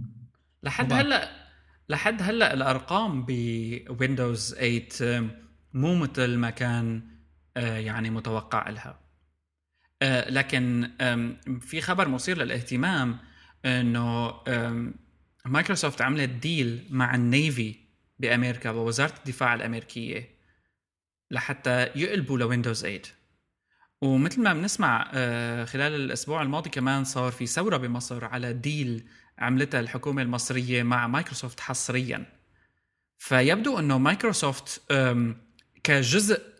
لحد 0.63 0.93
هلأ 0.93 1.42
لحد 1.89 2.21
هلأ 2.21 2.53
الأرقام 2.53 3.25
بويندوز 3.25 4.53
8 4.53 5.43
مو 5.73 5.95
مثل 5.95 6.37
ما 6.37 6.49
كان 6.49 7.01
آه، 7.57 7.77
يعني 7.77 8.09
متوقع 8.09 8.69
لها. 8.69 8.99
آه، 10.01 10.29
لكن 10.29 10.89
في 11.61 11.81
خبر 11.81 12.07
مثير 12.07 12.37
للاهتمام 12.37 13.17
إنه 13.65 14.33
مايكروسوفت 15.45 16.01
عملت 16.01 16.29
deal 16.29 16.87
مع 16.89 17.15
ال 17.15 17.27
Navy 17.27 17.75
بأمريكا 18.19 18.69
ووزاره 18.69 19.13
الدفاع 19.17 19.53
الأمريكية 19.53 20.29
لحتى 21.31 21.81
يقلبوا 21.95 22.37
لويندوز 22.37 22.81
8 22.81 23.01
ومثل 24.01 24.41
ما 24.41 24.53
بنسمع 24.53 25.11
آه، 25.13 25.65
خلال 25.65 25.95
الأسبوع 25.95 26.41
الماضي 26.41 26.69
كمان 26.69 27.03
صار 27.03 27.31
في 27.31 27.45
ثورة 27.45 27.77
بمصر 27.77 28.25
على 28.25 28.53
deal 28.53 29.05
عملتها 29.39 29.79
الحكومة 29.79 30.21
المصرية 30.21 30.83
مع 30.83 31.07
مايكروسوفت 31.07 31.59
حصريا. 31.59 32.25
فيبدو 33.17 33.79
إنه 33.79 33.97
مايكروسوفت 33.97 34.81
كجزء 35.83 36.53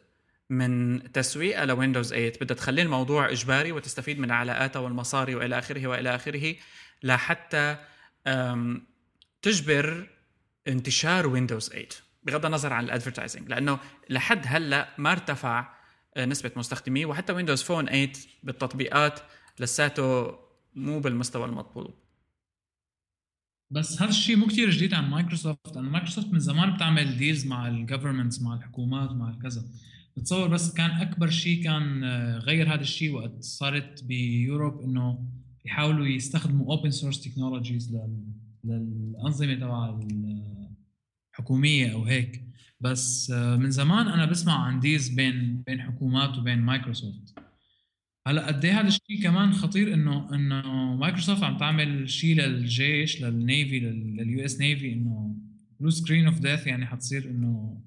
من 0.50 1.12
تسويقها 1.12 1.66
لويندوز 1.66 2.10
8 2.10 2.34
بدها 2.42 2.58
تخلي 2.58 2.82
الموضوع 2.82 3.30
إجباري 3.30 3.72
وتستفيد 3.72 4.20
من 4.20 4.32
علاقاتها 4.32 4.80
والمصاري 4.80 5.36
وإلى 5.36 5.60
آخره 5.60 5.88
وإلى 5.88 6.16
آخره 6.16 6.56
لحتى 7.04 7.78
تجبر 9.42 10.10
انتشار 10.68 11.28
ويندوز 11.28 11.70
8 11.70 11.88
بغض 12.24 12.46
النظر 12.46 12.74
عن 12.74 12.84
ال 12.84 12.89
advertising 12.89 13.50
لأنه 13.50 13.80
لحد 14.10 14.42
هلأ 14.46 14.90
ما 14.98 15.12
ارتفع 15.12 15.74
آه، 16.18 16.26
نسبة 16.26 16.52
مستخدميه 16.56 17.06
وحتى 17.06 17.34
ويندوز 17.34 17.64
فون 17.64 17.86
8 17.86 18.12
بالتطبيقات 18.44 19.20
لساته 19.60 20.40
مو 20.76 21.00
بالمستوى 21.00 21.46
المطلوب. 21.46 22.03
بس 23.74 24.02
هذا 24.02 24.10
الشيء 24.10 24.36
مو 24.36 24.48
كثير 24.48 24.70
جديد 24.70 24.94
عن 24.94 25.10
مايكروسوفت 25.10 25.76
لأنه 25.76 25.90
مايكروسوفت 25.90 26.34
من 26.34 26.40
زمان 26.40 26.74
بتعمل 26.74 27.18
deals 27.18 27.46
مع 27.46 27.68
ال 27.68 27.74
governments 27.74 28.42
مع 28.42 28.56
الحكومات 28.56 29.12
مع 29.12 29.30
الكذا 29.30 29.66
بتصور 30.18 30.48
بس 30.48 30.74
كان 30.74 30.90
أكبر 30.90 31.30
شيء 31.30 31.64
كان 31.64 32.04
آه، 32.04 32.38
غير 32.38 32.74
هذا 32.74 32.82
الشيء 32.82 33.12
وقت 33.12 33.44
صارت 33.44 34.04
ب 34.04 34.15
Europe 34.15 34.82
إنه 34.82 35.28
يحاولوا 35.66 36.08
يستخدموا 36.08 36.72
open 36.72 36.92
source 36.92 37.22
technologies 37.22 37.98
للأنظمة 38.64 39.54
تبع 39.56 40.00
الحكومية 41.34 41.94
أو 41.94 42.04
هيك. 42.04 42.44
بس 42.80 43.32
آه، 43.32 43.56
من 43.56 43.72
زمان 43.72 44.08
أنا 44.08 44.26
بسمع 44.26 44.66
عن 44.66 44.80
deals 44.80 45.10
بين 45.10 45.64
بين 45.68 45.82
حكومات 45.82 46.38
وبين 46.38 46.60
مايكروسوفت. 46.60 47.43
هلا 48.28 48.48
قد 48.48 48.66
إيه 48.66 48.80
هذا 48.80 48.88
الشيء 48.88 49.24
كمان 49.24 49.54
خطير 49.54 49.94
انه 49.94 50.36
إنه 50.36 50.62
مايكروسوفت 50.96 51.44
عم 51.44 51.58
تعمل 51.58 52.10
شيء 52.10 52.36
للجيش 52.36 53.22
لل 53.22 53.41
Navy 53.41 53.80
لل 53.80 54.46
US 54.46 54.60
Navy 54.60 54.94
إنه 54.94 55.36
blue 55.80 55.90
screen 55.90 56.26
of 56.26 56.40
death 56.40 56.68
يعني 56.68 56.86
حتصير 56.86 57.26
إنه 57.26 57.82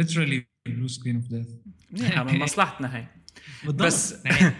literally 0.00 0.40
blue 0.66 0.88
screen 0.88 1.16
of 1.16 1.28
death 1.28 1.48
من 1.92 2.38
مصلحتنا 2.38 2.96
هي. 2.96 3.06
بالضبط. 3.64 3.82
بس 3.82 4.14
يعني 4.24 4.54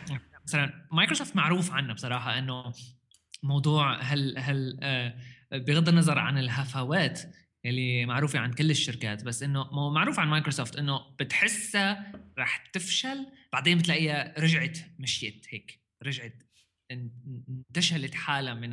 مثلا 0.45 0.87
مايكروسوفت 0.93 1.37
معروف 1.37 1.73
عنه 1.73 1.93
بصراحة 1.93 2.39
إنه 2.39 2.73
موضوع 3.43 4.03
هل 4.03 4.39
هل 4.39 4.79
آه، 4.83 5.14
بغض 5.53 5.89
النظر 5.89 6.18
عن 6.18 6.39
الهفوات 6.39 7.23
اللي 7.64 8.07
معروفة 8.07 8.39
عن 8.39 8.53
كل 8.53 8.70
الشركات 8.70 9.25
بس 9.25 9.43
إنه 9.43 9.91
معروف 9.91 10.18
عن 10.18 10.29
مايكروسوفت 10.29 10.77
إنه 10.77 11.01
بتحسها 11.20 12.12
رح 12.39 12.57
تفشل 12.57 13.27
بعدين 13.53 13.78
بتلاقيها 13.78 14.34
رجعت 14.38 14.78
مشيت 14.98 15.46
هيك 15.50 15.80
رجعت 16.03 16.42
انتشلت 17.48 18.14
حالها 18.14 18.55
من 18.55 18.70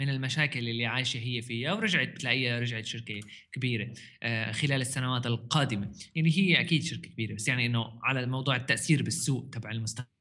من 0.00 0.08
المشاكل 0.08 0.68
اللي 0.68 0.86
عايشة 0.86 1.18
هي 1.18 1.42
فيها 1.42 1.72
ورجعت 1.72 2.08
بتلاقيها 2.08 2.60
رجعت 2.60 2.84
شركة 2.84 3.20
كبيرة 3.52 3.94
آه، 4.22 4.52
خلال 4.52 4.80
السنوات 4.80 5.26
القادمة. 5.26 5.92
يعني 6.14 6.30
هي 6.38 6.60
أكيد 6.60 6.82
شركة 6.82 7.10
كبيرة 7.10 7.34
بس 7.34 7.48
يعني 7.48 7.66
إنه 7.66 8.00
على 8.02 8.26
موضوع 8.26 8.56
التأثير 8.56 9.02
بالسوق 9.02 9.50
تبع 9.50 9.70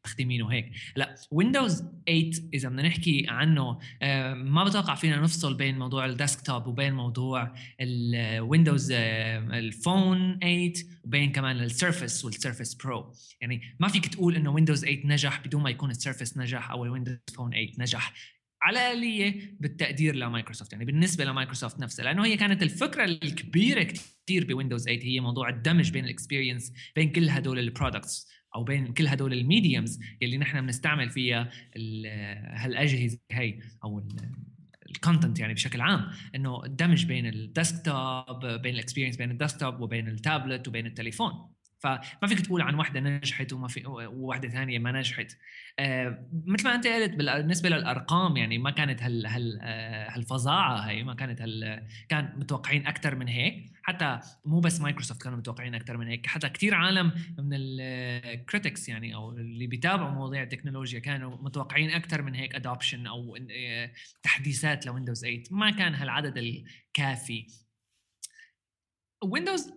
المستخدمين 0.06 0.42
وهيك 0.42 0.72
لا 0.96 1.16
ويندوز 1.32 1.84
8 2.08 2.32
إذا 2.54 2.70
بدنا 2.70 2.82
نحكي 2.82 3.26
عنه 3.30 3.80
آه، 4.02 4.34
ما 4.34 4.64
بتوقع 4.64 4.96
فينا 4.96 5.22
نفصل 5.22 5.54
بين 5.54 5.80
موضوع 5.80 6.06
ال 6.06 6.14
desktop 6.14 6.68
وبين 6.68 6.94
موضوع 6.94 7.54
الويندوز 7.82 8.92
الفون 8.92 10.40
8 10.40 10.74
وبين 11.04 11.32
كمان 11.32 11.60
السيرفس 11.60 12.26
والسيرفس 12.26 12.74
برو 12.74 13.14
يعني 13.42 13.62
ما 13.80 13.88
فيك 13.88 14.08
تقول 14.08 14.36
إنه 14.36 14.52
ويندوز 14.52 14.86
8 14.86 15.02
نجح 15.06 15.42
بدون 15.46 15.64
ما 15.64 15.70
يكون 15.70 15.92
السيرفس 15.92 16.38
نجح 16.38 16.72
أو 16.72 16.86
الويندوز 16.86 17.18
فون 17.36 17.52
8 17.52 17.72
نجح. 17.78 18.14
على 18.62 18.80
الآلية 18.80 19.56
بالتقدير 19.60 20.16
لمايكروسوفت 20.16 20.74
يعني 20.74 20.86
بالنسبة 20.86 21.26
لمايكروسوفت 21.26 21.80
نفسها 21.80 22.06
لأنه 22.06 22.26
هي 22.26 22.38
كانت 22.38 22.64
الفكرة 22.64 23.04
الكبيرة 23.06 23.84
كثير 23.84 24.46
بويندوز 24.46 24.84
8 24.84 25.04
هي 25.04 25.20
موضوع 25.20 25.50
الدمج 25.50 25.92
بين 25.92 26.06
ال 26.06 26.12
experience 26.12 26.74
بين 26.96 27.12
كل 27.12 27.30
هدول 27.30 27.60
ال 27.60 27.69
products 27.69 28.39
أو 28.56 28.64
بين 28.64 28.94
كل 28.94 29.08
هدول 29.08 29.34
ال 29.34 29.42
mediums 29.42 30.00
يلي 30.22 30.38
نحن 30.38 30.62
بنستعمل 30.62 31.10
فيها 31.10 31.50
هالأجهزة 32.54 33.20
هي 33.32 33.60
أو 33.84 34.08
ال 34.90 34.96
content 34.96 35.40
يعني 35.40 35.54
بشكل 35.54 35.82
عام. 35.82 36.06
إنه 36.36 36.66
الدمج 36.66 37.06
بين 37.06 37.26
ال 37.26 37.41
desktop 37.41 38.46
بين 38.46 38.74
ال 38.74 38.78
experience 38.78 39.18
بين 39.18 39.32
ال 39.32 39.38
desktop 39.38 39.80
وبين 39.82 40.08
التابلت 40.08 40.68
وبين 40.68 40.86
التليفون. 40.86 41.32
فما 41.80 42.28
فيك 42.28 42.40
تقول 42.40 42.62
عن 42.62 42.76
وحدة 42.76 43.00
نجحت 43.00 43.54
وما 43.54 43.68
في 43.68 43.84
وحده 43.88 44.50
ثانية 44.50 44.80
ما 44.80 44.92
نجحت. 44.92 45.38
آه 45.80 46.28
مثل 46.46 46.64
ما 46.64 46.76
أنت 46.76 46.88
قلت 46.88 47.16
بالنسبة 47.16 47.70
للأرقام 47.70 48.38
يعني 48.38 48.58
ما 48.58 48.72
كانت 48.72 49.04
هال 49.04 49.28
هال 49.28 49.60
آه 49.62 50.10
هالفظاعة 50.10 50.80
هي 50.80 51.04
ما 51.04 51.14
كانت 51.14 51.42
هال 51.42 51.86
كان 52.10 52.34
متوقعين 52.38 52.88
أكثر 52.88 53.16
من 53.16 53.28
هيك. 53.28 53.72
حتى 53.90 54.20
مو 54.46 54.60
بس 54.60 54.82
مايكروسوفت 54.82 55.22
كانوا 55.22 55.38
متوقعين 55.38 55.76
أكثر 55.76 55.98
من 55.98 56.08
هيك 56.08 56.28
حتى 56.28 56.50
كثير 56.50 56.76
عالم 56.76 57.12
من 57.38 57.50
ال 57.54 57.71
critics 57.71 58.90
يعني 58.90 59.16
أو 59.16 59.32
اللي 59.32 59.68
بيتابعوا 59.68 60.12
مواضيع 60.12 60.44
التكنولوجيا 60.44 61.00
كانوا 61.00 61.38
متوقعين 61.42 61.90
أكثر 61.90 62.22
من 62.22 62.36
هيك 62.36 62.56
adoption 62.56 63.08
أو 63.08 63.38
آه، 63.52 63.92
تحديثات 64.24 64.86
لويندوز 64.86 65.22
8 65.22 65.44
ما 65.52 65.72
كان 65.72 65.96
هالعدد 65.96 66.38
الكافي. 66.38 67.48
ويندوز 69.24 69.74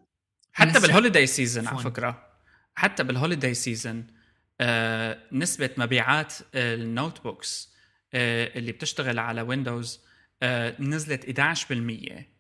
حتى 0.53 0.81
بال 0.81 0.91
holiday 0.91 1.27
season 1.27 1.67
على 1.67 1.79
فكرة. 1.79 2.27
حتى 2.75 3.05
بال 3.05 3.16
holiday 3.16 3.55
season 3.55 4.07
آه 4.61 5.19
نسبة 5.33 5.71
مبيعات 5.79 6.35
ال 6.55 7.23
notebooks 7.23 7.75
آه 8.15 8.59
اللي 8.59 8.73
بتشتغل 8.73 9.19
على 9.19 9.43
ويندوز 9.43 10.05
آه 10.43 10.83
نزلت 10.83 11.41
11% 11.41 12.13
آه 12.13 12.32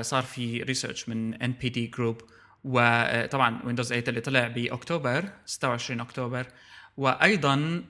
صار 0.00 0.22
في 0.22 0.62
research 0.62 1.08
من 1.08 1.34
NPD 1.34 1.86
Group 1.86 2.20
وطبعا 2.64 3.62
ويندوز 3.64 3.88
8 3.88 4.04
اللي 4.08 4.20
طلع 4.20 4.48
بأكتوبر 4.48 5.32
26 5.44 6.00
أكتوبر. 6.00 6.46
وأيضا 6.96 7.84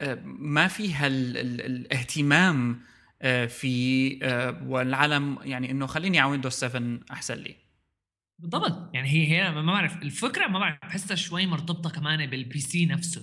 آه، 0.00 0.22
ما 0.24 0.68
في 0.68 0.94
هالاهتمام 0.94 2.80
آه، 3.22 3.46
في 3.46 4.18
آه، 4.22 4.62
والعالم 4.66 5.38
يعني 5.42 5.70
إنه 5.70 5.86
خليني 5.86 6.18
على 6.18 6.30
ويندوز 6.30 6.52
7 6.52 6.98
أحسن 7.10 7.34
لي. 7.34 7.56
بالضبط. 8.38 8.94
يعني 8.94 9.08
هي 9.08 9.26
هي 9.26 9.50
ما 9.50 9.72
بعرف 9.72 9.96
الفكرة 10.02 10.46
ما 10.46 10.58
بعرف 10.58 10.78
بحسها 10.82 11.14
شوي 11.14 11.46
مرتبطة 11.46 11.90
كمان 11.90 12.26
بال 12.26 12.60
PC 12.60 12.86
نفسه. 12.86 13.22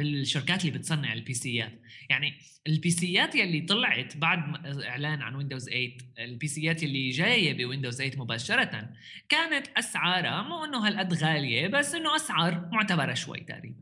بالشركات 0.00 0.64
اللي 0.64 0.78
بتصنع 0.78 1.12
ال 1.12 1.19
PC 1.19 1.34
ات 1.34 1.80
يعني 2.10 2.34
ال 2.66 2.74
PC 2.74 2.90
ات 2.90 3.34
يلي 3.34 3.60
طلعت 3.60 4.16
بعد 4.16 4.66
إعلان 4.66 5.22
عن 5.22 5.34
ويندوز 5.34 5.68
8 5.68 5.96
ال 6.18 6.27
PC 6.27 6.46
ات 6.46 6.82
اللي 6.82 7.10
جاية 7.10 7.54
بويندوز 7.64 7.96
8 7.96 8.16
مباشرة 8.16 8.90
كانت 9.28 9.66
أسعارها 9.76 10.42
مو 10.42 10.64
إنه 10.64 10.86
هالقد 10.86 11.14
غالية 11.14 11.66
بس 11.66 11.94
إنه 11.94 12.16
أسعار 12.16 12.68
معتبرة 12.72 13.14
شوي 13.14 13.40
تقريبا. 13.40 13.80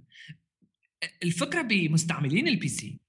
الفكرة 1.22 1.62
بمستعملين 1.62 2.48
ال 2.48 2.68
PC 2.68 3.00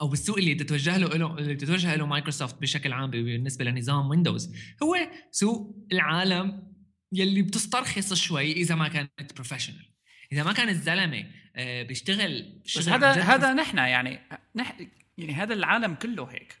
أو 0.00 0.08
بالسوق 0.08 0.38
اللي 0.38 0.54
تتوجه 0.54 0.96
له 0.96 1.38
اللي 1.38 1.54
تتوجه 1.54 1.96
له 1.96 2.06
مايكروسوفت 2.06 2.60
بشكل 2.60 2.92
عام 2.92 3.10
بالنسبة 3.10 3.64
لنظام 3.64 4.08
ويندوز 4.10 4.54
هو 4.82 4.96
سوق 5.30 5.86
العالم 5.92 6.70
يلي 7.12 7.42
بتسترخص 7.42 8.14
شوي 8.14 8.52
إذا 8.52 8.74
ما 8.74 8.88
كانت 8.88 9.34
professional 9.34 9.90
إذا 10.32 10.42
ما 10.42 10.52
كان 10.52 10.68
الزلمه 10.68 11.26
بيشتغل 11.56 12.60
بس 12.64 12.88
هذا 12.88 13.12
هذا 13.12 13.52
نحن 13.54 13.78
يعني 13.78 14.20
نح 14.56 14.76
يعني 15.18 15.32
هذا 15.34 15.54
العالم 15.54 15.94
كله 15.94 16.24
هيك. 16.24 16.58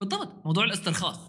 بالضبط 0.00 0.46
موضوع 0.46 0.64
الاسترخاص 0.64 1.28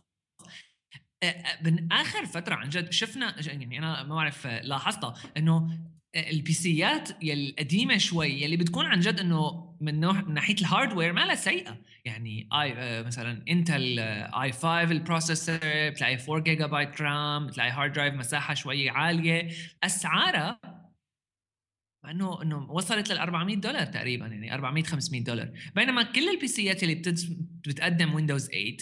آه، 1.24 1.26
آه، 1.26 1.64
من 1.64 1.92
آخر 1.92 2.26
فترة 2.26 2.56
عن 2.56 2.70
جد 2.70 2.92
شفنا 2.92 3.36
يعني 3.48 3.78
أنا 3.78 4.04
ما 4.04 4.16
بعرف 4.16 4.48
لاحظتها 4.48 5.14
إنه 5.38 5.80
ال 6.16 6.28
PC 6.28 6.54
ات 6.54 7.24
القديمه 7.24 7.98
شوي 7.98 8.28
يلي 8.28 8.58
بتكون 8.58 8.86
عن 8.86 9.00
جد 9.00 9.20
إنه 9.20 9.76
من 9.82 10.00
نوع 10.00 10.14
من 10.14 10.34
ناحية 10.34 10.56
ال 10.56 10.62
hardware 10.62 11.14
ما 11.14 11.22
لها 11.22 11.36
سيئة. 11.36 11.78
يعني 12.06 12.50
اي 12.54 12.74
آه 12.74 13.02
مثلا 13.02 13.44
Intel 13.50 14.00
i5 14.00 14.52
ال 14.52 14.82
processor 14.82 15.60
بتلاقي 15.64 16.18
4 16.30 16.40
جيجا 16.40 16.66
بايت 16.66 17.02
RAM 17.02 17.48
بتلاقي 17.48 17.72
hard 17.72 17.94
drive 17.94 18.14
مساحة 18.14 18.54
شوي 18.54 18.90
عالية. 18.90 19.50
أسعارها 19.84 20.60
إنه 22.12 22.42
إنه 22.42 22.72
وصلت 22.72 23.12
لل 23.12 23.18
400 23.18 23.56
دولار 23.56 23.86
تقريبا 23.86 24.28
يعني 24.28 24.54
400 24.54 24.84
500 24.84 25.24
دولار. 25.24 25.52
بينما 25.76 26.04
كل 26.04 26.30
ال 26.30 26.36
PC 26.36 26.48
ات 26.48 26.84
اللي 26.84 26.96
بتقدم 27.68 28.14
ويندوز 28.14 28.48
8 28.48 28.78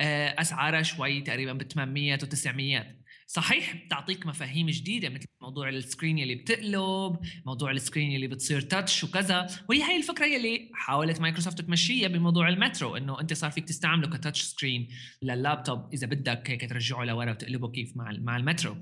آه، 0.00 0.40
أسعارها 0.40 0.82
شوي 0.82 1.20
تقريبا 1.20 1.52
ب 1.52 1.62
800 1.62 2.14
و 2.14 2.16
900 2.16 2.98
صحيح 3.30 3.76
بتعطيك 3.76 4.26
مفاهيم 4.26 4.66
جديدة 4.66 5.08
مثل 5.08 5.26
موضوع 5.42 5.68
ال 5.68 5.75
screen 5.75 6.18
اللي 6.18 6.34
بتقلب 6.34 7.18
موضوع 7.46 7.70
ال 7.70 7.77
screen 7.77 8.16
اللي 8.16 8.26
بتصير 8.26 8.60
touch 8.60 9.04
وكذا. 9.04 9.46
وهي 9.68 9.82
هي 9.82 9.96
الفكرة 9.96 10.26
يلي 10.26 10.70
حاولت 10.74 11.20
مايكروسوفت 11.20 11.60
تمشيها 11.60 12.08
بموضوع 12.08 12.48
المترو 12.48 12.96
إنه 12.96 13.20
أنت 13.20 13.32
صار 13.32 13.50
فيك 13.50 13.68
تستعمله 13.68 14.16
ك 14.16 14.20
touch 14.20 14.42
screen 14.42 14.88
لل 15.22 15.40
laptop 15.40 15.94
إذا 15.94 16.06
بدك 16.06 16.50
هيك 16.50 16.70
ترجعه 16.70 17.04
لورا 17.04 17.30
وتقلبه 17.30 17.68
كيف 17.68 17.96
مع 17.96 18.12
مع 18.18 18.36
المترو. 18.36 18.76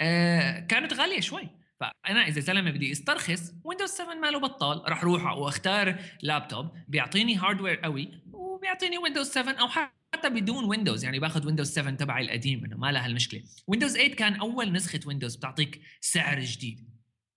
آه 0.00 0.60
كانت 0.60 0.92
غالية 0.92 1.20
شوي. 1.20 1.59
فأنا 1.80 2.28
إذا 2.28 2.40
زلمه 2.40 2.70
بدي 2.70 2.92
استرخص 2.92 3.54
ويندوز 3.64 3.90
7 3.90 4.14
ماله 4.14 4.40
بطال 4.40 4.82
راح 4.88 5.04
روح 5.04 5.24
واختار 5.24 5.98
لابتوب 6.22 6.70
بيعطيني 6.88 7.36
hardware 7.36 7.76
قوي 7.76 8.22
وبيعطيني 8.32 8.98
ويندوز 8.98 9.26
7 9.30 9.52
أو 9.52 9.68
حتى 10.14 10.28
بدون 10.28 10.64
ويندوز 10.64 11.04
يعني 11.04 11.18
باخذ 11.18 11.46
ويندوز 11.46 11.70
7 11.70 11.94
تبعي 11.94 12.24
القديم 12.24 12.64
إنه 12.64 12.76
ما 12.76 12.92
لها 12.92 13.06
المشكلة. 13.06 13.42
ويندوز 13.66 13.92
8 13.92 14.14
كان 14.14 14.34
أول 14.34 14.72
نسخة 14.72 15.00
ويندوز 15.06 15.36
بتعطيك 15.36 15.80
سعر 16.00 16.40
جديد. 16.40 16.90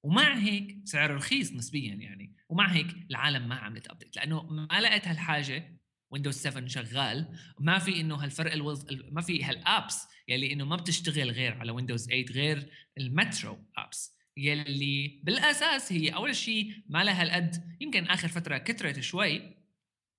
ومع 0.04 0.38
هيك 0.38 0.78
سعر 0.84 1.16
رخيص 1.16 1.54
نسبيا 1.54 1.94
يعني. 1.94 2.36
ومع 2.50 2.72
هيك 2.72 2.88
العالم 3.10 3.50
ما 3.50 3.56
عملت 3.56 3.88
update 3.88 4.16
لأنه 4.16 4.44
ما 4.44 4.82
لقيت 4.82 5.08
هالحاجة 5.08 5.78
ويندوز 6.12 6.36
7 6.36 6.68
شغال. 6.68 7.38
ما 7.60 7.80
في 7.80 8.02
إنه 8.02 8.16
هالفرق 8.16 8.52
الوز... 8.52 8.86
ما 9.12 9.22
في 9.22 9.44
هال 9.44 9.65
apps 9.65 10.08
يلي 10.28 10.54
إنه 10.54 10.66
ما 10.66 10.76
بتشتغل 10.76 11.32
غير 11.32 11.54
على 11.54 11.72
ويندوز 11.72 12.06
8 12.06 12.26
غير 12.26 12.70
المترو 12.98 13.60
apps 13.78 14.13
يلي 14.38 15.22
بالأساس 15.24 15.92
هي 15.94 16.10
أول 16.10 16.36
شيء 16.36 16.74
ما 16.90 17.04
لها 17.04 17.22
هالقد 17.22 17.78
يمكن 17.82 18.06
آخر 18.06 18.28
فترة 18.28 18.58
كثرت 18.58 19.00
شوي 19.00 19.42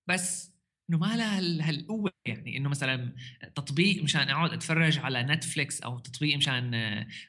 بس 0.08 0.54
إنه 0.90 0.98
ما 0.98 1.16
لها 1.16 1.38
هالقوة. 1.68 2.10
يعني 2.26 2.56
إنه 2.56 2.68
مثلا 2.68 3.14
تطبيق 3.54 4.02
مشان 4.02 4.28
أقعد 4.30 4.52
أتفرج 4.52 4.98
على 4.98 5.22
Netflix 5.22 5.82
أو 5.82 5.98
تطبيق 5.98 6.36
مشان 6.36 6.74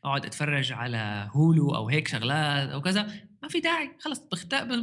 أقعد 0.06 0.26
أتفرج 0.26 0.72
على 0.72 1.30
Hulu 1.34 1.76
أو 1.76 1.90
هيك 1.90 2.08
شغلات 2.08 2.70
أو 2.70 2.82
كذا 2.82 3.28
ما 3.44 3.50
في 3.50 3.60
داعي. 3.60 3.92
خلص 4.00 4.20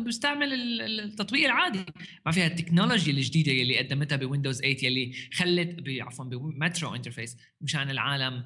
بستعمل 0.06 0.52
التطبيق 0.82 1.44
العادي. 1.44 1.84
ما 2.26 2.32
فيها 2.32 2.46
التكنولوجيا 2.46 3.12
الجديدة 3.12 3.52
يلي 3.52 3.78
قدمتها 3.78 4.16
بويندوز 4.16 4.60
8 4.60 4.76
يلي 4.82 5.12
خلت 5.32 5.84
عفوا 5.88 6.24
بمترو 6.24 6.94
interface 6.94 7.36
مشان 7.60 7.90
العالم 7.90 8.44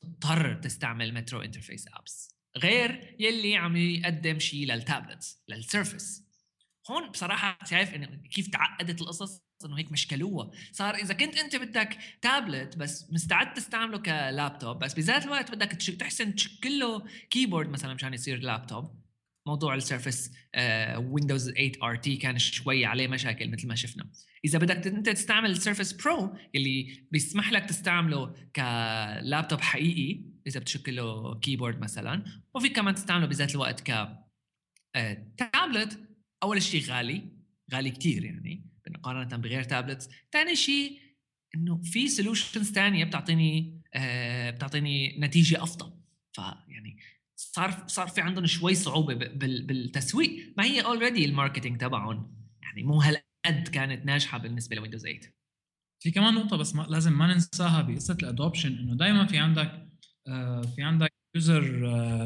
تضطر 0.00 0.54
تستعمل 0.54 1.14
مترو 1.14 1.42
interface 1.42 1.88
apps 1.94 2.38
غير 2.56 3.16
يلي 3.18 3.56
عم 3.56 3.76
يقدم 3.76 4.38
شيء 4.38 4.66
لل 4.66 4.83
tablets 4.83 5.42
للسيرفس 5.48 6.24
هون 6.90 7.10
بصراحة 7.10 7.58
شايف 7.64 7.94
إنه 7.94 8.06
كيف 8.30 8.48
تعقدت 8.48 9.00
القصص 9.00 9.42
إنه 9.64 9.78
هيك 9.78 9.92
مشكلوها. 9.92 10.50
صار 10.72 10.94
إذا 10.94 11.14
كنت 11.14 11.36
أنت 11.36 11.56
بدك 11.56 11.98
تابلت 12.22 12.76
بس 12.76 13.12
مستعد 13.12 13.54
تستعمله 13.54 13.98
كلابتوب 13.98 14.78
بس 14.78 14.94
بذات 14.94 15.24
الوقت 15.24 15.50
بدك 15.50 15.72
تحسن 15.72 16.34
تشكل 16.34 16.78
له 16.78 17.04
keyboard 17.30 17.68
مثلا 17.68 17.94
مشان 17.94 18.14
يصير 18.14 18.38
لابتوب 18.38 19.07
موضوع 19.48 19.74
السيرفس 19.74 20.30
ويندوز 20.96 21.50
8 21.50 21.72
RT 21.82 22.16
كان 22.16 22.38
شوي 22.38 22.84
عليه 22.84 23.08
مشاكل 23.08 23.50
مثل 23.50 23.68
ما 23.68 23.74
شفنا. 23.74 24.10
إذا 24.44 24.58
بدك 24.58 24.86
أنت 24.86 25.08
تستعمل 25.08 25.50
السيرفس 25.50 25.92
برو 25.92 26.36
اللي 26.54 27.06
بيسمح 27.10 27.52
لك 27.52 27.64
تستعمله 27.64 28.34
كلابتوب 28.56 29.60
حقيقي 29.60 30.24
إذا 30.46 30.60
بتشكل 30.60 30.96
له 30.96 31.38
keyboard 31.40 31.80
مثلا 31.80 32.24
وفي 32.54 32.68
كمان 32.68 32.94
تستعمله 32.94 33.26
بذات 33.26 33.54
الوقت 33.54 33.80
ك 33.80 34.18
تابلت 35.36 35.92
آه، 35.92 36.08
أول 36.42 36.62
شيء 36.62 36.84
غالي 36.84 37.22
غالي 37.74 37.90
كثير 37.90 38.24
يعني 38.24 38.68
مقارنة 38.88 39.36
بغير 39.36 39.62
tablets 39.62 40.08
ثاني 40.32 40.56
شيء 40.56 40.98
إنه 41.54 41.80
في 41.82 42.08
solutions 42.08 42.72
ثانية 42.72 43.04
بتعطيني 43.04 43.82
آه 43.94 44.50
بتعطيني 44.50 45.18
نتيجة 45.20 45.62
أفضل. 45.62 45.92
فيعني 46.32 46.98
صار 47.40 47.84
صار 47.86 48.08
في 48.08 48.20
عندهم 48.20 48.46
شوي 48.46 48.74
صعوبة 48.74 49.14
بالتسويق. 49.14 50.54
ما 50.56 50.64
هي 50.64 50.80
already 50.80 51.24
ال 51.24 51.30
marketing 51.30 51.80
تبعهم. 51.80 52.34
يعني 52.62 52.82
مو 52.82 53.00
هالقد 53.00 53.68
كانت 53.72 54.06
ناجحة 54.06 54.38
بالنسبة 54.38 54.76
ل 54.76 54.79
Windows 54.79 55.02
8 55.02 55.20
في 56.00 56.10
كمان 56.10 56.34
نقطة 56.34 56.56
بس 56.56 56.74
ما 56.74 56.82
لازم 56.82 57.18
ما 57.18 57.34
ننساها 57.34 57.82
بقصه 57.82 58.16
ال 58.22 58.28
adoption 58.28 58.78
إنه 58.78 58.94
دائما 58.94 59.26
في 59.26 59.38
عندك 59.38 59.88
آه 60.26 60.62
في 60.62 60.82
عندك 60.82 61.12
user 61.34 61.62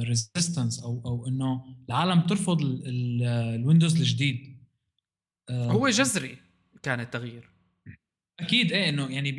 resistance 0.09 0.81
أو 0.81 1.03
أو 1.07 1.27
إنه 1.29 1.77
العالم 1.89 2.21
ترفض 2.21 2.61
ال 2.63 2.80
Windows 2.80 3.97
الجديد. 3.97 4.63
هو 5.51 5.89
جذري 5.89 6.39
كان 6.83 7.01
التغيير. 7.01 7.51
أكيد 8.41 8.73
إيه 8.73 8.89
إنه 8.89 9.11
يعني 9.11 9.33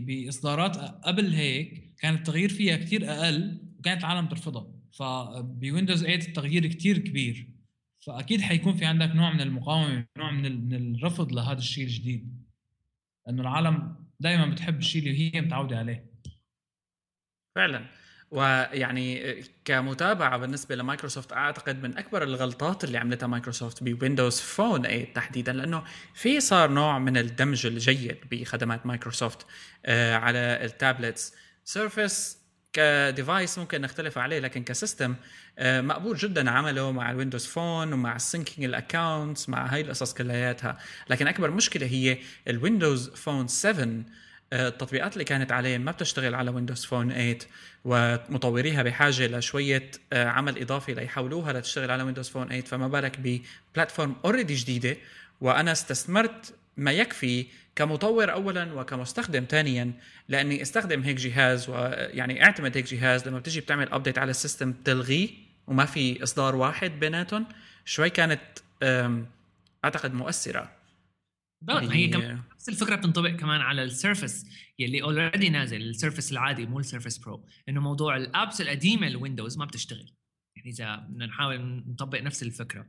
بإصدارات 0.00 0.76
قبل 0.76 1.32
هيك 1.32 1.94
كان 1.98 2.14
التغيير 2.14 2.48
فيها 2.48 2.76
كثير 2.76 3.12
أقل 3.12 3.60
وكانت 3.78 4.00
العالم 4.00 4.28
ترفضها. 4.28 4.73
فب 4.98 5.21
Windows 5.21 6.00
8 6.00 6.14
التغيير 6.14 6.66
كثير 6.66 6.98
كبير. 6.98 7.48
فأكيد 8.06 8.40
حيكون 8.40 8.76
في 8.76 8.84
عندك 8.84 9.10
نوع 9.14 9.32
من 9.32 9.40
المقاومة 9.40 10.06
نوع 10.18 10.30
من 10.30 10.68
من 10.68 10.94
الرفض 10.94 11.32
لهذا 11.32 11.58
الشيء 11.58 11.84
الجديد. 11.84 12.44
انه 13.28 13.42
العالم 13.42 13.96
دائما 14.20 14.46
بتحب 14.46 14.78
الشيء 14.78 15.02
اللي 15.02 15.34
هي 15.34 15.40
متعودة 15.40 15.78
عليه. 15.78 16.06
فعلا. 17.54 17.86
ويعني 18.30 19.42
كمتابعة 19.64 20.38
بالنسبة 20.38 20.76
لمايكروسوفت 20.76 21.32
أعتقد 21.32 21.82
من 21.82 21.98
أكبر 21.98 22.22
الغلطات 22.22 22.84
اللي 22.84 22.98
عملتها 22.98 23.26
Microsoft 23.26 23.82
ب 23.82 23.89
Windows 23.89 24.40
Phone 24.40 24.82
8 24.82 25.12
تحديدا 25.12 25.52
لأنه 25.52 25.84
في 26.14 26.40
صار 26.40 26.70
نوع 26.70 26.98
من 26.98 27.16
الدمج 27.16 27.66
الجيد 27.66 28.16
بخدمات 28.30 28.86
مايكروسوفت 28.86 29.46
آه، 29.86 30.14
على 30.14 30.38
ال 30.38 30.49
tablets. 30.49 31.34
Surface 31.64 32.43
ك 32.74 32.86
device 32.86 33.58
ممكن 33.58 33.80
نختلف 33.80 34.18
عليه 34.18 34.38
لكن 34.38 34.64
ك 34.64 34.71
system 34.71 35.14
آه، 35.58 35.80
مقبول 35.80 36.16
جدا 36.16 36.50
عمله 36.50 36.92
مع 36.92 37.10
ال 37.10 37.15
Windows 37.15 37.46
Phone 37.46 37.92
ومع 37.92 38.16
ال 38.16 38.22
syncing 38.22 38.64
ال 38.64 38.73
accounts 38.73 39.48
مع 39.48 39.66
هاي 39.66 39.80
القصص 39.80 40.14
كلياتها. 40.14 40.78
لكن 41.10 41.26
أكبر 41.26 41.50
مشكلة 41.50 41.86
هي 41.86 42.18
ال 42.48 42.56
Windows 42.56 43.10
Phone 43.10 43.48
7 43.48 43.88
التطبيقات 44.52 45.12
اللي 45.12 45.24
كانت 45.24 45.52
عليه 45.52 45.78
ما 45.78 45.92
بتشتغل 45.92 46.34
على 46.34 46.50
Windows 46.50 46.84
Phone 46.84 47.10
8 47.10 47.38
ومطوريها 47.84 48.82
بحاجة 48.82 49.26
لشوية 49.26 49.90
آه، 50.12 50.28
عمل 50.28 50.60
إضافي 50.60 50.94
ليحولوها 50.94 51.52
لتشتغل 51.52 51.90
على 51.90 52.02
Windows 52.02 52.28
Phone 52.28 52.48
8 52.48 52.62
فما 52.62 52.88
بالك 52.88 53.20
ب 53.20 53.31
platform 53.31 54.16
already 54.24 54.54
جديدة. 54.54 54.96
وأنا 55.40 55.72
استثمرت 55.72 56.54
ما 56.76 56.92
يكفي 56.92 57.46
كمطور 57.76 58.32
اولا 58.32 58.72
وكمستخدم 58.72 59.46
ثانيا 59.50 59.92
لأني 60.28 60.62
أستخدم 60.62 61.02
هيك 61.02 61.16
جهاز 61.16 61.68
ويعني 61.68 62.44
أعتمد 62.44 62.76
هيك 62.76 62.94
جهاز 62.94 63.28
لما 63.28 63.38
بتيجي 63.38 63.60
بتعمل 63.60 63.88
update 63.88 64.18
على 64.18 64.30
ال 64.30 64.36
system 64.36 64.72
بتلغيه 64.72 65.28
وما 65.66 65.84
في 65.84 66.22
إصدار 66.22 66.56
واحد 66.56 67.00
بيناتهم. 67.00 67.46
شوي 67.84 68.10
كانت 68.10 68.40
أعتقد 69.84 70.14
مؤثرة. 70.14 70.72
بالضبط 71.62 71.92
هي 71.92 72.08
كمان 72.08 72.40
نفس 72.54 72.68
الفكرة 72.68 72.96
بتنطبق 72.96 73.30
كمان 73.30 73.60
على 73.60 73.82
ال 73.82 73.90
Surface 73.90 74.46
يلي 74.78 75.02
already 75.02 75.48
نازل 75.48 75.82
ال 75.82 75.88
Surface 75.88 76.32
العادي 76.32 76.66
مو 76.66 76.80
ال 76.80 76.85
Surface 76.85 77.18
Pro 77.18 77.44
إنه 77.68 77.80
موضوع 77.80 78.16
ال 78.16 78.25
apps 78.25 78.60
القديمة 78.60 79.06
ال 79.06 79.13
Windows 79.13 79.58
ما 79.58 79.64
بتشتغل. 79.64 80.12
إذا 80.66 80.96
بدنا 80.96 81.26
نحاول 81.26 81.84
نطبق 81.86 82.20
نفس 82.20 82.42
الفكرة. 82.42 82.86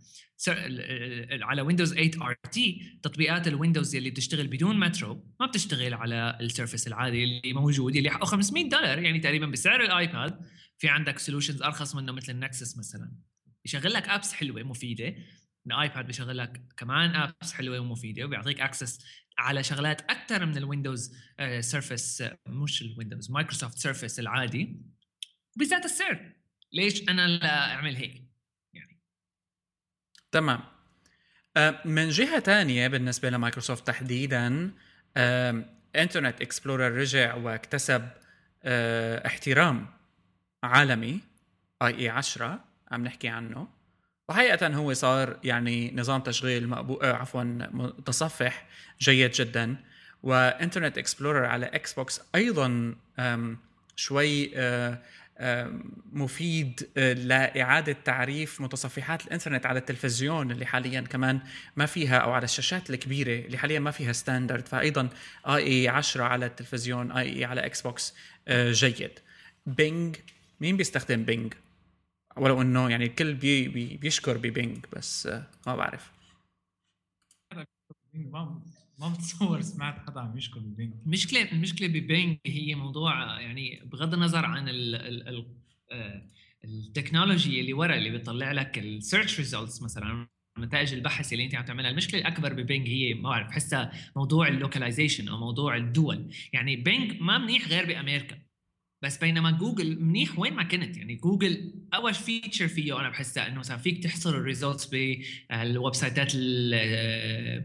على 1.42 1.62
Windows 1.62 1.94
8 1.94 2.12
RT 2.22 3.00
تطبيقات 3.04 3.48
ال 3.48 3.54
Windows 3.54 3.96
اللي 3.96 4.10
بتشتغل 4.10 4.48
بدون 4.48 4.80
مترو 4.80 5.36
ما 5.40 5.46
بتشتغل 5.46 5.94
على 5.94 6.38
ال 6.42 6.47
Surface 6.47 6.88
العادي 6.88 7.24
اللي 7.24 7.54
موجود 7.54 7.96
اللي 7.96 8.10
حقه 8.10 8.26
500 8.26 8.70
دولار 8.70 9.00
يعني 9.00 9.20
تقريبا 9.20 9.46
بسعر 9.46 9.84
ال 9.84 9.95
iPad 9.95 10.40
في 10.78 10.90
عندك 10.90 11.20
solutions 11.20 11.62
أرخص 11.62 11.96
منه 11.96 12.12
مثل 12.12 12.32
ال 12.32 12.39
Nexus 12.39 12.78
مثلا. 12.78 13.12
يشغل 13.66 13.94
لك 13.94 14.10
apps 14.10 14.34
حلوة 14.34 14.64
مفيدة. 14.64 15.16
ال 15.68 15.76
iPad 15.76 16.08
بيشغل 16.08 16.38
لك 16.38 16.62
كمان 16.78 17.16
apps 17.16 17.54
حلوة 17.54 17.80
ومفيدة 17.80 18.26
وبيعطيك 18.26 18.62
access 18.62 19.06
على 19.38 19.64
شغلات 19.64 20.02
أكثر 20.02 20.46
من 20.46 20.58
ال 20.58 20.65
Windows 20.65 21.16
Surface 21.60 22.24
مش 22.48 22.82
ال 22.82 22.88
Windows 22.88 23.32
Microsoft 23.32 23.78
Surface 23.78 24.20
العادي. 24.20 24.82
بذات 25.58 25.86
السعر. 25.86 26.35
ليش 26.74 27.10
أنا 27.10 27.28
لا 27.28 27.74
أعمل 27.74 27.96
هيك؟ 27.96 28.22
يعني. 28.74 29.00
تمام. 30.32 30.60
آه، 31.58 31.82
من 31.86 32.10
جهة 32.10 32.40
ثانية 32.40 32.88
بالنسبة 32.88 33.30
لمايكروسوفت 33.30 33.88
تحديدا 33.88 34.72
Internet 35.96 36.42
Explorer 36.42 36.92
رجع 36.92 37.36
واكتسب 37.36 38.10
آه، 38.64 39.28
احترام 39.28 39.88
عالمي 40.64 41.20
IE 41.82 42.10
10 42.10 42.64
عم 42.92 43.04
نحكي 43.04 43.28
عنه. 43.28 43.68
وحقيقة 44.30 44.68
هو 44.68 44.94
صار 44.94 45.40
يعني 45.44 45.92
نظام 45.96 46.22
تشغيل 46.22 46.68
مقبو... 46.68 46.96
آه 46.96 47.14
عفوا 47.14 47.44
متصفح 47.74 48.68
جيد 49.02 49.32
جدا. 49.32 49.76
و 50.24 50.32
Internet 50.32 50.98
Explorer 50.98 51.46
على 51.46 51.66
Xbox 51.66 52.22
أيضا 52.36 52.96
شوي 53.96 54.52
آه 54.56 55.02
مفيد 56.14 56.90
آه، 56.98 57.14
لإعادة 57.14 57.94
تعريف 57.94 58.62
متصفحات 58.62 59.26
الإنترنت 59.28 59.66
على 59.66 59.80
التلفزيون 59.80 60.52
اللي 60.52 60.66
حاليا 60.66 61.02
كمان 61.02 61.40
ما 61.76 61.86
فيها 61.86 62.18
أو 62.18 62.32
على 62.32 62.44
الشاشات 62.44 62.90
الكبيرة 62.90 63.46
اللي 63.46 63.58
حاليا 63.58 63.80
ما 63.80 63.92
فيها 63.92 64.12
standard 64.14 64.68
فأيضا 64.68 65.10
IE 65.48 65.88
10 65.88 66.24
على 66.24 66.46
التلفزيون 66.46 67.12
IE 67.12 67.46
على 67.46 67.66
Xbox 67.66 68.16
آه، 68.48 68.72
جيد. 68.72 69.20
Bing 69.66 70.16
مين 70.62 70.78
بيستخدم 70.78 71.24
Bing 71.24 71.54
ولو 72.38 72.62
إنه 72.62 72.90
يعني 72.90 73.06
الكل 73.06 73.34
بي 73.34 73.68
بي 73.68 73.98
بيشكر 73.98 74.38
ب 74.38 74.47
Bing 74.47 74.86
بس 74.94 75.28
آه، 75.28 75.44
ما 75.68 75.76
بعرف. 75.76 76.12
ما 79.00 79.10
بتصور 79.10 79.62
سمعت 79.62 80.00
حدا 80.00 80.20
عم 80.20 80.38
يشكر 80.38 80.60
ب 80.60 80.66
Bing 80.66 80.94
المشكلة 81.06 81.52
المشكلة 81.52 81.88
ب 81.88 81.98
Bing 81.98 82.38
هي 82.46 82.76
موضوع 82.76 83.42
يعني 83.42 83.82
بغض 83.86 84.14
النظر 84.14 84.46
عن 84.46 84.70
ال 84.70 84.96
ال 84.96 85.28
ال 85.28 85.46
آه، 85.92 86.30
ال 86.66 86.74
technology 86.74 87.62
اللي 87.62 87.74
ورا 87.74 87.96
اللي 87.96 88.10
بيطلع 88.10 88.52
لك 88.52 88.80
ال 88.80 88.88
search 88.88 89.40
results 89.40 89.82
مثلا 89.82 90.28
نتائج 90.60 90.94
البحث 90.94 91.34
اللي 91.34 91.46
أنت 91.46 91.56
عم 91.56 91.66
تعملها. 91.66 91.92
المشكلة 91.92 92.20
الأكبر 92.22 92.54
ب 92.54 92.61
Bing 92.61 92.88
هي 92.88 93.14
ما 93.14 93.30
بعرف 93.30 93.48
بحسها 93.48 93.92
موضوع 94.16 94.48
ال 94.48 94.54
localization 94.54 95.28
أو 95.28 95.38
موضوع 95.38 95.76
الدول. 95.76 96.34
يعني 96.54 96.76
Bing 96.76 97.22
ما 97.22 97.38
منيح 97.38 97.68
غير 97.68 97.86
بأمريكا. 97.86 98.45
بس 99.06 99.18
بينما 99.18 99.52
جوجل 99.52 100.00
منيح 100.04 100.40
وين 100.40 100.54
ما 100.54 100.64
كنت 100.64 100.98
يعني 100.98 101.16
جوجل 101.16 101.74
أول 101.94 102.14
feature 102.14 102.68
فيه 102.68 103.00
أنا 103.00 103.10
بحسها 103.10 103.48
إنه 103.48 103.60
مثلا 103.60 103.78
فيك 103.78 104.04
تحصر 104.04 104.30
ال 104.30 104.37
results 104.37 104.86
بال 104.86 105.96
website 105.96 106.31
ات 106.31 106.36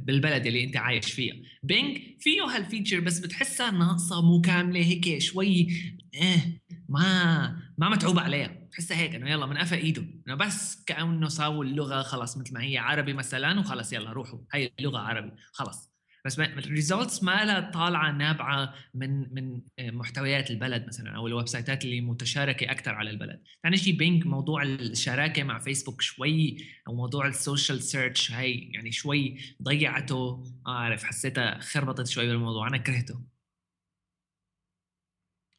بالبلد 0.07 0.47
اللي 0.47 0.65
أنت 0.65 0.77
عايش 0.77 1.13
فيها. 1.13 1.37
Bing 1.63 1.99
فيه 2.21 2.43
هال 2.43 2.56
feature 2.56 3.01
بس 3.01 3.19
بتحسها 3.19 3.71
ناقصة 3.71 4.23
مو 4.23 4.41
كاملة 4.41 4.81
هيك 4.81 5.19
شوي 5.19 5.69
إيه 6.15 6.61
ما 6.89 7.63
ما 7.79 7.89
متعوب 7.89 8.19
عليها. 8.19 8.49
بتحسها 8.49 8.97
هيك 8.97 9.15
إنه 9.15 9.31
يلا 9.31 9.47
من 9.47 9.59
قفا 9.59 9.77
إيده. 9.77 10.03
إنه 10.29 10.35
بس 10.35 10.85
كأنه 10.85 11.29
ساووا 11.29 11.65
اللغة 11.65 12.03
خلص 12.03 12.37
مثل 12.39 12.55
ما 12.55 12.63
هي 12.63 12.79
عربي 12.79 13.13
مثلا 13.13 13.61
وخلص 13.61 13.93
يلا 13.93 14.13
روحوا. 14.13 14.39
هي 14.53 14.71
اللغة 14.79 14.99
عربي. 14.99 15.31
خلص 15.53 15.90
بس 16.25 16.41
ال 16.41 16.51
results 16.51 17.23
ما 17.23 17.45
لها 17.45 17.71
طالعة 17.71 18.13
نابعة 18.13 18.75
من 18.95 19.35
من 19.35 19.61
آه، 19.79 19.91
محتويات 19.91 20.51
البلد 20.51 20.87
مثلا 20.87 21.17
أو 21.17 21.27
ال 21.27 21.49
website 21.49 21.80
ات 21.80 21.85
اللي 21.85 22.01
متشاركة 22.01 22.71
أكثر 22.71 22.95
على 22.95 23.11
البلد. 23.11 23.43
ثاني 23.63 23.77
شيء 23.77 23.97
Bing 23.97 24.27
موضوع 24.27 24.63
الشراكة 24.63 25.43
مع 25.43 25.59
فيسبوك 25.59 26.01
شوي 26.03 26.57
أو 26.89 26.95
موضوع 26.95 27.27
ال 27.27 27.35
social 27.35 27.83
search 27.83 28.33
هي 28.33 28.53
يعني 28.53 28.93
شوي 28.93 29.39
ضيعته. 29.63 30.45
اعرف 30.67 31.05
حسيتها 31.05 31.59
خربطت 31.61 32.07
شوي 32.07 32.27
بالموضوع. 32.27 32.69
أنا 32.69 32.77
كرهته. 32.77 33.21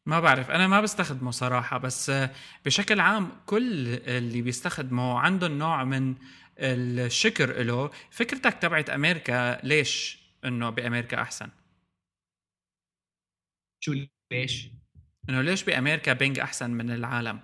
ما 0.05 0.20
بعرف. 0.20 0.51
أنا 0.51 0.68
ما 0.68 0.82
بستخدمه 0.82 1.32
صراحة 1.32 1.78
بس 1.78 2.09
آه، 2.09 2.32
بشكل 2.66 2.99
عام 2.99 3.32
كل 3.45 3.88
اللي 3.88 4.41
بيستخدمه 4.41 5.20
عندهم 5.20 5.57
نوع 5.57 5.84
من 5.84 6.16
الشكر 6.59 7.64
له. 7.64 7.91
فكرتك 8.12 8.53
تبعت 8.53 8.89
أمريكا 8.89 9.66
ليش؟ 9.66 10.20
إنه 10.45 10.69
بأمريكا 10.69 11.21
أحسن 11.21 11.49
شو 13.83 13.93
ليش؟ 14.31 14.69
إنه 15.29 15.41
ليش 15.41 15.63
بأمريكا 15.63 16.13
Bing 16.13 16.39
أحسن 16.39 16.71
من 16.71 16.91
العالم؟ 16.91 17.39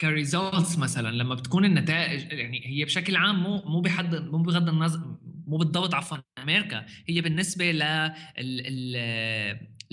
ك 0.00 0.10
results 0.10 0.78
مثلا 0.78 1.08
لما 1.08 1.34
بتكون 1.34 1.64
النتائج 1.64 2.32
يعني 2.32 2.66
هي 2.66 2.84
بشكل 2.84 3.16
عام 3.16 3.42
مو 3.42 3.62
مو 3.62 3.80
بحد 3.80 4.14
مو 4.14 4.38
بغض 4.42 4.68
النظر 4.68 5.18
مو 5.46 5.56
بالضبط 5.56 5.94
عفوا 5.94 6.18
أمريكا 6.38 6.86
هي 7.08 7.20
بالنسبة 7.20 7.72
ل 7.72 7.82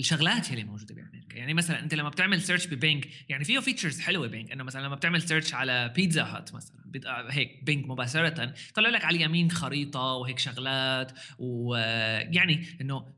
الشغلات 0.02 0.50
اللي 0.50 0.64
موجودة 0.64 0.94
بأمريكا. 0.94 1.36
يعني 1.36 1.54
مثلا 1.54 1.80
أنت 1.80 1.94
لما 1.94 2.08
بتعمل 2.08 2.42
search 2.42 2.66
ب 2.66 2.74
Bing 2.74 3.06
يعني 3.28 3.44
فيه 3.44 3.58
features 3.58 4.00
حلوة 4.00 4.26
Bing 4.26 4.52
إنه 4.52 4.64
مثلا 4.64 4.86
لما 4.86 4.94
بتعمل 4.94 5.22
search 5.22 5.54
على 5.54 5.92
Pizza 5.96 6.22
Hut 6.22 6.54
مثلا 6.54 6.82
هيك 7.30 7.64
Bing 7.64 7.86
مباشره 7.86 8.54
طلع 8.74 8.88
لك 8.88 9.04
على 9.04 9.16
اليمين 9.16 9.50
خريطة 9.50 10.00
وهيك 10.00 10.38
شغلات. 10.38 11.12
ويعني 11.38 12.66
إنه 12.80 13.14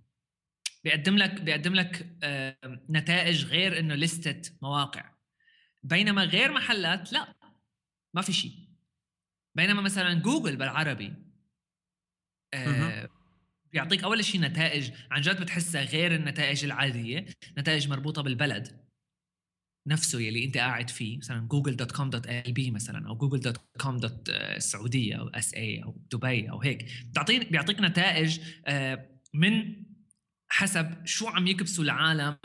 بيقدم 0.85 1.17
لك 1.17 1.41
بيقدم 1.41 1.75
لك 1.75 2.07
نتائج 2.91 3.45
غير 3.45 3.79
إنه 3.79 3.95
لستة 3.95 4.53
مواقع. 4.63 5.15
بينما 5.83 6.25
غير 6.25 6.53
محلات 6.53 7.13
لا 7.13 7.35
ما 8.15 8.23
في 8.23 8.33
شيء. 8.33 8.69
بينما 9.55 9.83
مثلا 9.83 10.15
جوجل 10.15 10.57
بالعربي 10.57 11.15
بيعطيك 13.75 14.05
أول 14.05 14.25
شيء 14.25 14.41
نتائج 14.41 14.91
عن 15.11 15.21
جد 15.21 15.41
بتحسها 15.41 15.83
غير 15.83 16.15
النتائج 16.15 16.65
العادية 16.65 17.27
نتائج 17.59 17.89
مربوطة 17.89 18.23
بالبلد 18.23 18.85
نفسه 19.89 20.21
يلي 20.21 20.45
أنت 20.45 20.57
قاعد 20.57 20.91
فيه 20.91 21.19
مثلا 21.19 21.49
Google 21.49 21.77
dot 21.77 21.93
com 21.93 22.11
dot 22.11 22.27
LB 22.27 22.71
مثلا 22.71 23.09
أو 23.09 23.17
Google 23.17 23.41
dot 23.41 23.61
com 23.81 23.97
dot 23.97 24.29
السعوديه 24.29 25.17
أو 25.17 25.29
SA 25.29 25.83
أو 25.83 25.97
دبي 26.13 26.51
أو 26.51 26.61
هيك 26.61 26.87
بتعطيك 27.11 27.53
بيعطيك 27.53 27.81
نتائج 27.81 28.41
آه، 28.67 29.09
من 29.35 29.85
حسب 30.49 31.07
شو 31.07 31.29
عم 31.29 31.47
يكبسوا 31.47 31.85
العالم 31.85 32.37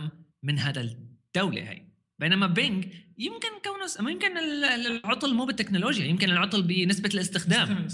من 0.44 0.60
هذا 0.60 0.82
الدولة 0.82 1.62
هي. 1.62 1.89
بينما 2.20 2.48
Bing 2.48 2.86
يمكن 3.18 3.48
كونه 3.64 4.12
يمكن 4.12 4.38
العطل 4.38 5.34
مو 5.34 5.46
بالتكنولوجيا 5.46 6.06
يمكن 6.06 6.30
العطل 6.30 6.62
بنسبة 6.64 7.10
الاستخدام. 7.14 7.88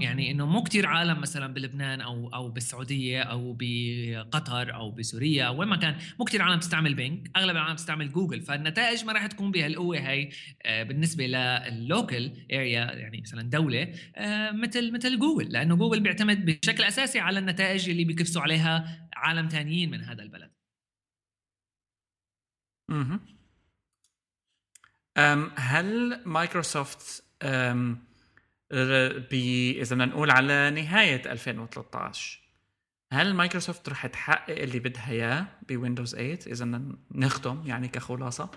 يعني 0.00 0.30
إنه 0.30 0.46
مو 0.46 0.62
كتير 0.62 0.86
عالم 0.86 1.20
مثلا 1.20 1.54
بلبنان 1.54 2.00
أو 2.00 2.28
أو 2.34 2.48
بالسعودية 2.48 3.22
أو 3.22 3.56
بقطر 3.58 4.74
أو 4.74 4.90
بسوريا 4.90 5.44
أو 5.44 5.60
وين 5.60 5.68
ما 5.68 5.76
كان. 5.76 5.96
مو 6.18 6.24
كتير 6.24 6.42
عالم 6.42 6.60
تستعمل 6.60 6.94
Bing 6.94 7.28
أغلب 7.36 7.56
العالم 7.56 7.76
تستعمل 7.76 8.12
جوجل 8.12 8.40
فالنتائج 8.40 9.04
ما 9.04 9.12
راح 9.12 9.26
تكون 9.26 9.50
بهالقوة 9.50 9.98
هي 9.98 10.30
آه، 10.62 10.82
بالنسبة 10.82 11.26
لل 11.26 11.56
local 11.56 12.30
area 12.52 12.84
يعني 12.92 13.20
مثلا 13.20 13.42
دولة 13.42 13.94
آه، 14.16 14.50
مثل 14.50 14.92
مثل 14.92 15.18
جوجل 15.18 15.52
لأنه 15.52 15.76
جوجل 15.76 16.00
بيعتمد 16.00 16.44
بشكل 16.44 16.82
أساسي 16.82 17.20
على 17.20 17.38
النتائج 17.38 17.90
اللي 17.90 18.04
بيكبسوا 18.04 18.42
عليها 18.42 19.08
عالم 19.16 19.48
ثانيين 19.48 19.90
من 19.90 20.00
هذا 20.00 20.22
البلد. 20.22 20.50
أها 22.90 23.39
هل 25.56 26.22
مايكروسوفت 26.26 27.24
إذا 28.72 29.94
بدنا 29.94 30.06
نقول 30.06 30.30
على 30.30 30.70
نهاية 30.70 31.32
2013 31.32 32.40
هل 33.12 33.34
مايكروسوفت 33.34 33.88
رح 33.88 34.06
تحقق 34.06 34.58
اللي 34.58 34.78
بدها 34.78 35.10
إياه 35.10 35.46
ب 35.68 35.74
Windows 35.74 36.14
8 36.14 36.38
إذا 36.46 36.82
نختم 37.10 37.62
يعني 37.66 37.88
كخلاصة؟ 37.88 38.50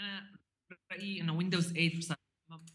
أنا 0.00 0.38
رأيي 0.92 1.20
إنه 1.20 1.34
Windows 1.34 1.72
8 1.72 1.98
بصراحه 1.98 2.20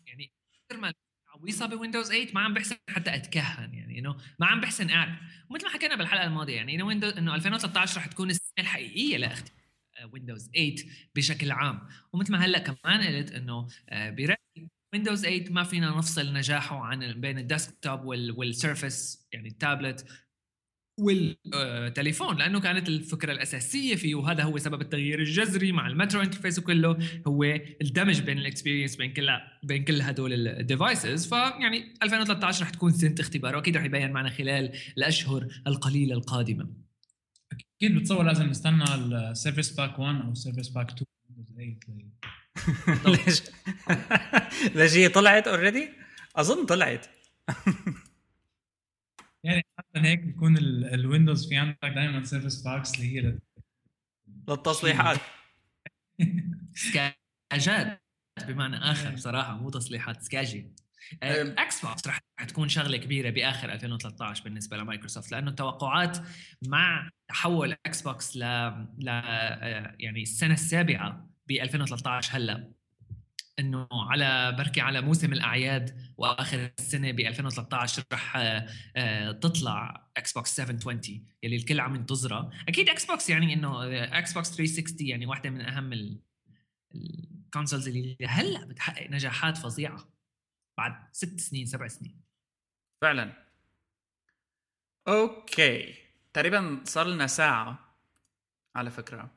يعني 0.07 0.31
كثر 0.69 0.79
ما 0.79 0.93
عويصة 1.27 1.65
ب 1.65 1.71
Windows 1.71 2.07
8 2.07 2.33
ما 2.33 2.41
عم 2.41 2.53
بحسن 2.53 2.75
حتى 2.89 3.15
أتكهن 3.15 3.73
يعني 3.73 3.99
إنه 3.99 4.17
ما 4.39 4.47
عم 4.47 4.61
بحسن 4.61 4.89
اعرف 4.89 5.19
ومثل 5.49 5.65
ما 5.65 5.71
حكينا 5.71 5.95
بالحلقة 5.95 6.23
الماضية 6.25 6.55
يعني 6.55 6.75
إنه 6.75 6.85
Windows 6.85 7.13
إنه 7.13 7.35
2013 7.35 7.97
رح 7.97 8.05
تكون 8.05 8.29
السنة 8.29 8.53
الحقيقية 8.59 9.17
لاختبار. 9.17 9.51
Windows 10.05 10.49
8 10.55 10.75
بشكل 11.15 11.51
عام. 11.51 11.87
ومثل 12.13 12.31
ما 12.31 12.45
هلأ 12.45 12.59
كمان 12.59 13.15
قلت 13.15 13.31
إنه 13.31 13.67
آه، 13.89 14.09
برايي 14.09 14.69
Windows 14.93 15.21
8 15.21 15.49
ما 15.49 15.63
فينا 15.63 15.97
نفصل 15.97 16.33
نجاحه 16.33 16.79
عن 16.79 17.21
بين 17.21 17.37
ال 17.37 17.46
desktop 17.46 18.05
وال 18.05 18.32
Surface 18.32 19.27
يعني 19.33 19.47
التابلت 19.47 20.05
والتليفون 20.99 22.37
لأنه 22.37 22.59
كانت 22.59 22.89
الفكرة 22.89 23.31
الأساسية 23.31 23.95
فيه 23.95 24.15
وهذا 24.15 24.43
هو 24.43 24.57
سبب 24.57 24.81
التغيير 24.81 25.19
الجذري 25.19 25.71
مع 25.71 25.87
ال 25.87 25.93
Metro 25.93 26.21
interface 26.21 26.59
وكله 26.59 26.97
هو 27.27 27.43
الدمج 27.81 28.21
بين 28.21 28.37
ال 28.37 28.43
experience 28.43 28.95
بين 28.95 29.13
كل 29.13 29.29
بين 29.63 29.83
كل 29.83 30.01
هدول 30.01 30.47
ال 30.47 30.57
devices 30.57 31.27
فيعني 31.27 31.93
2013 32.03 32.63
رح 32.63 32.69
تكون 32.69 32.91
سنه 32.91 33.15
اختبار 33.19 33.55
واكيد 33.55 33.77
رح 33.77 33.83
يبين 33.83 34.11
معنا 34.11 34.29
خلال 34.29 34.71
الأشهر 34.97 35.47
القليلة 35.67 36.15
القادمة. 36.15 36.80
أكيد 37.81 37.95
بتصور 37.95 38.23
لازم 38.23 38.45
نستنى 38.45 38.83
ال 38.95 39.05
service 39.05 39.71
pack 39.71 39.99
1 39.99 40.21
أو 40.21 40.31
ال 40.31 40.36
service 40.36 40.69
pack 40.69 40.91
2 40.91 41.79
ليش؟ 43.05 43.41
ليش 44.75 44.93
هي 44.95 45.09
طلعت 45.09 45.47
already؟ 45.47 45.89
أظن 46.35 46.65
طلعت. 46.65 47.05
يعني 49.45 49.65
حتى 49.77 49.99
هيك 49.99 50.19
بيكون 50.19 50.57
ال 50.57 50.69
Windows 50.69 51.49
في 51.49 51.57
عندك 51.57 51.77
دائما 51.83 52.23
service 52.23 52.61
packs 52.61 52.95
اللي 52.95 53.15
هي 53.15 53.39
للتصليحات. 54.47 55.19
سكاجات 56.73 58.01
بمعنى 58.47 58.77
آخر 58.77 59.09
بصراحه 59.09 59.57
مو 59.57 59.69
تصليحات 59.69 60.21
سكاجي 60.21 60.71
Xbox 61.23 62.07
رح 62.07 62.19
تكون 62.47 62.69
شغلة 62.69 62.97
كبيرة 62.97 63.29
بآخر 63.29 63.71
2013 63.71 64.43
بالنسبة 64.43 64.77
لمايكروسوفت 64.77 65.31
لأنه 65.31 65.49
التوقعات 65.49 66.17
مع 66.67 67.09
تحول 67.29 67.75
Xbox 67.85 68.37
ل, 68.37 68.39
ل 68.97 69.09
آه، 69.09 69.95
يعني 69.99 70.21
السنة 70.21 70.53
السابعة 70.53 71.29
ب 71.47 71.51
2013 71.51 72.37
هلأ 72.37 72.71
إنه 73.59 73.87
على 73.91 74.55
بركي 74.57 74.81
على 74.81 75.01
موسم 75.01 75.33
الأعياد 75.33 75.97
وآخر 76.17 76.71
السنة 76.79 77.11
ب 77.11 77.19
2013 77.19 78.03
رح 78.13 78.37
تطلع 79.41 80.07
Xbox 80.17 80.55
720 80.55 81.25
يلي 81.43 81.55
الكل 81.55 81.79
عم 81.79 81.95
ينتظرها 81.95 82.49
أكيد 82.67 82.89
Xbox 82.89 83.29
يعني 83.29 83.53
إنه 83.53 83.83
Xbox 84.17 84.55
360 84.55 85.07
يعني 85.07 85.25
واحدة 85.25 85.49
من 85.49 85.61
أهم 85.61 86.19
ال 86.95 87.06
consoles 87.06 87.87
اللي 87.87 88.17
هلأ 88.25 88.65
بتحقق 88.65 89.07
نجاحات 89.11 89.57
فظيعة. 89.57 90.11
بعد 90.77 91.07
ست 91.11 91.39
سنين 91.39 91.65
سبع 91.65 91.87
سنين. 91.87 92.21
فعلا. 93.01 93.33
okay. 95.07 95.95
تقريبا 96.33 96.81
صار 96.85 97.07
لنا 97.07 97.27
ساعة 97.27 97.97
على 98.75 98.91
فكرة. 98.91 99.31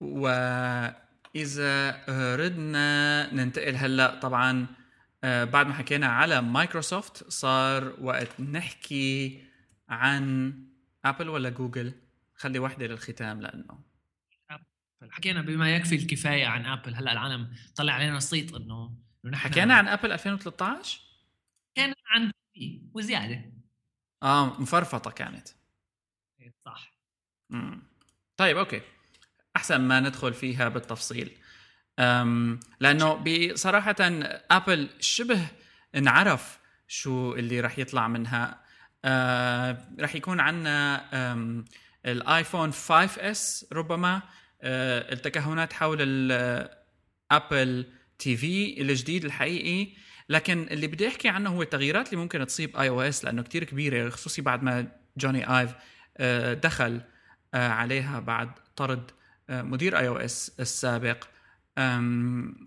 وإذا 0.00 0.84
ردنا 2.36 3.34
ننتقل 3.34 3.76
هلأ 3.76 4.20
طبعا 4.20 4.66
آه، 5.24 5.44
بعد 5.44 5.66
ما 5.66 5.74
حكينا 5.74 6.06
على 6.06 6.42
مايكروسوفت 6.42 7.30
صار 7.30 7.96
وقت 8.00 8.40
نحكي 8.40 9.44
عن 9.88 10.54
Apple 11.04 11.28
ولا 11.28 11.48
جوجل؟ 11.48 11.92
خلي 12.34 12.58
واحدة 12.58 12.86
للختام 12.86 13.40
لأنه. 13.40 13.84
حكينا 15.10 15.42
بما 15.42 15.76
يكفي 15.76 15.94
الكفاية 15.94 16.46
عن 16.46 16.66
Apple. 16.66 16.94
هلأ 16.94 17.12
العالم 17.12 17.54
طلع 17.76 17.92
علينا 17.92 18.18
صيت 18.18 18.54
إنه 18.54 19.07
حكينا 19.34 19.74
عن 19.74 19.88
Apple 19.88 20.12
2013 20.12 21.00
كان 21.74 21.94
عن 22.06 22.32
وزيادة. 22.94 23.52
آه 24.22 24.60
مفرفطة 24.60 25.10
كانت. 25.10 25.48
إيه، 26.40 26.54
صح. 26.64 26.92
مم. 27.50 27.82
طيب 28.36 28.56
okay. 28.56 28.80
أحسن 29.56 29.80
ما 29.80 30.00
ندخل 30.00 30.34
فيها 30.34 30.68
بالتفصيل. 30.68 31.38
أم 31.98 32.60
لأنه 32.80 33.14
بصراحة 33.14 33.96
Apple 34.50 34.88
شبه 35.00 35.46
انعرف 35.94 36.58
شو 36.88 37.34
اللي 37.34 37.60
راح 37.60 37.78
يطلع 37.78 38.08
منها. 38.08 38.64
آه 39.04 39.88
راح 40.00 40.14
يكون 40.14 40.40
عندنا 40.40 41.04
ال 42.06 42.72
iPhone 42.72 43.30
5S 43.30 43.66
ربما. 43.72 44.22
آه 44.62 45.12
التكهنات 45.12 45.72
حول 45.72 45.98
ال 46.00 47.92
Apple 48.18 48.36
TV 48.36 48.82
الجديد 48.82 49.24
الحقيقي 49.24 49.92
لكن 50.28 50.66
اللي 50.70 50.86
بدي 50.86 51.08
أحكي 51.08 51.28
عنه 51.28 51.50
هو 51.50 51.62
التغييرات 51.62 52.08
اللي 52.08 52.22
ممكن 52.22 52.46
تصيب 52.46 52.76
iOS 52.76 53.24
لأنه 53.24 53.42
كتير 53.42 53.64
كبيرة 53.64 54.10
خصوصي 54.10 54.42
بعد 54.42 54.62
ما 54.62 54.92
Jony 55.16 55.60
Ive 55.60 55.74
آه، 56.16 56.54
دخل 56.54 57.00
آه، 57.54 57.68
عليها 57.68 58.20
بعد 58.20 58.50
طرد 58.76 59.10
آه، 59.50 59.62
مدير 59.62 59.98
iOS 59.98 60.52
السابق. 60.60 61.24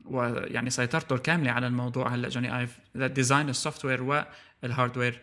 ويعني 0.05 0.69
سيطرته 0.69 1.15
الكاملة 1.15 1.51
على 1.51 1.67
الموضوع 1.67 2.07
هلأ 2.07 2.29
Jony 2.29 2.59
Ive 2.59 2.79
design 2.95 3.49
ال 3.49 3.53
software 3.53 3.85
وال 3.85 4.25
hardware 4.63 5.21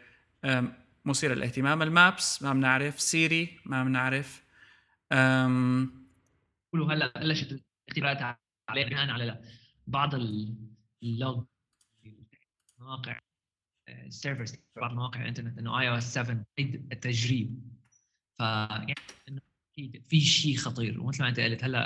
مثير 1.05 1.33
الاهتمام 1.33 1.83
ال 1.83 1.95
Maps 1.95 2.43
ما 2.43 2.53
بنعرف. 2.53 3.01
Siri 3.01 3.59
ما 3.65 3.85
بنعرف. 3.85 4.43
هلأ 6.75 7.13
بلشت 7.17 7.61
الاختبارات 7.89 8.39
عليه 8.69 8.85
بناء 8.85 9.11
على 9.11 9.25
بعض 9.89 10.15
ال 11.03 11.13
log 11.13 11.45
مواقع 12.79 13.21
ال 13.89 13.97
servers 13.97 14.57
بعض 14.77 14.93
مواقع 14.93 15.23
الإنترنت 15.23 15.59
إنه 15.59 15.81
iOS 15.81 16.15
7 16.15 16.45
التجريب. 16.59 17.63
ف 18.39 18.41
يعني 18.41 18.95
في 20.09 20.21
شيء 20.21 20.57
خطير. 20.57 21.01
ومثل 21.01 21.23
ما 21.23 21.29
أنت 21.29 21.41
قلت 21.41 21.65
هلأ 21.65 21.85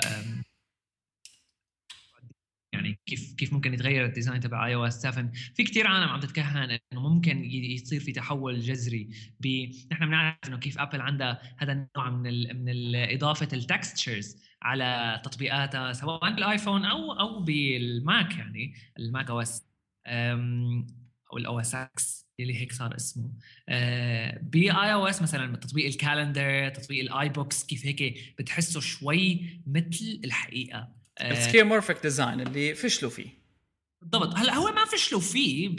يعني 2.73 2.99
كيف 3.05 3.33
كيف 3.33 3.53
ممكن 3.53 3.73
يتغير 3.73 4.05
ال 4.05 4.10
design 4.10 4.39
تبع 4.39 4.65
iOS 4.65 5.01
7 5.01 5.31
في 5.55 5.63
كثير 5.63 5.87
عالم 5.87 6.09
عم 6.09 6.19
تتكهن 6.19 6.79
إنه 6.93 7.09
ممكن 7.09 7.43
يصير 7.45 7.99
في 7.99 8.11
تحول 8.11 8.59
جذري 8.59 9.09
ب 9.39 9.71
نحن 9.91 10.05
بنعرف 10.05 10.37
إنه 10.47 10.57
كيف 10.57 10.79
Apple 10.79 11.01
عندها 11.01 11.55
هذا 11.57 11.71
النوع 11.71 12.09
من 12.09 12.65
من 12.65 12.95
إضافة 12.95 13.47
ال 13.53 13.63
textures 13.63 14.43
على 14.63 15.21
تطبيقاتها 15.25 15.93
سواء 15.93 16.35
بال 16.35 16.47
iPhone 16.47 16.85
أو 16.85 17.19
أو 17.19 17.39
بال 17.39 17.78
Mac 17.78 18.37
يعني 18.37 18.73
ال 18.99 19.04
Mac 19.04 19.19
OS 19.19 19.29
أو 19.29 19.41
ال 19.41 21.59
OS 21.59 21.75
X 21.75 22.27
اللي 22.39 22.61
هيك 22.61 22.73
صار 22.73 22.95
اسمه. 22.95 23.31
ب 24.41 24.93
iOS 24.93 25.21
مثلا 25.21 25.55
تطبيق 25.55 25.85
ال 25.85 25.94
calendar 25.94 26.69
تطبيق 26.69 27.03
ال 27.03 27.29
iBooks 27.29 27.65
كيف 27.65 27.85
هيك 27.85 28.33
بتحسه 28.39 28.79
شوي 28.79 29.41
مثل 29.67 30.21
الحقيقة. 30.23 30.89
ال 31.21 31.27
skeuomorphic 31.27 31.97
design 32.03 32.41
اللي 32.41 32.75
فشلوا 32.75 33.11
فيه. 33.11 33.43
بالضبط. 34.01 34.35
هلأ 34.35 34.53
هو 34.55 34.71
ما 34.71 34.85
فشلوا 34.85 35.21
فيه 35.21 35.69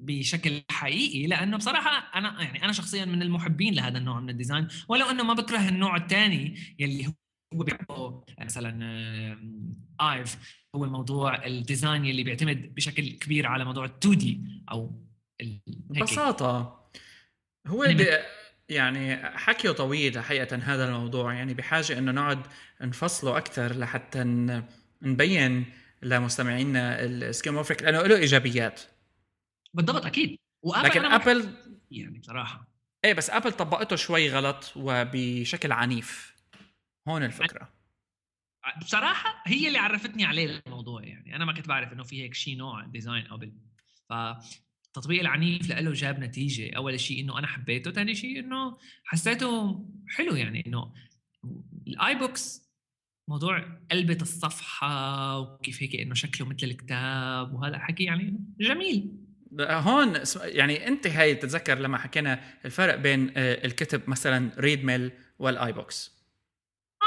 بشكل 0.00 0.62
حقيقي 0.70 1.26
لأنه 1.26 1.56
بصراحة 1.56 2.18
أنا 2.18 2.42
يعني 2.42 2.64
أنا 2.64 2.72
شخصيا 2.72 3.04
من 3.04 3.22
المحبين 3.22 3.74
لهذا 3.74 3.98
النوع 3.98 4.20
من 4.20 4.30
ال 4.30 4.35
design 4.35 4.68
ولو 4.88 5.10
إنه 5.10 5.22
ما 5.24 5.34
بكره 5.34 5.68
النوع 5.68 5.96
الثاني 5.96 6.54
يلي 6.78 7.14
هو 7.54 7.58
بيحبوا 7.58 8.20
مثلا 8.40 9.38
Ive 10.00 10.58
هو 10.74 10.86
موضوع 10.86 11.44
ال 11.46 11.54
design 11.54 12.04
اللي 12.04 12.22
بيعتمد 12.22 12.74
بشكل 12.74 13.10
كبير 13.10 13.46
على 13.46 13.64
موضوع 13.64 13.84
ال 13.84 13.90
2D 13.90 14.40
أو 14.70 15.04
ببساطة 15.66 16.78
هو 17.66 17.84
يعني, 17.84 18.06
يعني 18.68 19.16
حكيه 19.16 19.70
طويل 19.70 20.20
حقيقة 20.20 20.56
هذا 20.56 20.88
الموضوع 20.88 21.34
يعني 21.34 21.54
بحاجة 21.54 21.98
إنه 21.98 22.12
نقعد 22.12 22.46
نفصله 22.80 23.36
أكثر 23.36 23.78
لحتى 23.78 24.24
نبين 25.02 25.64
لمستمعينا 26.02 27.04
ال 27.04 27.10
skeuomorphic 27.10 27.82
لأنه 27.82 28.02
له 28.02 28.16
إيجابيات. 28.16 28.80
بالضبط 29.74 30.06
أكيد. 30.06 30.38
و 30.62 30.66
Apple 30.66 30.88
لكن 30.88 31.04
Apple 31.04 31.48
يعني 31.90 32.18
بصراحه 32.18 32.68
إيه 33.04 33.14
بس 33.14 33.30
Apple 33.30 33.52
طبقته 33.52 33.96
شوي 33.96 34.30
غلط 34.30 34.72
وبشكل 34.76 35.72
عنيف. 35.72 36.37
هون 37.08 37.22
الفكرة. 37.22 37.72
بصراحة 38.80 39.42
هي 39.46 39.68
اللي 39.68 39.78
عرفتني 39.78 40.24
عليه 40.24 40.62
الموضوع 40.66 41.04
يعني. 41.04 41.36
أنا 41.36 41.44
ما 41.44 41.52
كنت 41.52 41.68
بعرف 41.68 41.92
إنه 41.92 42.02
في 42.02 42.22
هيك 42.22 42.34
شيء 42.34 42.56
نوع 42.56 42.84
design 42.86 43.24
قبل 43.24 43.52
ف 44.08 44.12
التطبيق 44.86 45.20
العنيف 45.20 45.70
له 45.70 45.92
جاب 45.92 46.20
نتيجة. 46.20 46.76
أول 46.76 47.00
شيء 47.00 47.20
إنه 47.20 47.38
أنا 47.38 47.46
حبيته 47.46 47.90
ثاني 47.90 48.14
شيء 48.14 48.38
إنه 48.38 48.78
حسيته 49.04 49.84
حلو 50.08 50.34
يعني 50.34 50.66
إنه 50.66 50.92
ال 51.86 52.14
iBooks 52.14 52.68
موضوع 53.28 53.78
قلبة 53.90 54.18
الصفحة 54.22 55.38
وكيف 55.38 55.82
هيك 55.82 55.96
إنه 55.96 56.14
شكله 56.14 56.46
مثل 56.46 56.66
الكتاب 56.66 57.54
وهذا 57.54 57.78
حكي 57.78 58.04
يعني 58.04 58.40
جميل. 58.60 59.12
هون 59.60 60.14
يعني 60.36 60.88
أنت 60.88 61.06
هاي 61.06 61.34
تتذكر 61.34 61.78
لما 61.78 61.98
حكينا 61.98 62.40
الفرق 62.64 62.94
بين 62.94 63.32
آه، 63.36 63.66
الكتب 63.66 64.10
مثلا 64.10 64.50
Readmill 64.58 65.12
وال 65.38 65.72
iBooks 65.72 66.17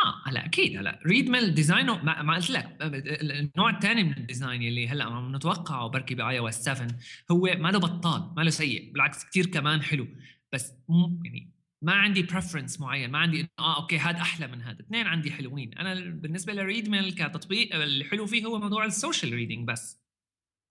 آه 0.06 0.30
هلا 0.30 0.45
أكيد 0.45 0.78
هلا. 0.78 0.99
Readmill 1.05 1.30
design 1.30 1.53
ه 1.53 2.03
ما 2.04 2.36
قلت 2.36 2.49
لك 2.49 2.78
النوع 2.82 3.70
الثاني 3.70 4.04
من 4.04 4.18
ال 4.18 4.24
design 4.24 4.62
اللي 4.62 4.88
هلا 4.88 5.04
عم 5.04 5.36
نتوقعه 5.36 5.88
بركي 5.88 6.16
ب 6.16 6.39
iOS 6.39 6.64
7 6.64 6.88
هو 7.32 7.41
ما 7.58 7.70
له 7.72 7.80
بطال 7.80 8.34
ما 8.38 8.41
له 8.41 8.49
سيء 8.49 8.91
بالعكس 8.93 9.26
كثير 9.26 9.45
كمان 9.45 9.82
حلو. 9.84 10.08
بس 10.54 10.74
مو 10.89 11.22
يعني 11.26 11.52
ما 11.84 11.93
عندي 11.93 12.22
preference 12.24 12.80
معين 12.80 13.12
ما 13.12 13.18
عندي 13.18 13.47
آه 13.60 13.82
okay 13.82 13.97
هذا 13.97 14.22
أحلى 14.22 14.47
من 14.47 14.62
هذا 14.62 14.80
اثنين 14.80 15.08
عندي 15.08 15.32
حلوين. 15.32 15.74
أنا 15.78 15.93
بالنسبة 15.93 16.54
ل 16.53 16.89
Readmill 16.89 17.12
كتطبيق 17.12 17.76
اللي 17.76 18.06
حلو 18.06 18.26
فيه 18.26 18.45
هو 18.45 18.60
موضوع 18.60 18.86
ال 18.86 18.92
social 18.92 19.34
reading 19.34 19.68
بس. 19.68 20.02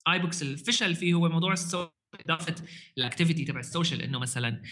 iBooks 0.09 0.43
الفشل 0.43 0.95
فيه 0.95 1.15
هو 1.15 1.29
موضوع 1.29 1.53
إضافة 2.15 2.55
ال 2.99 3.04
activity 3.04 3.45
تبع 3.45 3.61
ال 3.61 3.67
social 3.67 4.03
إنه 4.03 4.19
مثلا 4.19 4.63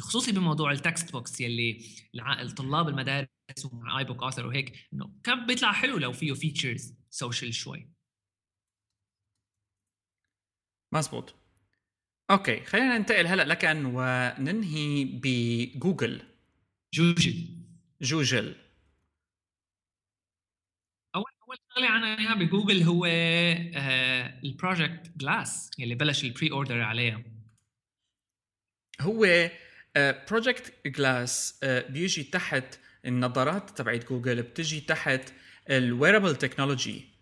خصوصي 0.00 0.32
بموضوع 0.32 0.72
ال 0.72 1.12
textbooks 1.12 1.40
يلي 1.40 1.84
الطلاب 2.40 2.88
المدارس 2.88 3.28
ومع 3.72 3.98
iBooks 3.98 4.22
Author 4.22 4.46
وهيك 4.46 4.88
إنه 4.92 5.12
كان 5.24 5.46
بيطلع 5.46 5.72
حلو 5.72 5.98
لو 5.98 6.12
فيه 6.12 6.32
features 6.32 6.94
social 7.10 7.54
شوي. 7.54 7.90
مزبوط. 10.92 11.34
okay 12.30 12.64
خلينا 12.64 12.98
ننتقل 12.98 13.26
هلأ 13.26 13.42
لكن 13.44 13.84
وننهي 13.84 15.04
بجوجل. 15.04 16.22
جوجل. 16.94 17.64
جوجل. 18.02 18.63
أول 21.54 21.84
شغله 21.86 22.18
اياها 22.18 22.34
بجوجل 22.34 22.82
هو 22.82 23.04
آه 23.06 24.40
ال 24.44 24.53
Project 24.53 25.12
Glass 25.16 25.70
يلي 25.78 25.94
بلش 25.94 26.24
ال 26.24 26.50
pre-order 26.50 26.82
عليها. 26.82 27.22
هو 29.00 29.50
Project 30.30 30.66
uh, 30.66 30.88
Glass 30.88 31.60
uh, 31.64 31.90
بيجي 31.90 32.22
تحت 32.22 32.78
النظارات 33.06 33.70
تبعت 33.70 34.08
جوجل 34.08 34.42
بتجي 34.42 34.80
تحت 34.80 35.32
ال 35.70 35.77
wearable 35.77 36.36
technology 36.36 37.14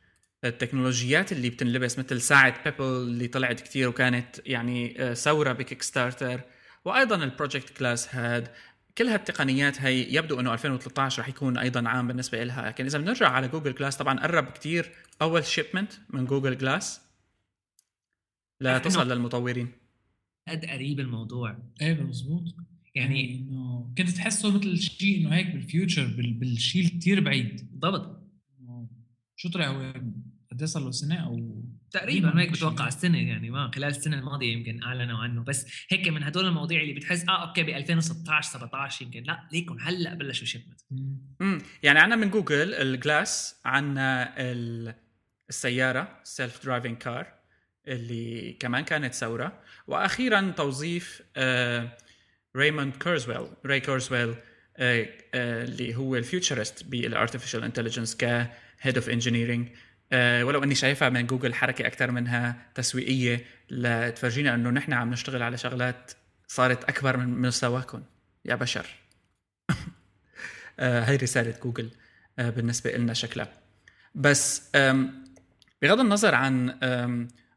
التكنولوجيات 0.44 1.32
اللي 1.32 1.50
بتنلبس 1.50 1.98
مثل 1.98 2.20
ساعة 2.20 2.64
Pebble 2.64 2.84
اللي 2.84 3.28
طلعت 3.28 3.60
كثير 3.60 3.88
وكانت 3.88 4.40
يعني 4.46 5.02
آه، 5.02 5.14
ثورة 5.14 5.52
ب 5.52 5.82
Kickstarter 5.82 6.40
وأيضا 6.84 7.16
ال 7.16 7.23
Project 7.23 7.70
Glass 7.70 8.14
هاد 8.14 8.48
كل 8.98 9.06
هالتقنيات 9.06 9.80
هي 9.80 10.14
يبدو 10.14 10.40
إنه 10.40 10.52
2013 10.52 11.22
رح 11.22 11.28
يكون 11.28 11.58
أيضا 11.58 11.88
عام 11.88 12.08
بالنسبة 12.08 12.44
لها 12.44 12.68
لكن 12.68 12.84
إذا 12.84 12.98
بنرجع 12.98 13.28
على 13.28 13.48
جوجل 13.48 13.72
Glass 13.72 13.96
طبعا 13.96 14.20
قرب 14.20 14.44
كثير 14.44 14.92
أول 15.22 15.44
shipment 15.44 15.92
من 16.10 16.24
جوجل 16.24 16.54
Glass 16.54 17.00
لا 18.60 18.78
تصل 18.78 19.08
للمطورين. 19.08 19.68
قد 20.48 20.64
قريب 20.64 21.00
الموضوع. 21.00 21.58
إيه 21.80 22.02
مزبوط 22.02 22.54
يعني 22.94 23.34
إنه 23.34 23.94
كنت 23.98 24.08
تحسه 24.08 24.56
مثل 24.56 24.78
شيء 24.78 25.20
إنه 25.20 25.34
هيك 25.34 25.46
بال 25.46 25.61
future 25.61 26.06
بالشيء 26.16 26.88
كثير 26.88 27.20
بعيد. 27.20 27.68
بالضبط. 27.70 28.22
شو 29.36 29.48
طلع؟ 29.48 29.68
هو 29.68 29.92
قد 30.52 30.64
صار 30.64 30.84
له 30.84 30.90
سنة 30.90 31.14
أو 31.14 31.64
تقريبا 31.92 32.40
هيك 32.40 32.50
بتوقع 32.50 32.88
السنة 32.88 33.18
يعني 33.18 33.50
ما 33.50 33.70
خلال 33.74 33.88
السنة 33.88 34.18
الماضية 34.18 34.52
يمكن 34.52 34.82
أعلنوا 34.82 35.18
عنه. 35.18 35.44
بس 35.44 35.66
هيك 35.88 36.08
من 36.08 36.22
هدول 36.22 36.46
المواضيع 36.46 36.80
اللي 36.82 36.92
بتحس 36.92 37.28
آه 37.28 37.48
okay 37.48 37.62
ب 37.62 37.68
2016 37.68 38.50
17 38.50 39.04
يمكن. 39.04 39.22
لا 39.22 39.48
ليكن 39.52 39.76
هلأ 39.80 40.14
بلشوا 40.14 40.46
shipment 40.46 40.80
امم 41.40 41.58
يعني 41.82 41.98
عندنا 41.98 42.16
من 42.16 42.30
جوجل 42.30 42.74
ال 42.74 42.89
Glass 42.89 43.60
عندنا 43.64 44.34
السيارة 45.48 46.20
self-driving 46.22 46.98
car 46.98 47.32
اللي 47.88 48.56
كمان 48.60 48.84
كانت 48.84 49.14
ثورة. 49.14 49.62
وأخيرا 49.86 50.50
توظيف 50.56 51.22
آه 51.36 51.96
ريموند 52.56 52.92
راي 53.66 53.80
كورزويل 53.80 54.34
آه 54.76 55.08
آه 55.34 55.64
اللي 55.64 55.94
هو 55.94 56.16
ال 56.16 56.24
futurist 56.24 56.84
بال 56.84 56.98
artificial 56.98 57.64
intelligence 57.64 58.16
ك 58.16 58.32
head 58.32 58.96
of 58.96 59.08
engineering 59.08 59.68
آه، 59.68 59.91
ولو 60.14 60.62
أني 60.62 60.74
شايفها 60.74 61.08
من 61.08 61.26
جوجل 61.26 61.54
حركة 61.54 61.86
أكثر 61.86 62.10
منها 62.10 62.56
تسويقية 62.74 63.44
لتفرجينا 63.70 64.54
إنه 64.54 64.70
نحن 64.70 64.92
عم 64.92 65.10
نشتغل 65.10 65.42
على 65.42 65.58
شغلات 65.58 66.12
صارت 66.48 66.84
أكبر 66.84 67.16
من 67.16 67.40
مستواكم 67.40 68.02
يا 68.44 68.54
بشر. 68.54 68.86
آه، 70.80 71.04
هاي 71.04 71.16
رسالة 71.16 71.54
جوجل 71.62 71.90
آه، 72.38 72.50
بالنسبة 72.50 72.90
لنا 72.92 73.14
شكلها. 73.14 73.48
بس 74.14 74.62
بغض 75.82 76.00
النظر 76.00 76.34
عن 76.34 76.78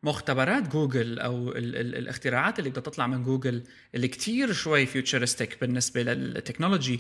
مختبرات 0.06 0.68
جوجل 0.68 1.20
أو 1.20 1.51
ال 1.51 1.76
ال 1.76 1.95
الاختراعات 1.95 2.60
اللي 2.60 2.70
بدها 2.70 2.84
تطلع 2.84 3.08
من 3.08 3.24
جوجل 3.24 3.64
اللي 3.95 4.08
كتير 4.08 4.53
شوي 4.53 4.86
futuristic 4.86 5.58
بالنسبة 5.62 6.03
لل 6.04 6.18
technology. 6.18 7.00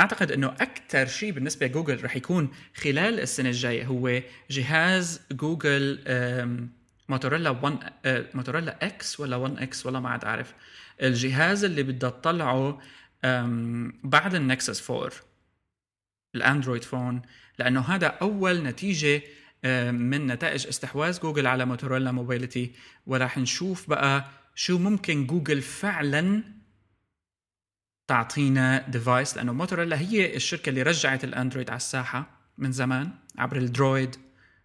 أعتقد 0.00 0.32
إنه 0.32 0.46
أكثر 0.46 1.06
شيء 1.06 1.32
بالنسبة 1.32 1.66
لجوجل 1.66 2.04
رح 2.04 2.16
يكون 2.16 2.48
خلال 2.74 3.20
السنة 3.20 3.48
الجاية 3.48 3.86
هو 3.86 4.22
جهاز 4.50 5.20
جوجل 5.32 5.98
موتوريلا 7.08 7.50
1 7.50 7.78
موتوريلا 8.34 8.86
X 8.86 9.20
ولا 9.20 9.36
1 9.36 9.58
X 9.58 9.86
ولا 9.86 10.00
ما 10.00 10.08
عاد 10.08 10.24
أعرف. 10.24 10.54
الجهاز 11.02 11.64
اللي 11.64 11.82
بدها 11.82 12.10
تطلعه 12.10 12.80
بعد 14.04 14.34
ال 14.34 14.43
Nexus 14.43 14.90
4 14.90 15.10
الأندرويد 16.34 16.84
phone 16.84 17.22
لأنه 17.58 17.80
هذا 17.80 18.06
أول 18.06 18.62
نتيجة 18.62 19.22
من 19.92 20.26
نتائج 20.26 20.66
استحواذ 20.66 21.20
جوجل 21.20 21.46
على 21.46 21.64
موتوريلا 21.64 22.12
Mobility 22.12 22.72
وراح 23.06 23.38
نشوف 23.38 23.90
بقى 23.90 24.24
شو 24.54 24.78
ممكن 24.78 25.26
جوجل 25.26 25.62
فعلا 25.62 26.42
تعطينا 28.06 28.88
device 28.88 29.36
لأنه 29.36 29.52
موتوريلا 29.52 30.00
هي 30.00 30.36
الشركة 30.36 30.70
اللي 30.70 30.82
رجعت 30.82 31.24
الأندرويد 31.24 31.70
على 31.70 31.76
الساحة 31.76 32.30
من 32.58 32.72
زمان 32.72 33.10
عبر 33.38 33.56
ال 33.56 33.66
Droid 33.66 34.16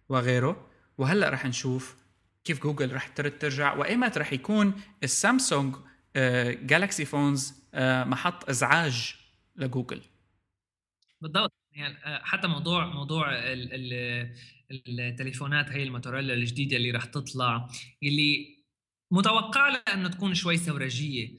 وغيره. 0.08 0.66
وهلأ 0.98 1.28
رح 1.28 1.46
نشوف 1.46 1.96
كيف 2.44 2.62
جوجل 2.62 2.94
رح 2.94 3.08
ترجع 3.08 3.74
وايمت 3.74 4.18
رح 4.18 4.32
يكون 4.32 4.80
السامسونج 5.02 5.76
جالكسي 6.62 7.04
فونز 7.04 7.54
محط 7.74 8.48
إزعاج 8.48 9.14
لجوجل. 9.56 10.02
بالضبط. 11.20 11.52
يعني 11.72 11.96
آه، 12.04 12.20
حتى 12.24 12.46
موضوع 12.48 12.86
موضوع 12.86 13.26
التليفونات 14.70 15.68
هي 15.68 15.82
الموتوريلا 15.82 16.34
الجديدة 16.34 16.76
اللي 16.76 16.90
رح 16.90 17.04
تطلع 17.04 17.68
اللي 18.02 18.56
متوقع 19.10 19.68
لها 19.68 19.94
إنه 19.94 20.08
تكون 20.08 20.34
شوي 20.34 20.56
ثورجية. 20.56 21.36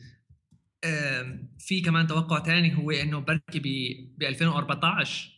في 1.59 1.81
كمان 1.85 2.07
توقع 2.07 2.43
ثاني 2.43 2.77
هو 2.77 2.91
إنه 2.91 3.19
بركي 3.19 3.59
ب 4.17 4.23
2014 4.23 5.30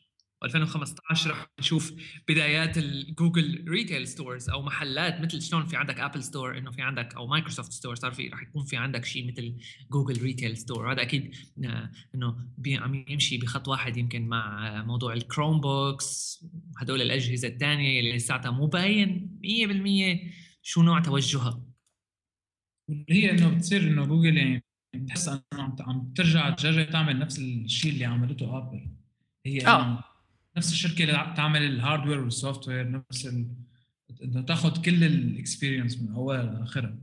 و2015 0.46 1.28
رح 1.28 1.48
نشوف 1.60 1.94
بدايات 2.28 2.78
الجوجل 2.78 3.66
retail 3.68 4.07
stores 4.07 4.49
أو 4.50 4.62
محلات 4.62 5.22
مثل 5.22 5.41
شلون 5.41 5.66
في 5.66 5.76
عندك 5.76 6.00
ابل 6.00 6.24
store 6.24 6.57
إنه 6.58 6.72
في 6.72 6.82
عندك 6.82 7.16
أو 7.16 7.28
مايكروسوفت 7.28 7.72
store 7.72 7.95
صار 7.96 8.12
في 8.12 8.28
رح 8.28 8.41
يكون 8.41 8.66
في 8.66 8.78
عندك 8.78 9.06
شيء 9.06 9.28
مثل 9.32 9.56
جوجل 9.91 10.22
retail 10.22 10.57
store 10.57 10.91
هذا 10.91 11.02
أكيد 11.02 11.36
آه، 11.66 11.91
إنه 12.16 12.48
عم 12.68 13.06
يمشي 13.10 13.38
بخط 13.38 13.68
واحد 13.68 13.98
يمكن 13.98 14.28
مع 14.28 14.84
موضوع 14.84 15.14
ال 15.14 15.61
Chromebox 15.61 16.43
هدول 16.78 17.02
الأجهزة 17.02 17.48
الثانية 17.48 18.00
اللي 18.00 18.16
لساتها 18.16 18.52
مو 18.52 18.68
باين 18.68 19.39
100% 19.44 20.34
شو 20.62 20.82
نوع 20.82 21.00
توجهها. 21.00 21.64
هي 23.10 23.32
إنه 23.32 23.50
بتصير 23.50 23.82
إنه 23.82 24.06
جوجل 24.06 24.38
يعني 24.38 24.64
بتحس 24.96 25.28
إنه 25.28 25.41
عم 25.80 26.14
ترجع 26.16 26.50
تجرب 26.50 26.89
تعمل 26.89 27.20
نفس 27.20 27.39
الشيء 27.39 27.91
اللي 27.91 28.06
عملته 28.06 28.58
ابل 28.58 28.89
هي 29.46 29.68
آه. 29.68 30.04
نفس 30.58 30.72
الشركة 30.72 31.04
اللي 31.04 31.34
تعمل 31.38 31.64
ال 31.64 31.69
hardware 31.69 32.09
وال 32.09 32.20
software 32.20 32.91
نفس 32.91 33.26
انه 34.24 34.41
تاخذ 34.41 34.82
كل 34.82 35.04
ال 35.03 35.12
experience 35.12 36.01
من 36.01 36.14
اولها 36.16 36.43
لآخرها. 36.43 36.95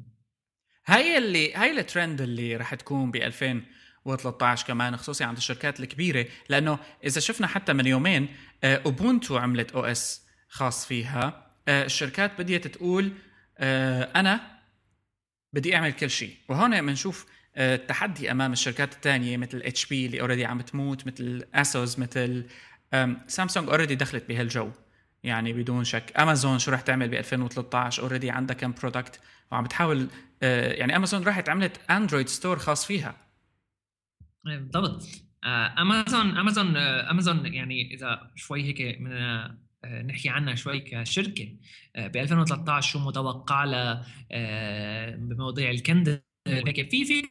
هاي 0.86 1.18
اللي 1.18 1.54
هاي 1.54 1.70
الترند 1.70 2.20
اللي 2.20 2.56
رح 2.56 2.74
تكون 2.74 3.10
ب 3.10 3.16
2013 3.16 4.66
كمان 4.66 4.96
خصوصي 4.96 5.24
عند 5.24 5.36
الشركات 5.36 5.80
الكبيرة 5.80 6.26
لأنه 6.48 6.78
إذا 7.04 7.20
شفنا 7.20 7.46
حتى 7.46 7.72
من 7.72 7.86
يومين 7.86 8.28
اوبونتو 8.64 9.36
آه، 9.36 9.40
عملت 9.40 9.72
OS 9.72 10.26
خاص 10.48 10.86
فيها. 10.86 11.46
آه، 11.68 11.84
الشركات 11.84 12.40
بديت 12.40 12.66
تقول 12.66 13.12
آه، 13.58 14.10
أنا 14.16 14.60
بدي 15.52 15.76
أعمل 15.76 15.92
كل 15.92 16.10
شيء. 16.10 16.36
وهون 16.48 16.86
بنشوف 16.86 17.26
التحدي 17.56 18.30
أمام 18.30 18.52
الشركات 18.52 18.92
الثانية 18.92 19.36
مثل 19.36 19.62
HP 19.64 20.06
اللي 20.06 20.20
already 20.20 20.44
عم 20.44 20.60
تموت 20.60 21.06
مثل 21.06 21.48
اسوس 21.54 21.98
مثل 21.98 22.46
سامسونج 23.26 23.68
already 23.68 23.94
دخلت 23.94 24.28
بهالجو. 24.28 24.70
يعني 25.22 25.52
بدون 25.52 25.84
شك. 25.84 26.12
امازون 26.18 26.58
شو 26.58 26.70
رح 26.70 26.80
تعمل 26.80 27.08
ب 27.08 27.14
2013 27.14 28.02
already 28.02 28.30
عندها 28.30 28.56
كم 28.56 28.72
product 28.72 29.20
وعم 29.52 29.64
بتحاول 29.64 30.08
آه، 30.42 30.72
يعني 30.72 30.96
امازون 30.96 31.22
راحت 31.22 31.48
عملت 31.48 31.90
اندرويد 31.90 32.28
store 32.28 32.58
خاص 32.58 32.86
فيها. 32.86 33.16
بالضبط. 34.44 35.02
امازون 35.78 36.36
امازون 36.36 36.76
امازون 36.76 37.54
يعني 37.54 37.94
إذا 37.94 38.30
شوي 38.36 38.62
هيك 38.62 39.00
من 39.00 39.10
نحكي 40.06 40.28
عنها 40.28 40.54
شوي 40.54 40.80
كشركة 40.80 41.56
ب 41.96 42.16
2013 42.16 42.92
شو 42.92 42.98
متوقع 42.98 43.64
لها 43.64 44.06
بمواضيع 45.16 45.70
ال 45.70 45.77
Kindle. 45.77 46.22
هيك 46.46 46.90
في 46.90 47.04
في 47.04 47.22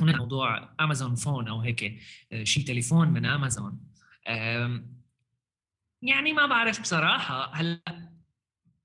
موضوع 0.00 0.74
امازون 0.80 1.14
phone 1.14 1.48
أو 1.48 1.60
هيك 1.60 2.00
شيء 2.42 2.64
تليفون 2.64 3.08
من 3.08 3.26
امازون 3.26 3.89
يعني 6.02 6.32
ما 6.32 6.46
بعرف 6.46 6.80
بصراحة. 6.80 7.54
هلا 7.54 8.10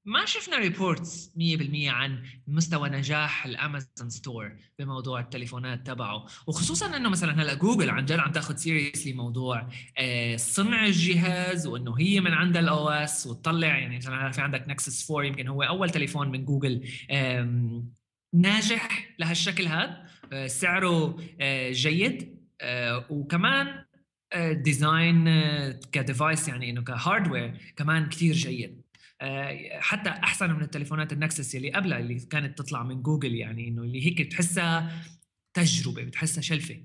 ما 0.06 0.26
شفنا 0.26 0.58
reports 0.58 1.32
100% 1.36 1.88
عن 1.88 2.24
مستوى 2.48 2.90
نجاح 2.90 3.46
الأمازون 3.46 4.10
store 4.10 4.56
بموضوع 4.80 5.20
التليفونات 5.20 5.88
تبعه. 5.88 6.26
وخصوصا 6.48 6.98
إنه 6.98 7.10
مثلا 7.10 7.42
هلا 7.42 7.54
جوجل 7.54 7.90
عن 7.90 8.06
جد 8.06 8.20
عم 8.20 8.32
تاخذ 8.32 8.56
seriously 8.56 9.14
موضوع 9.14 9.70
آه، 9.98 10.36
صنع 10.36 10.86
الجهاز 10.86 11.68
وإنه 11.68 12.00
هي 12.00 12.20
من 12.20 12.32
عندها 12.32 12.62
ال 12.62 12.90
OS 12.90 13.28
وتطلع 13.28 13.68
يعني 13.78 13.98
مثلا 13.98 14.32
في 14.32 14.42
عندك 14.42 14.68
نكسس 14.68 15.12
4 15.12 15.26
يمكن 15.26 15.48
هو 15.48 15.64
أول 15.64 15.90
تليفون 15.90 16.32
من 16.32 16.46
جوجل 16.46 16.88
ناجح 18.34 19.16
لهالشكل 19.20 19.68
هذا. 19.68 20.06
آه، 20.34 20.48
سعره 20.48 21.18
آه، 21.42 21.72
جيد. 21.72 22.36
وكمان 23.10 23.86
design 24.52 25.26
ك 25.92 26.00
device 26.00 26.48
يعني 26.48 26.70
إنه 26.70 26.82
ك 26.82 26.92
hardware 26.92 27.74
كمان 27.76 28.10
كثير 28.10 28.34
جيد. 28.34 28.82
آه، 29.22 29.80
حتى 29.80 30.10
أحسن 30.10 30.52
من 30.52 30.62
التليفونات 30.62 31.14
النكسس 31.14 31.56
اللي 31.56 31.72
قبلها 31.72 32.00
اللي 32.00 32.20
كانت 32.20 32.58
تطلع 32.58 32.84
من 32.84 33.02
جوجل 33.02 33.36
يعني 33.36 33.68
إنه 33.68 33.82
اللي 33.82 34.06
هيك 34.06 34.22
بتحسها 34.22 35.02
تجربة 35.54 36.04
بتحسها 36.04 36.42
شلفة. 36.42 36.82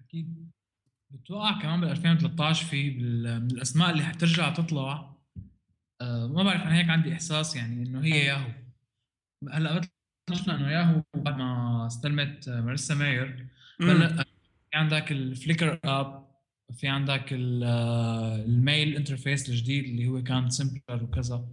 أكيد. 0.00 0.50
بتوقع 1.10 1.60
كمان 1.62 1.80
بال 1.80 1.90
2013 1.90 2.66
في 2.66 2.90
من 2.90 3.50
الأسماء 3.50 3.90
اللي 3.90 4.02
حترجع 4.02 4.50
تطلع. 4.50 5.14
أه 6.00 6.26
ما 6.26 6.42
بعرف 6.42 6.62
أنا 6.62 6.78
هيك 6.78 6.88
عندي 6.88 7.12
إحساس 7.12 7.56
يعني 7.56 7.82
إنه 7.82 8.04
هي 8.04 8.24
ياهو. 8.24 8.50
هلأ 9.52 9.80
شفنا 10.30 10.56
إنه 10.56 10.70
ياهو 10.70 11.02
بعد 11.14 11.38
ما 11.38 11.86
استلمت 11.86 12.48
ماريسا 12.48 12.94
ماير. 12.94 13.46
بلش 13.80 14.37
عندك 14.74 15.12
الفليكر 15.12 15.78
app 15.84 16.28
في 16.76 16.88
عندك 16.88 17.24
ال 17.32 17.65
mail 17.65 18.96
interface 18.96 19.48
الجديد 19.48 19.84
اللي 19.84 20.08
هو 20.08 20.22
كان 20.22 20.50
simpler 20.50 21.04
وكذا. 21.04 21.44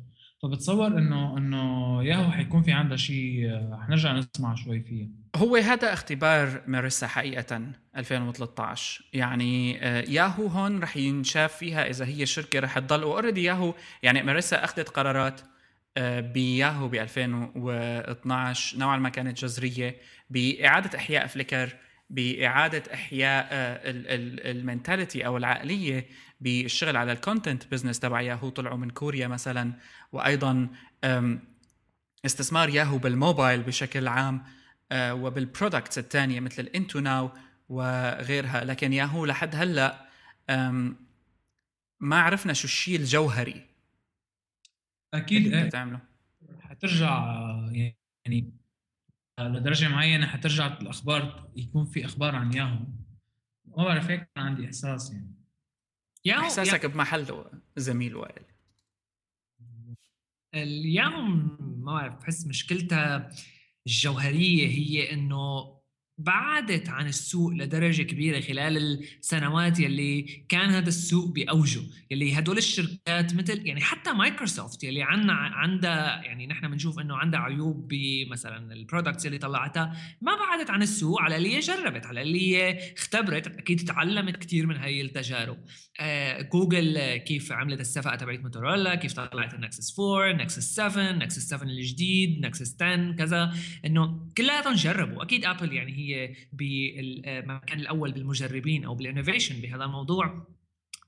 فبتصور 0.44 0.88
إنه 0.88 1.38
إنه 1.38 2.04
ياهو 2.04 2.32
حيكون 2.32 2.64
في 2.64 2.72
عندها 2.72 2.98
شيء 2.98 3.50
حنرجع 3.88 4.14
نسمع 4.14 4.56
شوي 4.56 4.82
فيه 4.82 5.10
هو 5.36 5.56
هذا 5.56 5.94
اختبار 5.94 6.62
ماريسا 6.68 7.08
حقيقة 7.08 7.62
2013 7.98 9.04
يعني 9.14 9.86
آه، 9.86 10.02
ياهو 10.02 10.48
هون 10.48 10.80
رح 10.80 10.98
ينشاف 10.98 11.58
فيها 11.58 11.90
إذا 11.90 12.06
هي 12.06 12.26
شركة 12.26 12.60
رح 12.60 12.80
تضل 12.80 13.04
و 13.04 13.09
already 13.09 13.44
ياهو 13.44 13.74
يعني 14.04 14.24
ماريسا 14.24 14.64
أخذت 14.64 14.90
قرارات 14.90 15.42
آه، 15.98 16.20
بياهو 16.20 16.88
ب 16.88 16.96
2012 16.96 18.78
نوعا 18.78 18.98
ما 18.98 19.10
كانت 19.10 19.46
جذرية 19.46 19.96
بإعادة 20.30 20.98
إحياء 20.98 21.28
فليكر 21.28 21.76
بإعادة 22.10 22.94
إحياء 22.94 23.48
آه، 23.52 23.80
ال 24.52 24.59
mentality 24.59 25.26
أو 25.26 25.38
العقلية 25.38 26.08
بالشغل 26.42 26.98
على 26.98 27.12
ال 27.12 27.19
content 27.19 27.72
business 27.72 28.00
تبع 28.00 28.22
ياهو 28.22 28.50
طلعوا 28.50 28.78
من 28.78 28.90
كوريا 28.90 29.28
مثلا 29.28 29.74
وأيضا 30.12 30.70
استثمار 32.26 32.70
ياهو 32.70 32.98
بالموبايل 32.98 33.64
بشكل 33.64 34.08
عام 34.08 34.44
آه، 34.92 35.14
وبال 35.14 35.37
products 35.37 35.98
الثانية 35.98 36.40
مثل 36.40 36.62
ال 36.62 37.00
IntoNow 37.00 37.32
وغيرها. 37.70 38.64
لكن 38.64 38.94
ياهو 38.94 39.26
لحد 39.26 39.56
هلأ 39.56 40.06
ما 42.00 42.20
عرفنا 42.22 42.54
شو 42.54 42.64
الشيء 42.64 42.96
الجوهري. 42.96 43.66
أكيد 45.14 45.46
اللي 45.46 45.70
تعمله. 45.70 46.00
حترجع 46.62 47.26
يعني 48.26 48.54
لدرجة 49.40 49.88
معينة 49.88 50.28
حترجع 50.28 50.68
الأخبار 50.68 51.50
يكون 51.56 51.86
في 51.86 52.06
أخبار 52.06 52.36
عن 52.36 52.54
ياهو. 52.54 52.80
ما 53.66 53.84
بعرف 53.84 54.10
هيك 54.10 54.30
كان 54.36 54.46
عندي 54.46 54.66
إحساس 54.66 55.12
يعني. 55.12 55.36
ياهو 56.26 56.40
إحساسك 56.40 56.84
يا... 56.84 56.88
بمحله 56.88 57.52
زميل 57.78 58.16
وائل. 58.16 58.44
الياهو 60.56 61.22
ما 61.22 61.94
بعرف 61.94 62.14
بحس 62.14 62.48
مشكلتها 62.48 63.30
الجوهرية 63.88 64.68
هي 64.68 65.14
إنه 65.14 65.75
بعدت 66.18 66.90
عن 66.90 67.08
السوق 67.08 67.52
لدرجة 67.52 68.04
كبيرة 68.04 68.40
خلال 68.40 68.78
السنوات 68.78 69.80
يلي 69.80 70.22
كان 70.50 70.70
هذا 70.70 70.88
السوق 70.88 71.32
بأوجه 71.32 71.82
يلي 72.12 72.40
هدول 72.40 72.58
الشركات 72.58 73.36
مثل 73.36 73.68
يعني 73.68 73.82
حتى 73.82 74.14
مايكروسوفت 74.14 74.84
يلي 74.84 75.04
عندنا 75.04 75.34
عندها 75.34 76.24
يعني 76.24 76.48
نحن 76.48 76.68
بنشوف 76.72 77.00
إنه 77.00 77.18
عندها 77.18 77.40
عيوب 77.40 77.88
بمثلا 77.88 78.74
ال 78.74 78.80
products 78.80 79.26
اللي 79.26 79.38
طلعتها 79.38 79.98
ما 80.22 80.36
بعدت 80.36 80.70
عن 80.70 80.82
السوق 80.82 81.22
على 81.22 81.38
اللي 81.38 81.60
جربت 81.60 82.06
على 82.06 82.22
اللي 82.22 82.78
اختبرت 82.94 83.48
أكيد 83.48 83.88
تعلمت 83.88 84.38
كثير 84.38 84.66
من 84.66 84.78
هي 84.78 85.02
التجارب. 85.02 85.58
آه 86.00 86.42
جوجل 86.42 87.18
كيف 87.18 87.52
عملت 87.52 87.80
الصفقة 87.82 88.16
تبعت 88.16 88.40
موتورولا 88.40 88.96
كيف 88.96 89.14
طلعت 89.14 89.54
النكسس 89.54 90.00
4 90.00 90.32
نكسس 90.34 90.76
7 90.76 91.12
نكسس 91.12 91.50
7 91.50 91.64
الجديد 91.64 92.46
نكسس 92.46 92.76
10 92.82 93.12
كذا 93.12 93.54
إنه 93.86 94.30
كلياتهم 94.38 94.74
جربوا. 94.74 95.24
أكيد 95.24 95.46
ابل 95.46 95.74
يعني 95.74 95.92
هي 95.98 96.05
هي 96.06 96.36
بالمكان 96.54 97.80
الأول 97.80 98.12
بالمجربين 98.12 98.86
أو 98.86 98.96
بال 98.96 99.07
innovation 99.07 99.62
بهذا 99.62 99.84
الموضوع. 99.84 100.48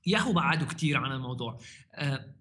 ياهو 0.06 0.32
بعدوا 0.32 0.66
كثير 0.66 0.96
عن 0.96 1.12
الموضوع. 1.12 1.58
آه، 1.94 2.34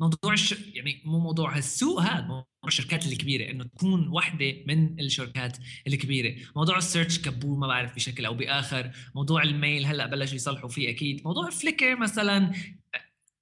موضوع 0.00 0.32
الش... 0.32 0.54
يعني 0.74 1.02
مو 1.04 1.18
موضوع 1.18 1.58
السوق 1.58 2.00
هذا 2.00 2.20
موضوع 2.20 2.46
الشركات 2.66 3.06
الكبيرة 3.06 3.50
إنه 3.50 3.64
تكون 3.64 4.08
وحدة 4.08 4.54
من 4.66 5.00
الشركات 5.00 5.58
الكبيرة. 5.86 6.36
موضوع 6.56 6.78
ال 6.78 6.84
search 6.84 7.18
كبوه 7.18 7.58
ما 7.58 7.66
بعرف 7.66 7.94
بشكل 7.94 8.26
أو 8.26 8.34
بآخر. 8.34 8.90
موضوع 9.14 9.42
ال 9.42 9.51
mail 9.51 9.86
هلأ 9.86 10.06
بلشوا 10.06 10.34
يصلحوا 10.34 10.68
فيه 10.68 10.90
أكيد. 10.90 11.22
موضوع 11.24 11.50
فليكر 11.50 11.96
مثلا 11.96 12.52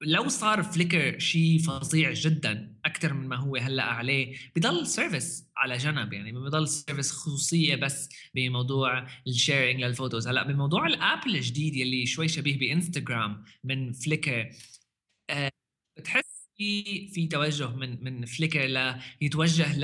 لو 0.06 0.28
صار 0.28 0.62
فليكر 0.62 1.18
شيء 1.18 1.58
فظيع 1.58 2.12
جدا 2.12 2.76
أكثر 2.84 3.14
من 3.14 3.28
ما 3.28 3.36
هو 3.36 3.56
هلأ 3.56 3.82
عليه 3.82 4.36
بضل 4.56 4.86
service 4.86 5.50
على 5.56 5.76
جنب 5.76 6.12
يعني 6.12 6.32
بضل 6.32 6.68
service 6.68 7.12
خصوصية 7.12 7.74
بس 7.74 8.08
بموضوع 8.34 9.06
ال 9.26 9.33
sharing 9.33 9.80
لل 9.80 9.92
photos 9.92 10.28
هلأ 10.28 10.42
بموضوع 10.42 10.86
ال 10.86 10.96
app 10.96 11.26
الجديد 11.26 11.76
يلي 11.76 12.06
شوي 12.06 12.28
شبيه 12.28 12.58
بإنستغرام 12.58 13.44
من 13.64 13.92
فليكر 13.92 14.50
بتحس 15.98 16.50
في 16.56 17.08
في 17.08 17.26
توجه 17.26 17.68
من 17.68 18.04
من 18.04 18.24
فليكر 18.24 18.66
ليتوجه 19.22 19.76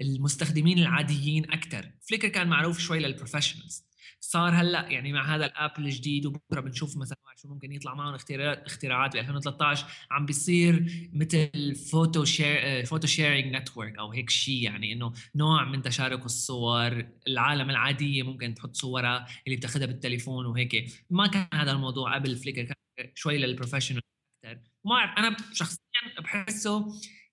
للمستخدمين 0.00 0.78
العاديين 0.78 1.52
أكثر 1.52 1.90
فليكر 2.08 2.28
كان 2.28 2.48
معروف 2.48 2.78
شوي 2.78 2.98
لل 2.98 3.10
professionals 3.10 3.87
صار 4.20 4.50
هلأ 4.54 4.88
يعني 4.90 5.12
مع 5.12 5.34
هذا 5.36 5.46
ال 5.46 5.54
app 5.54 5.78
الجديد 5.78 6.26
وبكرة 6.26 6.60
بنشوف 6.60 6.96
مثلا 6.96 7.18
شو 7.36 7.48
ممكن 7.48 7.72
يطلع 7.72 7.94
معهم 7.94 8.14
اختراعات 8.14 8.66
اختراعات 8.66 9.16
ب 9.16 9.16
2013 9.16 9.86
عم 10.10 10.26
بيصير 10.26 10.86
مثل 11.12 11.74
photo 11.74 12.24
share 12.24 12.84
photo 12.84 13.06
sharing 13.06 13.56
network 13.56 13.98
أو 13.98 14.12
هيك 14.12 14.30
شيء 14.30 14.62
يعني 14.62 14.92
إنه 14.92 15.12
نوع 15.34 15.64
من 15.64 15.82
تشارك 15.82 16.24
الصور 16.24 17.06
العالم 17.28 17.70
العادية 17.70 18.22
ممكن 18.22 18.54
تحط 18.54 18.76
صورها 18.76 19.26
اللي 19.46 19.56
بتاخذها 19.56 19.86
بالتليفون 19.86 20.46
وهيك. 20.46 21.04
ما 21.10 21.26
كان 21.26 21.48
هذا 21.54 21.72
الموضوع 21.72 22.14
قبل 22.14 22.36
فليكر 22.36 22.62
كان 22.64 23.12
شوي 23.14 23.38
لل 23.38 23.47
professional 23.47 24.02
أكثر 24.44 24.60
ما 24.84 24.94
اعرف 24.94 25.18
أنا 25.18 25.36
شخصيا 25.52 26.20
بحسه 26.20 26.86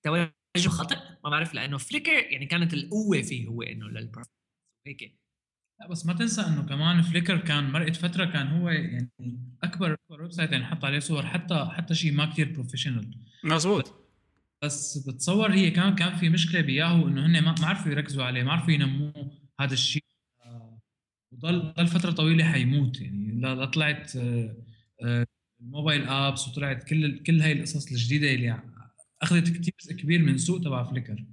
توجه 0.03 0.69
خطا 0.69 1.17
ما 1.23 1.29
بعرف 1.29 1.53
لأنه 1.53 1.77
فليكر 1.77 2.11
يعني 2.11 2.45
كانت 2.45 2.73
القوة 2.73 3.21
فيه 3.21 3.47
هو 3.47 3.61
إنه 3.61 3.87
لل 3.87 3.94
professional 3.94 4.35
هيك. 4.87 5.24
لا 5.79 5.87
بس 5.87 6.05
ما 6.05 6.13
تنسى 6.13 6.41
إنه 6.41 6.61
كمان 6.61 7.01
فليكر 7.01 7.37
كان 7.37 7.71
مرقت 7.71 7.95
فترة 7.95 8.25
كان 8.25 8.47
هو 8.47 8.69
يعني 8.69 9.09
أكبر 9.63 9.97
ال 10.11 10.31
website 10.31 10.51
يعني 10.51 10.65
حط 10.65 10.85
عليه 10.85 10.99
صور 10.99 11.25
حتى 11.25 11.69
حتى 11.71 11.95
شيء 11.95 12.13
ما 12.13 12.25
كثير 12.25 12.53
professional 12.53 13.17
مزبوط 13.43 14.05
بس 14.61 15.07
بتصور 15.07 15.53
هي 15.53 15.71
كان 15.71 15.95
كان 15.95 16.15
في 16.15 16.29
مشكلة 16.29 16.61
بياهو 16.61 17.07
إنه 17.07 17.25
هن 17.25 17.43
ما 17.43 17.55
عرفوا 17.61 17.91
يركزوا 17.91 18.23
عليه 18.23 18.43
ما 18.43 18.51
عرفوا 18.51 18.71
ينموه. 18.71 19.31
هذا 19.59 19.73
الشيء 19.73 20.03
وضل 21.31 21.73
ضل 21.77 21.87
فترة 21.87 22.11
طويلة 22.11 22.43
حيموت 22.43 23.01
يعني. 23.01 23.41
لا 23.41 23.65
طلعت 23.65 24.15
آه، 24.15 24.55
آه، 25.03 25.25
ال 25.61 25.68
mobile 25.68 26.07
apps 26.07 26.47
وطلعت 26.47 26.83
كل 26.83 27.23
كل 27.23 27.41
هاي 27.41 27.51
القصص 27.51 27.91
الجديدة 27.91 28.33
اللي 28.33 28.61
أخذت 29.21 29.49
كثير 29.49 29.97
كبير 29.97 30.21
من 30.21 30.37
سوق 30.37 30.61
تبع 30.61 30.83
فليكر 30.83 31.25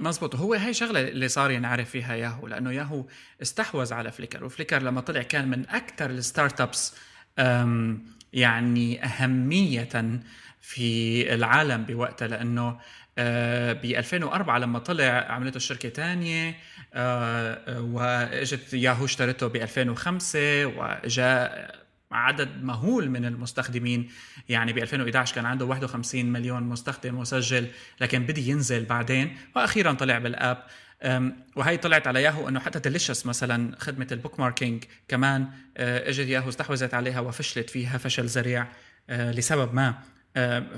مزبوط. 0.00 0.34
هو 0.36 0.54
هي 0.54 0.74
شغلة 0.74 1.00
اللي 1.00 1.28
صار 1.28 1.50
ينعرف 1.50 1.90
فيها 1.90 2.14
ياهو 2.14 2.46
لأنه 2.46 2.72
ياهو 2.72 3.06
استحوذ 3.42 3.94
على 3.94 4.12
فليكر 4.12 4.44
وفليكر 4.44 4.82
لما 4.82 5.00
طلع 5.00 5.22
كان 5.22 5.48
من 5.48 5.68
أكثر 5.68 6.10
ال 6.10 6.60
startups 6.60 6.94
يعني 8.32 9.04
أهمية 9.04 10.20
في 10.60 11.34
العالم 11.34 11.84
بوقتها 11.84 12.28
لأنه 12.28 12.80
آه، 13.18 13.72
ب 13.72 13.84
2004 13.84 14.58
لما 14.58 14.78
طلع 14.78 15.26
عملته 15.28 15.56
الشركة 15.56 15.88
ثانية 15.88 16.56
آه، 16.94 17.80
وإجت 17.80 18.74
ياهو 18.74 19.04
اشترته 19.04 19.46
ب 19.46 19.56
2005 19.56 20.66
وجاء 20.66 21.85
عدد 22.12 22.62
مهول 22.62 23.10
من 23.10 23.24
المستخدمين. 23.24 24.08
يعني 24.48 24.72
ب 24.72 24.78
2011 24.78 25.34
كان 25.34 25.46
عنده 25.46 25.64
51 25.64 26.26
مليون 26.26 26.62
مستخدم 26.62 27.18
مسجل 27.18 27.66
لكن 28.00 28.26
بدي 28.26 28.50
ينزل 28.50 28.84
بعدين 28.84 29.36
وأخيرا 29.56 29.92
طلع 29.92 30.18
بال 30.18 30.33
app. 30.33 30.62
وهي 31.56 31.76
طلعت 31.76 32.06
على 32.06 32.22
ياهو 32.22 32.48
إنه 32.48 32.60
حتى 32.60 32.78
ديليشس 32.78 33.26
مثلا 33.26 33.76
خدمة 33.78 34.06
ال 34.12 34.40
bookmarking 34.40 34.84
كمان 35.08 35.48
إجت 35.76 36.28
ياهو 36.28 36.48
استحوذت 36.48 36.94
عليها 36.94 37.20
وفشلت 37.20 37.70
فيها 37.70 37.98
فشل 37.98 38.24
ذريع 38.26 38.66
لسبب 39.10 39.74
ما. 39.74 39.94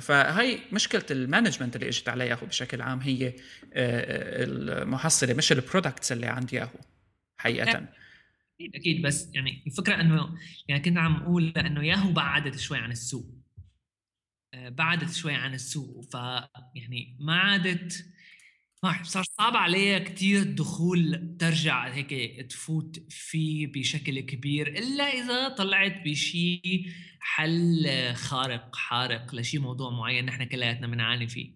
فهي 0.00 0.59
مشكلة 0.72 1.05
ال 1.10 1.16
management 1.16 1.76
اللي 1.76 1.88
إجت 1.88 2.09
على 2.09 2.26
ياهو 2.26 2.46
بشكل 2.46 2.82
عام 2.82 3.00
هي 3.00 3.32
المحصلة 3.74 5.34
مش 5.34 5.52
ال 5.52 5.59
products 5.59 6.12
اللي 6.12 6.26
عند 6.26 6.52
ياهو 6.52 6.78
حقيقه. 7.40 7.86
أكيد 8.60 8.74
أكيد. 8.74 9.02
بس 9.02 9.30
يعني 9.35 9.62
الفكرة 9.66 10.01
إنه 10.01 10.39
يعني 10.68 10.82
كنت 10.82 10.98
عم 10.98 11.16
أقول 11.16 11.48
إنه 11.48 11.85
ياهو 11.85 12.12
بعدت 12.12 12.59
شوي 12.59 12.78
عن 12.78 12.90
السوق. 12.90 13.35
آه، 14.55 14.68
بعدت 14.68 15.12
شوي 15.12 15.35
عن 15.35 15.55
السوق. 15.55 16.05
فيعني 16.10 17.16
ما 17.20 17.39
عادت 17.39 18.06
ما 18.82 19.02
صار 19.02 19.24
صعب 19.39 19.56
عليها 19.56 19.98
كثير 19.98 20.43
الدخول 20.43 21.36
ترجع 21.39 21.89
هيك 21.89 22.40
تفوت 22.51 23.12
فيه 23.12 23.66
بشكل 23.66 24.20
كبير 24.20 24.68
إلا 24.68 25.05
إذا 25.05 25.48
طلعت 25.48 26.02
بشيء 26.05 26.86
حل 27.20 27.86
خارق 28.14 28.76
حارق 28.76 29.35
لشيء 29.35 29.60
موضوع 29.60 29.90
معين 29.90 30.24
نحن 30.24 30.44
كلياتنا 30.44 30.86
بنعاني 30.86 31.28
فيه. 31.28 31.55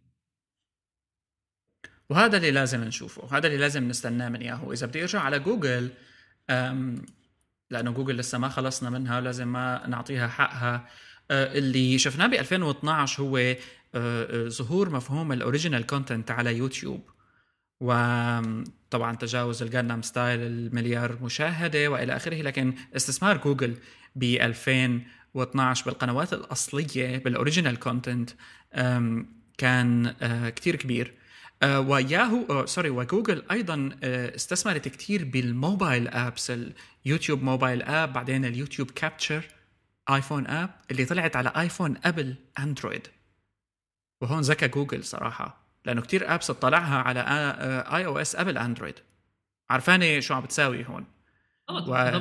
وهذا 2.10 2.36
اللي 2.36 2.50
لازم 2.50 2.84
نشوفه 2.84 3.38
هذا 3.38 3.46
اللي 3.46 3.58
لازم 3.58 3.88
نستناه 3.88 4.28
من 4.28 4.42
ياهو. 4.42 4.72
إذا 4.72 4.86
بدي 4.86 5.02
أرجع 5.02 5.20
على 5.20 5.38
جوجل 5.38 5.90
لأنه 7.72 7.90
جوجل 7.90 8.16
لسه 8.16 8.38
ما 8.38 8.48
خلصنا 8.48 8.90
منها 8.90 9.20
لازم 9.20 9.48
ما 9.52 9.86
نعطيها 9.86 10.28
حقها. 10.28 10.88
أه، 11.30 11.58
اللي 11.58 11.98
شفناه 11.98 12.26
ب 12.26 12.34
2012 12.34 13.22
هو 13.22 13.36
أه، 13.36 13.56
أه، 13.94 14.48
ظهور 14.48 14.90
مفهوم 14.90 15.32
ال 15.32 15.38
original 15.38 15.86
content 15.86 16.30
على 16.30 16.56
يوتيوب. 16.56 17.10
وطبعا 17.80 19.16
تجاوز 19.20 19.62
ال 19.62 19.67
Gangnam 19.67 20.02
Style 20.02 20.40
المليار 20.40 21.18
مشاهدة 21.22 21.88
وإلى 21.88 22.16
آخره. 22.16 22.42
لكن 22.42 22.74
استثمار 22.96 23.36
جوجل 23.36 23.76
ب 24.16 24.22
2012 24.24 25.84
بالقنوات 25.84 26.32
الأصلية 26.32 27.18
بال 27.18 27.30
original 27.30 27.78
content 27.78 28.30
كان 29.58 30.14
كثير 30.56 30.76
كبير. 30.76 31.14
آه، 31.16 31.21
وياهو 31.64 32.66
سوري 32.66 32.88
آه، 32.88 32.92
وجوجل 32.92 33.42
أيضا 33.50 33.90
آه، 34.02 34.36
استثمرت 34.36 34.88
كثير 34.88 35.24
بال 35.24 35.45
mobile 35.45 36.08
apps 36.08 36.52
اليوتيوب 37.06 37.42
mobile 37.42 37.82
app 37.82 38.12
بعدين 38.12 38.44
اليوتيوب 38.44 38.90
كابتشر 38.90 39.44
آيفون 40.10 40.46
app 40.46 40.70
اللي 40.90 41.04
طلعت 41.04 41.36
على 41.36 41.52
آيفون 41.56 41.94
قبل 41.94 42.34
أندرويد. 42.58 43.06
وهون 44.20 44.40
ذكى 44.40 44.68
جوجل 44.68 45.04
صراحة 45.04 45.62
لأنه 45.84 46.02
كثير 46.02 46.34
apps 46.34 46.50
اطلعها 46.50 46.98
على 47.02 47.20
آي 47.96 48.06
أو 48.06 48.18
إس 48.18 48.36
قبل 48.36 48.58
أندرويد. 48.58 48.94
عرفانه 49.70 50.20
شو 50.20 50.34
عم 50.34 50.42
بتساوي 50.42 50.86
هون. 50.86 51.04
و... 51.70 52.20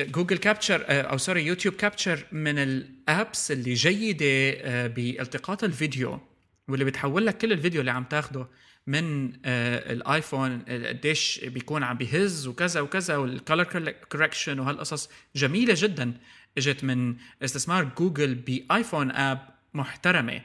جوجل 0.00 0.38
كابتشر 0.38 0.84
أو 0.88 1.18
سوري 1.18 1.46
يوتيوب 1.46 1.74
كابتشر 1.74 2.26
من 2.32 2.58
ال 2.58 2.76
apps 2.76 3.50
اللي 3.50 3.74
جيدة 3.74 4.86
بإلتقاط 4.86 5.64
الفيديو. 5.64 6.20
واللي 6.68 6.84
بتحول 6.84 7.26
لك 7.26 7.38
كل 7.38 7.52
الفيديو 7.52 7.80
اللي 7.80 7.90
عم 7.90 8.04
تاخده 8.04 8.46
من 8.86 9.32
آه 9.44 9.92
الآيفون 9.92 10.62
قديش 10.62 11.44
بيكون 11.44 11.82
عم 11.82 11.96
بيهز 11.96 12.46
وكذا 12.46 12.80
وكذا 12.80 13.16
وال 13.16 13.37
color 13.37 13.90
correction 13.90 14.58
وهالقصص 14.58 15.10
جميلة 15.36 15.74
جدا. 15.76 16.12
إجت 16.58 16.84
من 16.84 17.16
استثمار 17.42 17.84
جوجل 17.84 18.34
بآيفون 18.34 19.10
app 19.10 19.48
محترمة. 19.74 20.42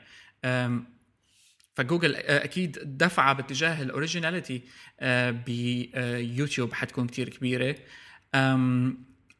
فجوجل 1.76 2.16
آه، 2.16 2.44
أكيد 2.44 2.98
دفعه 2.98 3.34
باتجاه 3.34 3.82
ال 3.82 3.89
originality 3.89 4.62
آه، 5.00 5.32
بيوتيوب 5.32 6.74
حتكون 6.74 7.08
كتير 7.08 7.30
كبيرة. 7.30 7.76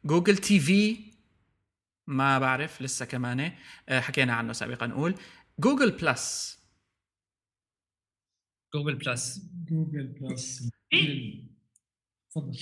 جوجل 0.04 0.36
تي 0.36 0.60
في 0.60 0.96
ما 2.06 2.38
بعرف 2.38 2.82
لسه 2.82 3.04
كمان 3.04 3.52
حكينا 3.90 4.34
عنه 4.34 4.52
سابقا 4.52 4.86
نقول 4.86 5.14
جوجل 5.58 5.90
بلس. 5.90 6.61
جوجل 8.74 8.94
بلس 8.94 9.50
جوجل 9.70 10.06
بلس 10.06 10.70
تفضل. 12.30 12.58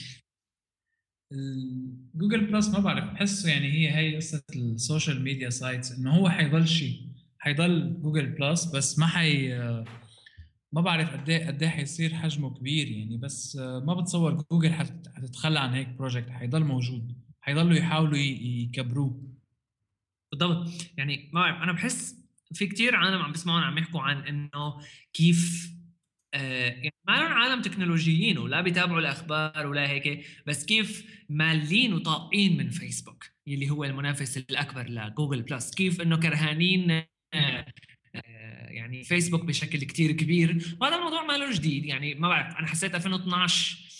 جوجل 2.15 2.47
بلس 2.47 2.69
ما 2.69 2.78
بعرف 2.78 3.05
بحسه 3.05 3.51
يعني 3.51 3.73
هي 3.73 3.97
هي 3.97 4.16
قصة 4.16 4.43
ال 4.56 4.66
social 4.66 5.22
media 5.22 5.51
sites 5.51 5.93
إنه 5.93 6.11
هو 6.16 6.31
حيضل 6.31 6.69
شيء 6.69 7.07
حيضل 7.39 8.03
جوجل 8.03 8.27
بلس 8.27 8.65
بس 8.65 8.99
ما 8.99 9.07
حي 9.07 9.59
ما 10.73 10.81
بعرف 10.81 11.11
قد 11.16 11.28
إيه 11.31 11.47
قد 11.47 11.62
إيه 11.62 11.69
حيصير 11.70 12.15
حجمه 12.15 12.55
كبير 12.55 12.89
يعني 12.89 13.16
بس 13.16 13.57
ما 13.57 13.95
بتصور 13.95 14.45
جوجل 14.51 14.73
حتتخلى 14.73 15.61
عن 15.61 15.74
هيك 15.74 15.89
project 15.89 16.31
حيضل 16.31 16.65
موجود 16.65 17.15
حيضلوا 17.41 17.77
يحاولوا 17.77 18.19
يكبروه. 18.19 19.23
بالضبط. 20.32 20.69
يعني 20.97 21.31
ما 21.32 21.41
بعرف 21.41 21.62
أنا 21.62 21.73
بحس 21.73 22.16
في 22.55 22.66
كتير 22.66 22.97
عالم 22.97 23.23
عم 23.23 23.32
بسمعون 23.32 23.62
عم 23.62 23.78
يحكوا 23.78 24.01
عن 24.01 24.16
إنه 24.16 24.81
كيف 25.12 25.70
يعني 26.35 26.94
ما 27.09 27.12
عالم 27.12 27.62
تكنولوجيين 27.62 28.39
ولا 28.39 28.61
بيتابعوا 28.61 29.01
الأخبار 29.01 29.66
ولا 29.66 29.90
هيك 29.90 30.27
بس 30.47 30.65
كيف 30.65 31.05
مالين 31.28 31.94
وطاقين 31.94 32.57
من 32.57 32.70
فيسبوك 32.70 33.24
اللي 33.48 33.70
هو 33.70 33.85
المنافس 33.85 34.36
الأكبر 34.39 34.89
لجوجل 34.89 35.43
بلس 35.43 35.74
كيف 35.74 36.01
إنه 36.01 36.16
كرهانين 36.16 36.90
آه، 36.90 37.07
آه، 37.35 38.69
يعني 38.69 39.05
فيسبوك 39.05 39.44
بشكل 39.44 39.78
كتير 39.78 40.12
كبير. 40.12 40.77
وهذا 40.81 40.97
الموضوع 40.97 41.24
ما 41.24 41.32
له 41.32 41.52
جديد 41.52 41.86
يعني 41.86 42.15
ما 42.15 42.28
بعرف 42.28 42.57
أنا 42.57 42.66
حسيت 42.66 42.94
2012 42.94 43.90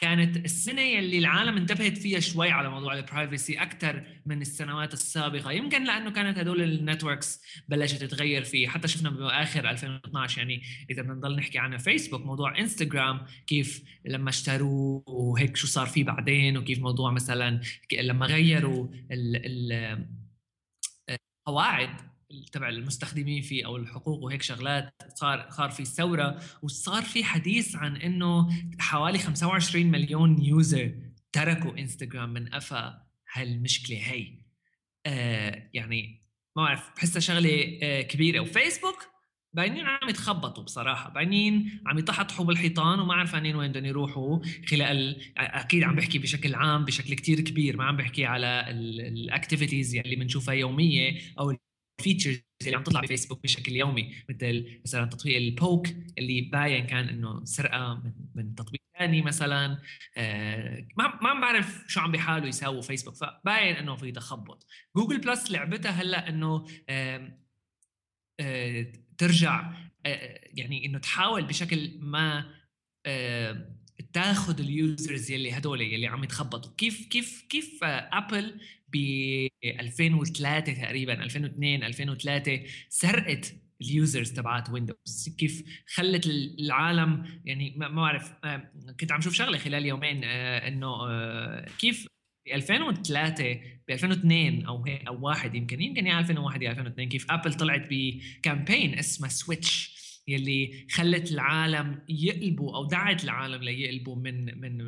كانت 0.00 0.36
السنة 0.36 0.82
يلي 0.82 1.18
العالم 1.18 1.56
انتبهت 1.56 1.98
فيها 1.98 2.20
شوي 2.20 2.50
على 2.50 2.70
موضوع 2.70 2.94
ال 2.94 3.02
privacy 3.02 3.62
أكثر 3.62 4.04
من 4.26 4.40
السنوات 4.40 4.92
السابقة. 4.92 5.52
يمكن 5.52 5.84
لأنه 5.84 6.10
كانت 6.10 6.38
هدول 6.38 6.62
ال 6.62 6.71
networks 6.71 7.42
بلشت 7.68 8.04
تتغير 8.04 8.44
فيه. 8.44 8.68
حتى 8.68 8.88
شفنا 8.88 9.10
باخر 9.10 9.70
2012 9.70 10.38
يعني 10.38 10.62
إذا 10.90 11.02
بدنا 11.02 11.14
نضل 11.14 11.36
نحكي 11.36 11.58
عن 11.58 11.78
فيسبوك 11.78 12.26
موضوع 12.26 12.58
انستغرام 12.58 13.20
كيف 13.46 13.82
لما 14.04 14.30
اشتروه 14.30 15.02
وهيك 15.06 15.56
شو 15.56 15.66
صار 15.66 15.86
فيه 15.86 16.04
بعدين 16.04 16.56
وكيف 16.56 16.78
موضوع 16.78 17.10
مثلا 17.10 17.60
لما 17.92 18.26
غيروا 18.26 18.88
القواعد 21.46 22.09
تبع 22.52 22.68
المستخدمين 22.68 23.42
فيه 23.42 23.66
أو 23.66 23.76
الحقوق 23.76 24.22
وهيك 24.22 24.42
شغلات 24.42 24.94
صار 25.14 25.50
صار 25.50 25.70
في 25.70 25.84
ثورة 25.84 26.40
وصار 26.62 27.02
في 27.02 27.24
حديث 27.24 27.76
عن 27.76 27.96
إنه 27.96 28.48
حوالي 28.78 29.18
25 29.18 29.86
مليون 29.86 30.42
user 30.42 30.92
تركوا 31.32 31.78
انستغرام 31.78 32.32
من 32.32 32.48
قفا 32.48 33.02
هالمشكلة 33.32 33.96
هي. 33.96 34.40
آه 35.06 35.70
يعني 35.74 36.22
ما 36.56 36.62
بعرف 36.64 36.90
بحسها 36.96 37.20
شغلة 37.20 37.78
آه 37.82 38.02
كبيرة. 38.02 38.40
وفيسبوك 38.40 39.06
باينين 39.52 39.86
عم 39.86 40.08
يتخبطوا 40.08 40.64
بصراحة. 40.64 41.10
باينين 41.10 41.80
عم 41.86 41.98
يتطحطحوا 41.98 42.44
بالحيطان 42.44 43.00
وما 43.00 43.14
عارفين 43.14 43.56
وين 43.56 43.70
بدهم 43.70 43.84
يروحوا. 43.84 44.38
خلال 44.68 45.20
أكيد 45.36 45.84
عم 45.84 45.96
بحكي 45.96 46.18
بشكل 46.18 46.54
عام 46.54 46.84
بشكل 46.84 47.14
كتير 47.14 47.40
كبير. 47.40 47.76
ما 47.76 47.84
عم 47.84 47.96
بحكي 47.96 48.26
على 48.26 48.64
ال 48.70 48.81
activities 48.81 49.94
يلي 49.94 50.16
بنشوفها 50.16 50.54
يومية 50.54 51.20
أو 51.38 51.56
ال 52.00 52.05
features 52.05 52.42
اللي 52.62 52.76
عم 52.76 52.82
تطلع 52.82 53.00
بفيسبوك 53.00 53.42
بشكل 53.42 53.72
يومي 53.72 54.14
مثل 54.28 54.80
مثلا 54.84 55.04
تطبيق 55.04 55.36
ال 55.36 55.46
Poke 55.46 55.88
اللي 56.18 56.40
باين 56.40 56.86
كان 56.86 57.08
إنه 57.08 57.44
سرقة 57.44 57.94
من, 58.04 58.12
من 58.34 58.54
تطبيق 58.54 58.80
ثاني 58.98 59.22
مثلا. 59.22 59.78
آه، 60.16 60.86
ما 60.96 61.18
ما 61.22 61.28
عم 61.28 61.40
بعرف 61.40 61.84
شو 61.88 62.00
عم 62.00 62.12
بيحاولوا 62.12 62.48
يساووا 62.48 62.82
فيسبوك 62.82 63.14
فباين 63.14 63.76
إنه 63.76 63.96
في 63.96 64.12
تخبط. 64.12 64.66
جوجل 64.96 65.18
بلس 65.20 65.50
لعبتها 65.50 65.90
هلأ 65.90 66.28
إنه 66.28 66.66
ترجع 69.18 69.72
يعني 70.54 70.86
إنه 70.86 70.98
تحاول 70.98 71.44
بشكل 71.44 71.98
ما 72.00 72.54
تاخذ 74.12 74.60
ال 74.60 74.72
users 74.72 75.30
يلي 75.30 75.52
هدول 75.52 75.80
يلي 75.80 76.06
عم 76.06 76.24
يتخبطوا. 76.24 76.72
كيف 76.76 77.08
كيف 77.08 77.46
كيف 77.48 77.84
ابل 77.84 78.60
ب 78.92 78.96
2003 79.64 80.72
تقريبا 80.72 81.24
2002 81.24 81.82
2003 81.82 82.60
سرقت 82.88 83.54
ال 83.82 83.90
users 83.90 84.32
تبعات 84.32 84.70
ويندوز 84.70 85.36
كيف 85.38 85.64
خلت 85.94 86.26
العالم 86.26 87.40
يعني 87.44 87.74
ما 87.76 87.88
بعرف 87.88 88.32
آه، 88.44 88.70
كنت 89.00 89.12
عم 89.12 89.20
شوف 89.20 89.34
شغلة 89.34 89.58
خلال 89.58 89.86
يومين 89.86 90.20
آه، 90.24 90.68
إنه 90.68 91.10
آه، 91.10 91.66
كيف 91.78 92.06
ب 92.46 92.52
2003 92.52 93.60
ب 93.88 93.90
2002 93.90 94.66
أو 94.66 94.84
أو 95.08 95.26
واحد 95.26 95.54
يمكن 95.54 95.80
يمكن 95.80 96.06
يا 96.06 96.18
2001 96.18 96.62
يا 96.62 96.70
2002 96.70 97.08
كيف 97.08 97.30
ابل 97.30 97.54
طلعت 97.54 97.86
ب 97.90 98.02
campaign 98.02 98.98
اسمها 98.98 99.28
switch 99.28 100.00
يلي 100.28 100.86
خلت 100.90 101.32
العالم 101.32 102.02
يقلبوا 102.08 102.76
أو 102.76 102.84
دعت 102.84 103.24
العالم 103.24 103.62
ليقلبوا 103.62 104.16
من 104.16 104.60
من 104.60 104.86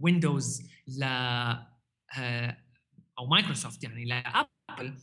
ويندوز 0.00 0.62
ل 0.88 1.04
أو 3.18 3.26
مايكروسوفت 3.26 3.84
يعني 3.84 4.04
لابل 4.04 4.94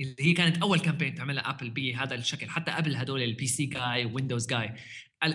اللي 0.00 0.16
هي 0.20 0.32
كانت 0.32 0.58
أول 0.62 0.80
campaign 0.80 1.14
تعملها 1.14 1.50
ابل 1.50 1.70
بهذا 1.70 2.14
الشكل. 2.14 2.50
حتى 2.50 2.72
قبل 2.72 2.96
هدول 2.96 3.22
ال 3.22 3.46
PC 3.46 3.66
guy 3.66 4.04
ويندوز 4.04 4.46
جاي 4.46 4.74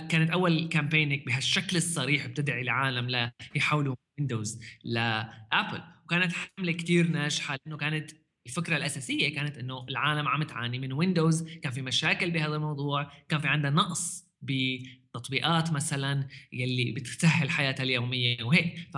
كانت 0.09 0.29
أول 0.29 0.67
campaign 0.67 1.23
بهالشكل 1.27 1.77
الصريح 1.77 2.27
بتدعي 2.27 2.61
العالم 2.61 3.31
ليحولوا 3.55 3.95
ويندوز 4.19 4.59
لابل 4.83 5.83
وكانت 6.05 6.33
حملة 6.33 6.71
كتير 6.71 7.07
ناجحة 7.07 7.57
لأنه 7.65 7.77
كانت 7.77 8.11
الفكرة 8.47 8.77
الأساسية 8.77 9.35
كانت 9.35 9.57
إنه 9.57 9.85
العالم 9.89 10.27
عم 10.27 10.43
تعاني 10.43 10.79
من 10.79 10.93
ويندوز 10.93 11.43
كان 11.43 11.71
في 11.71 11.81
مشاكل 11.81 12.31
بهذا 12.31 12.55
الموضوع. 12.55 13.11
كان 13.29 13.39
في 13.39 13.47
عندنا 13.47 13.69
نقص 13.69 14.25
بتطبيقات 14.41 15.71
مثلا 15.73 16.27
يلي 16.53 16.91
بتسهل 16.91 17.49
حياتها 17.49 17.83
اليومية 17.83 18.43
وهيك. 18.43 18.89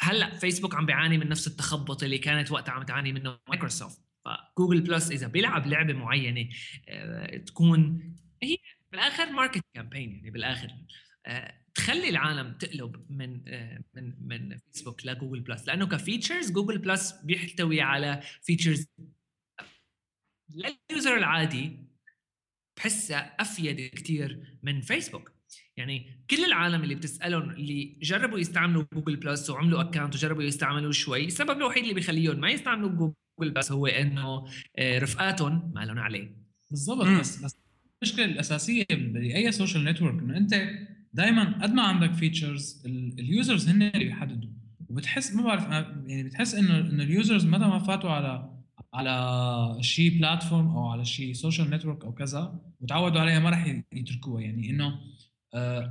فهلا 0.00 0.38
فيسبوك 0.38 0.74
عم 0.74 0.86
بيعاني 0.86 1.18
من 1.18 1.28
نفس 1.28 1.46
التخبط 1.46 2.02
اللي 2.02 2.18
كانت 2.18 2.50
وقتها 2.50 2.72
عم 2.72 2.82
تعاني 2.82 3.12
منه 3.12 3.38
مايكروسوفت 3.48 3.98
فجوجل 4.24 4.80
بلس 4.80 5.10
إذا 5.10 5.26
بيلعب 5.26 5.66
لعبة 5.66 5.92
معينة 5.92 6.48
آه، 6.88 7.36
تكون 7.36 8.02
هي 8.42 8.56
بالآخر 8.92 9.30
market 9.32 9.64
campaign 9.74 10.10
يعني 10.10 10.30
بالآخر. 10.30 10.74
آه، 11.26 11.54
تخلي 11.74 12.08
العالم 12.08 12.52
تقلب 12.52 13.06
من 13.10 13.48
آه، 13.48 13.84
من 13.94 14.14
من 14.20 14.58
فيسبوك 14.58 15.06
لجوجل 15.06 15.40
بلس 15.40 15.66
لأنه 15.68 15.86
ك 15.86 15.93
features 15.93 16.50
جوجل 16.50 16.78
بلس 16.78 17.12
بيحتوي 17.12 17.80
على 17.80 18.20
features 18.42 18.86
لل 20.50 20.72
user 20.72 21.16
العادي 21.16 21.86
بحسها 22.76 23.36
أفيد 23.40 23.80
كثير 23.80 24.58
من 24.62 24.80
فيسبوك 24.80 25.39
يعني 25.76 26.24
كل 26.30 26.44
العالم 26.44 26.82
اللي 26.82 26.94
بتسألهم 26.94 27.50
اللي 27.50 27.98
جربوا 28.02 28.38
يستعملوا 28.38 28.84
جوجل 28.92 29.16
بلس 29.16 29.50
وعملوا 29.50 29.80
account 29.80 30.14
وجربوا 30.14 30.42
يستعملوا 30.42 30.92
شوي 30.92 31.24
السبب 31.24 31.50
الوحيد 31.50 31.82
اللي 31.82 31.94
بيخليهم 31.94 32.40
ما 32.40 32.50
يستعملوا 32.50 32.90
جوجل 32.90 33.50
بلس 33.50 33.72
هو 33.72 33.86
إنه 33.86 34.44
آه، 34.78 34.98
رفقاتهم 34.98 35.72
ما 35.74 35.80
لهم 35.84 35.98
عليه. 35.98 36.36
بالضبط 36.70 37.06
بس 37.20 37.44
بس 37.44 37.56
المشكلة 38.02 38.24
الأساسية 38.24 38.84
بأي 38.90 39.52
social 39.52 39.84
network 39.84 40.22
إنه 40.22 40.36
أنت 40.36 40.54
دائما 41.12 41.62
قد 41.62 41.72
ما 41.72 41.82
عندك 41.82 42.12
features 42.12 42.82
ال 43.18 43.26
users 43.26 43.68
هن 43.68 43.82
اللي 43.82 44.04
بيحددوا. 44.04 44.50
وبتحس 44.88 45.34
ما 45.34 45.42
بعرف 45.42 45.62
يعني 46.06 46.22
بتحس 46.22 46.54
إنه 46.54 46.78
إنه 46.78 47.02
ال 47.02 47.09
users 47.09 47.46
متى 47.46 47.64
ما 47.64 47.78
فاتوا 47.78 48.10
على 48.10 48.60
على 48.94 49.82
شيء 49.82 50.18
platform 50.18 50.66
أو 50.66 50.88
على 50.88 51.04
شيء 51.04 51.32
social 51.32 51.70
network 51.70 52.04
أو 52.04 52.12
كذا 52.12 52.60
وتعودوا 52.80 53.20
عليها 53.20 53.38
ما 53.38 53.50
راح 53.50 53.82
يتركوها. 53.92 54.42
يعني 54.42 54.70
إنه 54.70 54.86
آه، 54.86 55.00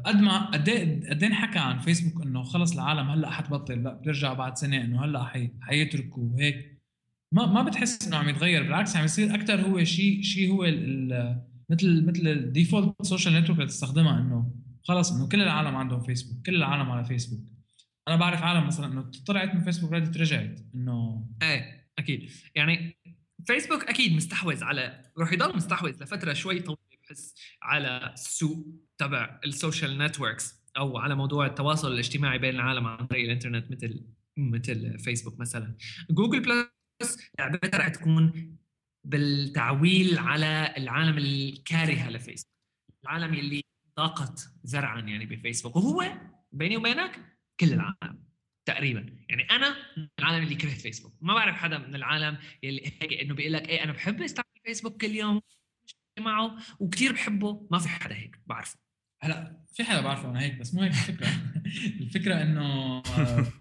قد 0.06 0.16
ما 0.16 0.46
قد 0.46 0.70
إيه 0.70 1.10
قد 1.10 1.24
إيه 1.24 1.30
انحكى 1.30 1.60
عن 1.60 1.80
فيسبوك 1.80 2.26
إنه 2.26 2.44
خلص 2.44 2.74
العالم 2.74 3.10
هلأ 3.10 3.30
حتبطل 3.30 3.84
لأ 3.84 3.94
بترجع 3.94 4.34
بعد 4.34 4.58
سنة 4.58 4.82
إنه 4.82 5.06
هلأ 5.06 5.24
حي 5.24 5.52
حيتركوا 5.62 6.24
وهيك. 6.24 6.80
ما 7.32 7.46
ما 7.46 7.64
بتحس 7.64 8.08
إنه 8.08 8.18
عم 8.18 8.30
يتغير 8.30 8.64
بالعكس 8.64 8.96
عم 8.96 9.06
يصير 9.06 9.36
أكثر 9.36 9.62
هو 9.62 9.84
شيء 9.84 10.22
شيء 10.22 10.52
هو 10.52 10.64
مثل 11.70 12.06
مثل 12.06 12.28
ال 12.28 12.36
default 12.36 12.96
social 13.02 13.34
network 13.34 13.60
اللي 13.60 13.70
تستخدمها 13.70 14.20
إنه 14.20 14.52
خلص 14.84 15.12
إنه 15.12 15.28
كل 15.28 15.42
العالم 15.42 15.76
عندهم 15.76 16.02
فيسبوك 16.02 16.46
كل 16.46 16.56
العالم 16.56 16.92
على 16.92 17.06
فيسبوك. 17.06 17.40
أنا 18.08 18.16
بعرف 18.16 18.44
عالم 18.44 18.68
مثلا 18.68 18.94
إنه 18.94 19.12
طلعت 19.26 19.56
من 19.56 19.64
فيسبوك 19.64 19.94
رجعت 19.94 20.60
إنه 20.76 21.28
إيه 21.42 21.88
أكيد. 22.00 22.30
يعني 22.56 22.98
فيسبوك 23.46 23.84
أكيد 23.84 24.16
مستحوذ 24.16 24.64
على 24.64 25.12
رح 25.20 25.34
يضل 25.34 25.56
مستحوذ 25.56 26.04
لفترة 26.04 26.34
شوي 26.34 26.60
طويلة. 26.60 26.89
بحس 27.10 27.36
على 27.64 28.12
السوق 28.14 28.68
تبع 28.98 29.40
ال 29.46 29.53
social 29.53 29.98
networks 29.98 30.64
أو 30.78 30.98
على 30.98 31.16
موضوع 31.16 31.46
التواصل 31.46 31.92
الاجتماعي 31.92 32.38
بين 32.38 32.56
العالم 32.56 32.88
عن 32.88 33.08
طريق 33.08 33.24
الإنترنت 33.24 33.72
مثل 33.72 34.06
مثل 34.38 35.00
فيسبوك 35.00 35.40
مثلا. 35.40 35.78
جوجل 36.12 36.40
بلس 36.42 37.32
لعبتها 37.40 37.78
رح 37.78 37.88
تكون 37.88 38.58
بالتعويل 39.04 40.18
على 40.18 40.74
العالم 40.78 41.18
الكارهة 41.18 42.10
لفيسبوك. 42.10 42.54
العالم 43.04 43.34
اللي 43.34 43.62
ضاقت 43.98 44.50
ذرعا 44.64 45.02
يعني 45.02 45.26
بفيسبوك. 45.26 45.76
وهو 45.76 46.18
بيني 46.52 46.78
وبينك 46.78 47.38
كل 47.60 47.74
العالم 47.74 48.24
تقريبا. 48.66 49.18
يعني 49.30 49.44
أنا 49.44 49.76
من 49.98 50.08
العالم 50.20 50.44
اللي 50.44 50.56
كرهت 50.56 50.82
فيسبوك. 50.82 51.14
ما 51.22 51.34
بعرف 51.34 51.56
حدا 51.56 51.78
من 51.78 51.96
العالم 51.96 52.38
اللي 52.64 52.82
هيك 52.86 53.14
إنه 53.14 53.34
بيقول 53.34 53.54
لك 53.54 53.70
إيه 53.70 53.84
أنا 53.84 53.92
بحب 53.92 54.22
استعمل 54.22 54.46
فيسبوك 54.66 55.02
كل 55.02 55.16
يوم. 55.16 55.42
معه 56.20 56.58
وكثير 56.80 57.12
بحبه. 57.14 57.68
ما 57.72 57.80
في 57.80 57.90
حدا 57.90 58.16
هيك 58.16 58.40
بعرفه. 58.48 58.78
هلا 59.22 59.66
في 59.74 59.84
حدا 59.84 60.02
بعرفه 60.02 60.30
أنا 60.30 60.42
هيك 60.42 60.60
بس 60.60 60.74
مو 60.74 60.82
هيك 60.82 60.92
الفكرة. 60.92 61.28
الفكرة 62.02 62.42
إنه 62.42 62.64
آه، 62.98 63.52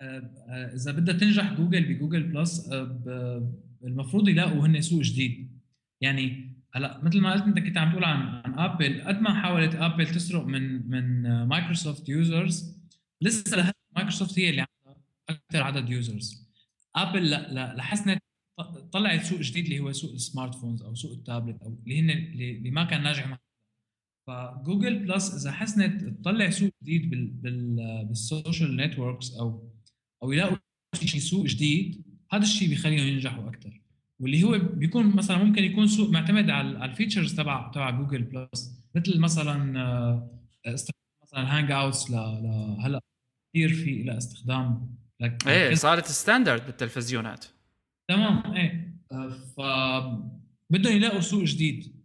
آه، 0.00 0.74
إذا 0.74 0.92
بدها 0.92 1.14
تنجح 1.14 1.52
جوجل 1.52 1.94
بجوجل 1.94 2.22
بلس 2.22 2.68
آه، 2.72 3.52
المفروض 3.84 4.28
يلاقوا 4.28 4.66
هن 4.66 4.80
سوق 4.80 5.02
جديد. 5.02 5.60
يعني 6.00 6.56
هلا 6.74 7.00
مثل 7.04 7.20
ما 7.20 7.32
قلت 7.32 7.42
أنت 7.42 7.58
كنت 7.58 7.78
عم 7.78 7.90
تقول 7.90 8.04
عن 8.04 8.42
عن 8.44 8.58
ابل 8.58 9.02
قد 9.02 9.20
ما 9.20 9.42
حاولت 9.42 9.74
ابل 9.74 10.06
تسرق 10.06 10.44
من 10.44 10.90
من 10.90 11.22
مايكروسوفت 11.44 12.08
users 12.08 12.76
لسه 13.20 13.72
مايكروسوفت 13.96 14.38
هي 14.38 14.50
اللي 14.50 14.66
عندها 14.86 15.02
أكثر 15.28 15.62
عدد 15.62 15.90
users 15.90 16.48
ابل 16.96 17.30
لا 17.30 17.74
لحسنت 17.76 18.22
طلعت 18.92 19.24
سوق 19.24 19.40
جديد 19.40 19.64
اللي 19.64 19.80
هو 19.80 19.92
سوق 19.92 20.12
ال 20.12 20.54
smartphones 20.54 20.82
أو 20.82 20.94
سوق 20.94 21.12
التابلت 21.12 21.62
أو 21.62 21.78
اللي 21.84 22.00
هن 22.00 22.10
اللي 22.10 22.70
ما 22.70 22.84
كان 22.84 23.02
ناجح 23.02 23.26
مع 23.28 23.38
فجوجل 24.26 25.06
بلس 25.06 25.34
إذا 25.34 25.52
حسنت 25.52 26.04
تطلع 26.04 26.50
سوق 26.50 26.70
جديد 26.82 27.10
بال 27.10 27.26
بال 27.26 28.04
بال 28.04 28.22
social 28.22 28.76
networks 28.76 29.34
أو 29.34 29.72
أو 30.22 30.32
يلاقوا 30.32 30.56
شيء 31.04 31.20
سوق 31.20 31.46
جديد 31.46 32.04
هذا 32.32 32.42
الشيء 32.42 32.68
بيخليهم 32.68 33.06
ينجحوا 33.06 33.48
أكثر 33.48 33.80
واللي 34.20 34.42
هو 34.44 34.58
بيكون 34.58 35.16
مثلا 35.16 35.44
ممكن 35.44 35.64
يكون 35.64 35.86
سوق 35.86 36.10
معتمد 36.10 36.50
على 36.50 36.84
ال 36.84 36.90
features 36.90 37.34
تبع 37.34 37.70
تبع 37.70 37.90
جوجل 37.90 38.22
بلس 38.22 38.82
مثل 38.94 39.20
مثلا 39.20 39.80
آه، 39.80 40.40
مثلا 41.22 41.58
Hangouts 41.58 42.10
هلأ 42.10 43.00
كثير 43.54 43.74
في 43.74 44.02
لها 44.02 44.18
استخدام. 44.18 44.96
إيه 45.46 45.74
صارت 45.74 46.06
standard 46.06 46.66
بالتلفزيونات. 46.66 47.44
تمام؟ 48.12 48.56
إيه. 48.56 48.98
آه، 49.12 49.28
ف 49.30 49.60
بدهم 50.70 50.96
يلاقوا 50.96 51.20
سوق 51.20 51.44
جديد. 51.44 52.02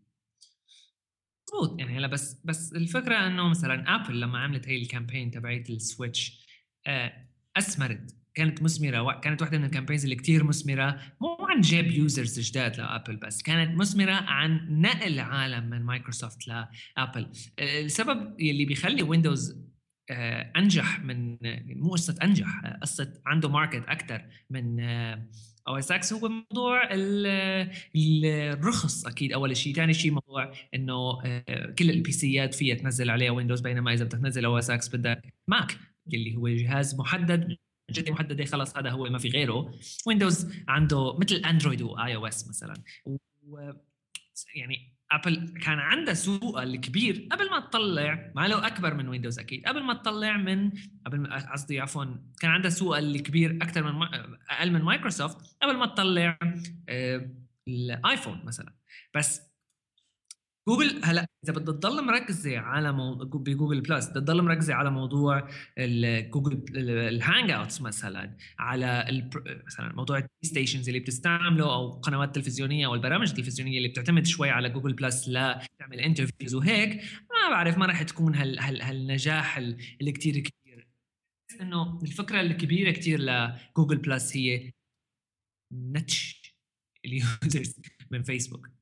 مضبوط 1.54 1.80
يعني 1.80 1.98
هلا 1.98 2.08
بس 2.08 2.42
بس 2.46 2.74
الفكرة 2.74 3.28
إنه 3.28 3.50
مثلا 3.50 3.96
ابل 3.96 4.22
لما 4.22 4.40
عملت 4.40 4.68
هي 4.68 4.82
ال 4.82 4.87
campaign 4.87 5.32
تبعت 5.32 5.70
ال 5.70 5.81
switch 5.81 6.48
آه، 6.88 7.14
أثمرت. 7.58 8.16
كانت 8.34 8.64
مثمرة 8.64 9.20
كانت 9.20 9.42
واحدة 9.42 9.58
من 9.58 9.66
ال 9.66 9.70
campaigns 9.70 10.04
اللي 10.04 10.16
كتير 10.16 10.44
مثمرة. 10.44 11.02
مو 11.22 11.38
عن 11.40 11.62
جيب 11.62 11.92
users 11.92 12.40
جداد 12.40 12.78
لابل 12.78 13.16
بس 13.16 13.42
كانت 13.42 13.78
مثمرة 13.78 14.12
عن 14.12 14.82
نقل 14.82 15.14
العالم 15.14 15.70
من 15.70 15.84
مايكروسوفت 15.84 16.48
لابل 16.48 17.32
السبب 17.60 18.42
يلي 18.42 18.66
بيخلي 18.66 19.04
ويندوز 19.04 19.68
آه، 20.10 20.52
أنجح 20.56 21.00
من 21.00 21.38
مو 21.76 21.92
قصة 21.92 22.16
أنجح 22.24 22.66
قصة 22.82 23.14
عنده 23.26 23.50
market 23.50 23.84
أكثر 23.88 24.26
من 24.50 24.80
OS 25.68 25.92
X 25.92 26.14
هو 26.14 26.30
موضوع 26.30 26.90
الرخص 27.96 29.06
أكيد. 29.06 29.34
أول 29.34 29.58
شيء، 29.58 29.74
ثاني 29.76 29.94
شيء 29.94 30.12
موضوع 30.12 30.52
إنه 30.74 31.22
آه، 31.26 31.72
كل 31.80 31.90
ال 31.90 32.12
PCات 32.12 32.54
فيها 32.54 32.76
تنزل 32.76 33.10
عليها 33.10 33.32
ويندوز 33.32 33.62
بينما 33.62 33.94
إذا 33.94 34.06
بدك 34.06 34.18
تنزل 34.18 34.46
OS 34.46 34.70
X 34.70 34.96
بدك 34.96 35.34
ماك 35.48 35.78
اللي 36.14 36.36
هو 36.36 36.48
جهاز 36.48 36.96
محدد. 37.00 37.58
أجهزة 37.92 38.12
محددة 38.12 38.46
خلص 38.46 38.78
هذا 38.78 38.90
هو 38.90 39.04
ما 39.04 39.18
في 39.18 39.30
غيره. 39.30 39.72
ويندوز 40.08 40.54
عنده 40.68 41.18
مثل 41.18 41.36
اندرويد 41.36 41.82
و 41.82 42.16
iOS 42.16 42.48
مثلا. 42.50 42.74
و 43.48 43.72
يعني 44.56 44.97
ابل 45.12 45.54
كان 45.66 45.80
عندها 45.80 46.14
سوق 46.14 46.62
الكبير 46.62 47.28
قبل 47.32 47.50
ما 47.50 47.60
تطلع 47.60 48.32
ما 48.36 48.48
له 48.48 48.68
أكبر 48.68 48.94
من 48.94 49.08
ويندوز 49.08 49.40
أكيد 49.40 49.66
قبل 49.66 49.84
ما 49.84 49.94
تطلع 49.94 50.38
من 50.38 50.72
قبل 51.06 51.34
قصدي 51.52 51.80
عفوا 51.80 52.06
كان 52.40 52.52
عندها 52.52 52.70
سوق 52.72 52.98
الكبير 52.98 53.58
أكثر 53.62 53.84
من 53.84 54.08
أقل 54.50 54.72
من 54.72 54.82
مايكروسوفت 54.82 55.58
قبل 55.62 55.78
ما 55.78 55.86
تطلع 55.86 56.40
آه، 56.90 57.30
الايفون 57.68 58.42
مثلا. 58.46 58.74
بس 59.14 59.42
جوجل 60.68 61.02
هلا 61.04 61.28
إذا 61.44 61.54
بدها 61.54 61.74
تضل 61.74 62.06
مركزه 62.06 62.60
على 62.60 62.92
مو... 62.92 63.16
بجوجل 63.16 63.82
بلس 63.82 64.10
بدها 64.10 64.22
تضل 64.22 64.42
مركزه 64.42 64.74
على 64.74 64.92
موضوع 64.92 65.50
الجوجل 65.78 66.66
ال 66.78 67.52
Hangouts 67.52 67.82
مثلا 67.82 68.38
على. 68.60 69.06
مثلا 69.66 69.94
موضوع 69.96 70.18
ال 70.18 70.22
TV 70.22 70.30
stations 70.44 70.88
اللي 70.90 71.00
بتستعمله 71.00 71.74
أو 71.74 71.92
قنوات 71.92 72.36
تلفزيونية 72.36 72.86
أو 72.86 72.96
البرامج 72.96 73.30
التلفزيونية 73.30 73.78
اللي 73.78 73.90
بتعتمد 73.90 74.26
شوي 74.26 74.50
على 74.50 74.70
جوجل 74.70 74.94
بلس 74.94 75.30
لتعمل 75.30 76.00
interviews 76.00 76.56
وهيك 76.56 77.04
ما 77.14 77.50
بعرف 77.50 77.78
ما 77.78 77.86
راح 77.86 78.04
تكون 78.04 78.36
هال... 78.36 78.60
هال... 78.60 78.82
هالنجاح 78.82 79.58
اللي 79.58 80.12
كثير 80.12 80.40
كبير 80.40 80.88
إنه 81.62 82.00
الفكرة 82.04 82.42
الكبيرة 82.42 82.92
كثير 82.92 83.20
لجوجل 83.20 83.98
بلس 83.98 84.38
هي 84.38 84.72
نتش 85.74 86.42
ال 87.06 87.17
users 87.17 87.76
من 88.12 88.24
فيسبوك 88.24 88.77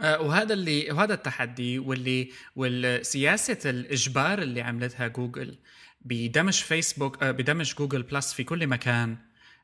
وهذا 0.00 0.54
اللي 0.54 0.90
وهذا 0.90 1.14
التحدي 1.14 1.78
واللي 1.78 2.30
والسياسة 2.56 3.70
الإجبار 3.70 4.42
اللي 4.42 4.60
عملتها 4.60 5.08
جوجل 5.08 5.58
بدمج 6.06 6.54
فيسبوك 6.54 7.22
آه، 7.22 7.30
بدمج 7.30 7.74
جوجل 7.74 8.02
بلس 8.02 8.32
في 8.32 8.44
كل 8.44 8.66
مكان 8.66 9.16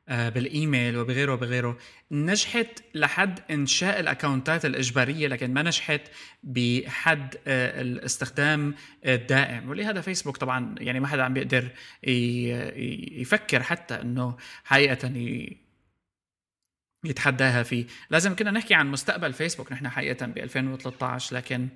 آه، 0.08 0.28
بالإيميل 0.28 0.96
وبغيره 0.96 1.32
وبغيره 1.32 1.78
نجحت 2.10 2.82
لحد 2.94 3.40
إنشاء 3.50 4.00
ال 4.00 4.07
accountات 4.07 4.64
الإجبارية 4.64 5.28
لكن 5.28 5.54
ما 5.54 5.62
نجحت 5.62 6.00
بحد 6.42 7.34
الاستخدام 7.46 8.74
الدائم. 9.06 9.68
ولهذا 9.70 10.00
فيسبوك 10.00 10.36
طبعا 10.36 10.74
يعني 10.78 11.00
ما 11.00 11.06
حدا 11.06 11.22
عم 11.22 11.34
بيقدر 11.34 11.68
يفكر 13.20 13.62
حتى 13.62 13.94
إنه 13.94 14.36
حقيقة 14.64 15.08
يتحداها 17.04 17.62
فيه. 17.62 17.86
لازم 18.10 18.36
كنا 18.36 18.50
نحكي 18.50 18.74
عن 18.74 18.90
مستقبل 18.90 19.32
فيسبوك 19.32 19.72
نحن 19.72 19.88
حقيقة 19.88 20.26
ب 20.26 20.38
2013 20.38 21.36
لكن 21.36 21.68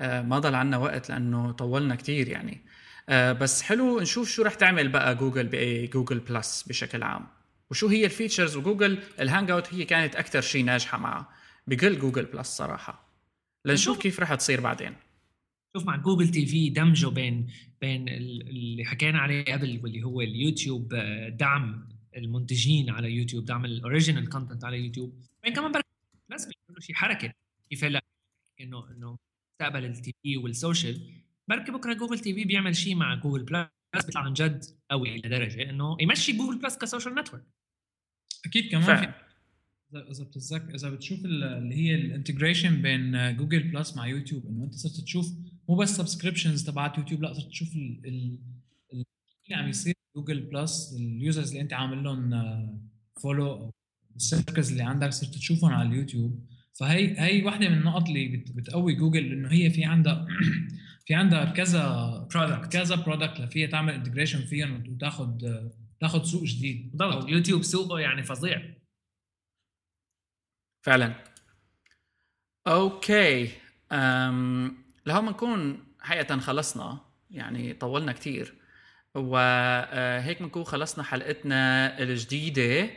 آه، 0.00 0.22
ما 0.22 0.38
ضل 0.38 0.54
عنا 0.54 0.76
وقت 0.76 1.10
لأنه 1.10 1.52
طولنا 1.52 1.94
كتير 1.94 2.28
يعني. 2.28 2.60
آه، 3.08 3.32
بس 3.32 3.62
حلو 3.62 4.00
نشوف 4.00 4.28
شو 4.28 4.42
رح 4.42 4.54
تعمل 4.54 4.88
بقى 4.88 5.14
جوجل 5.14 5.48
بجوجل 5.52 6.18
بلس 6.18 6.62
بشكل 6.68 7.02
عام. 7.02 7.26
وشو 7.70 7.86
هي 7.88 8.04
ال 8.04 8.10
features 8.10 8.56
وجوجل؟ 8.56 8.98
ال 9.20 9.50
Hangout 9.50 9.74
هي 9.74 9.84
كانت 9.84 10.16
أكثر 10.16 10.40
شيء 10.40 10.64
ناجحة 10.64 10.98
معه 10.98 11.28
بكل 11.66 11.98
جوجل 11.98 12.24
بلس 12.24 12.48
صراحة. 12.48 13.10
لنشوف 13.64 13.98
كيف 13.98 14.20
رح 14.20 14.34
تصير 14.34 14.60
بعدين. 14.60 14.96
شوف 15.76 15.86
مع 15.86 15.96
جوجل 15.96 16.28
TV 16.28 16.70
دمجه 16.70 17.06
بين 17.06 17.46
بين 17.80 18.08
اللي 18.08 18.84
حكينا 18.84 19.18
عليه 19.18 19.44
قبل 19.44 19.80
واللي 19.82 20.02
هو 20.02 20.20
اليوتيوب 20.20 20.94
آه، 20.94 21.28
دعم 21.28 21.88
المنتجين 22.16 22.90
على 22.90 23.10
يوتيوب 23.12 23.44
دعم 23.44 23.64
ال 23.64 23.71
original 23.71 24.28
content 24.28 24.64
على 24.64 24.78
يوتيوب. 24.78 25.14
وين 25.44 25.54
كمان 25.54 25.82
الناس 26.30 26.48
بيعملوا 26.48 26.80
شيء 26.80 26.96
حركة. 26.96 27.32
كيف 27.70 27.84
هلا 27.84 28.02
إنه 28.60 28.90
إنه 28.90 29.16
مستقبل 29.52 29.84
ال 29.84 30.14
TV 30.22 30.36
وال 30.36 30.52
social 30.52 31.00
بركي 31.48 31.72
بكرة 31.72 31.94
جوجل 31.94 32.18
TV 32.18 32.44
بيعمل 32.44 32.76
شيء 32.76 32.94
مع 32.94 33.14
جوجل 33.14 33.42
بلس 33.44 34.04
بيطلع 34.06 34.20
عن 34.20 34.32
جد 34.32 34.64
قوي 34.90 35.18
لدرجة 35.18 35.70
إنه 35.70 35.96
يمشي 36.00 36.32
جوجل 36.32 36.58
بلس 36.58 36.78
ك 36.78 36.83
social 36.83 37.14
network 37.14 37.44
أكيد 38.46 38.70
كمان 38.70 38.96
في 38.96 39.12
إذا 39.94 40.24
بتتذكر 40.24 40.74
إذا 40.74 40.90
بتشوف 40.90 41.24
اللي 41.24 41.74
هي 41.74 41.94
ال 41.94 42.01
integration 42.01 42.82
بين 42.82 43.36
جوجل 43.36 43.62
بلس 43.62 43.96
مع 43.96 44.06
يوتيوب 44.06 44.46
إنه 44.46 44.64
أنت 44.64 44.74
صرت 44.74 45.00
تشوف 45.00 45.32
مو 45.68 45.76
بس 45.76 45.96
subscriptions 45.96 46.64
تبعت 46.64 46.98
يوتيوب 46.98 47.22
لا 47.22 47.32
صرت 47.32 47.48
تشوف 47.48 47.76
ال 47.76 48.06
ال 48.06 49.04
اللي 49.44 49.56
عم 49.56 49.68
يصير 49.68 49.94
جوجل 50.16 50.40
بلس 50.40 50.96
ال 50.96 51.05
users 51.05 51.48
اللي 51.48 51.60
انت 51.60 51.72
عامل 51.72 52.04
لهم 52.04 52.30
follow 53.22 53.70
ال 54.16 54.23
circles 54.23 54.70
اللي 54.70 54.82
عندك 54.82 55.12
صرت 55.12 55.34
تشوفهم 55.34 55.72
على 55.72 55.88
اليوتيوب. 55.88 56.46
فهي 56.80 57.20
هي 57.20 57.44
وحده 57.44 57.68
من 57.68 57.78
النقط 57.78 58.08
اللي 58.08 58.36
بتقوي 58.36 58.94
جوجل 58.94 59.32
انه 59.32 59.52
هي 59.52 59.70
في 59.70 59.84
عندها 59.84 60.26
في 61.06 61.14
عندها 61.14 61.44
كذا 61.44 62.08
product 62.34 62.72
كذا 62.72 62.94
product 62.96 63.40
فيها 63.52 63.68
تعمل 63.68 63.92
integration 63.94 64.46
فيهم 64.46 64.84
وتاخذ 64.88 65.30
تاخذ 66.00 66.24
سوق 66.24 66.44
جديد. 66.44 66.90
بالضبط. 66.96 67.28
يوتيوب 67.28 67.62
سوقه 67.62 68.00
يعني 68.00 68.22
فظيع. 68.22 68.74
فعلا. 70.82 71.14
okay. 72.66 73.50
أم 73.92 74.76
لهون 75.06 75.26
بنكون 75.26 75.86
حقيقة 76.00 76.38
خلصنا. 76.38 77.00
يعني 77.30 77.74
طولنا 77.74 78.12
كثير 78.12 78.59
وهيك 79.14 80.42
بنكون 80.42 80.64
خلصنا 80.64 81.04
حلقتنا 81.04 81.98
الجديدة. 82.02 82.90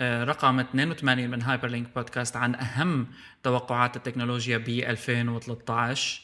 آه، 0.00 0.24
رقم 0.24 0.60
82 0.60 1.30
من 1.30 1.42
هايبر 1.42 1.68
لينك 1.68 1.94
بودكاست 1.94 2.36
عن 2.36 2.54
أهم 2.54 3.06
توقعات 3.42 3.96
التكنولوجيا 3.96 4.58
ب 4.58 4.68
2013 4.68 6.22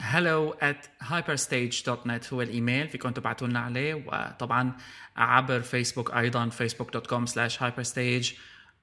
hello 0.00 0.54
at 0.60 0.88
hyperstage.net 1.02 2.32
هو 2.32 2.42
الإيميل 2.42 2.88
فيكم 2.88 3.10
تبعتوا 3.10 3.48
لنا 3.48 3.60
عليه. 3.60 3.94
وطبعا 3.94 4.72
عبر 5.16 5.60
فيسبوك 5.60 6.10
أيضا 6.14 6.50
facebook.com 6.50 7.26
slash 7.26 7.58
hyperstage. 7.58 8.34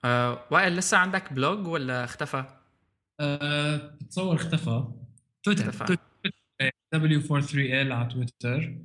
أه 0.05 0.43
وائل 0.51 0.75
لسه 0.75 0.97
عندك 0.97 1.33
blog 1.33 1.67
ولا 1.67 2.03
اختفى؟ 2.03 2.45
أه 3.19 3.77
بتصور 4.01 4.35
اختفى. 4.35 4.83
تويتر. 5.43 5.69
اختفى. 5.69 5.97
W43L 6.95 7.91
على 7.91 8.09
تويتر. 8.13 8.75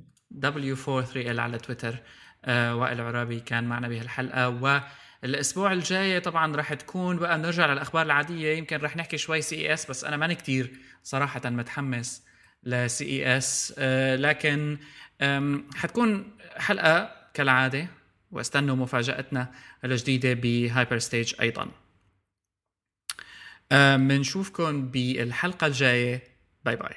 W43L 0.45 1.39
على 1.39 1.57
تويتر. 1.57 1.97
آه 2.45 2.75
وائل 2.75 3.01
عرابي 3.01 3.39
كان 3.39 3.63
معنا 3.63 3.87
بهالحلقة. 3.87 4.49
والاسبوع 5.23 5.73
الجاي 5.73 6.19
طبعا 6.19 6.55
رح 6.55 6.73
تكون 6.73 7.17
بقى 7.17 7.37
نرجع 7.37 7.73
للأخبار 7.73 8.05
العادية. 8.05 8.57
يمكن 8.57 8.77
رح 8.77 8.97
نحكي 8.97 9.17
شوي 9.17 9.41
CES 9.41 9.89
بس 9.89 10.03
أنا 10.03 10.17
ماني 10.17 10.35
كتير 10.35 10.71
صراحة 11.03 11.49
متحمس 11.49 12.23
ل 12.63 13.05
CES 13.05 13.73
آه 13.77 14.15
لكن 14.15 14.77
حتكون 15.75 16.37
حلقة 16.57 17.15
كالعادة 17.33 17.87
واستنوا 18.31 18.75
مفاجأتنا 18.75 19.51
الجديدة 19.85 20.33
بهايبر 20.33 20.97
ستيج 20.99 21.33
أيضا 21.41 21.71
بنشوفكم 23.97 24.91
بالحلقة 24.91 25.67
الجاية. 25.67 26.23
باي 26.65 26.75
باي. 26.75 26.95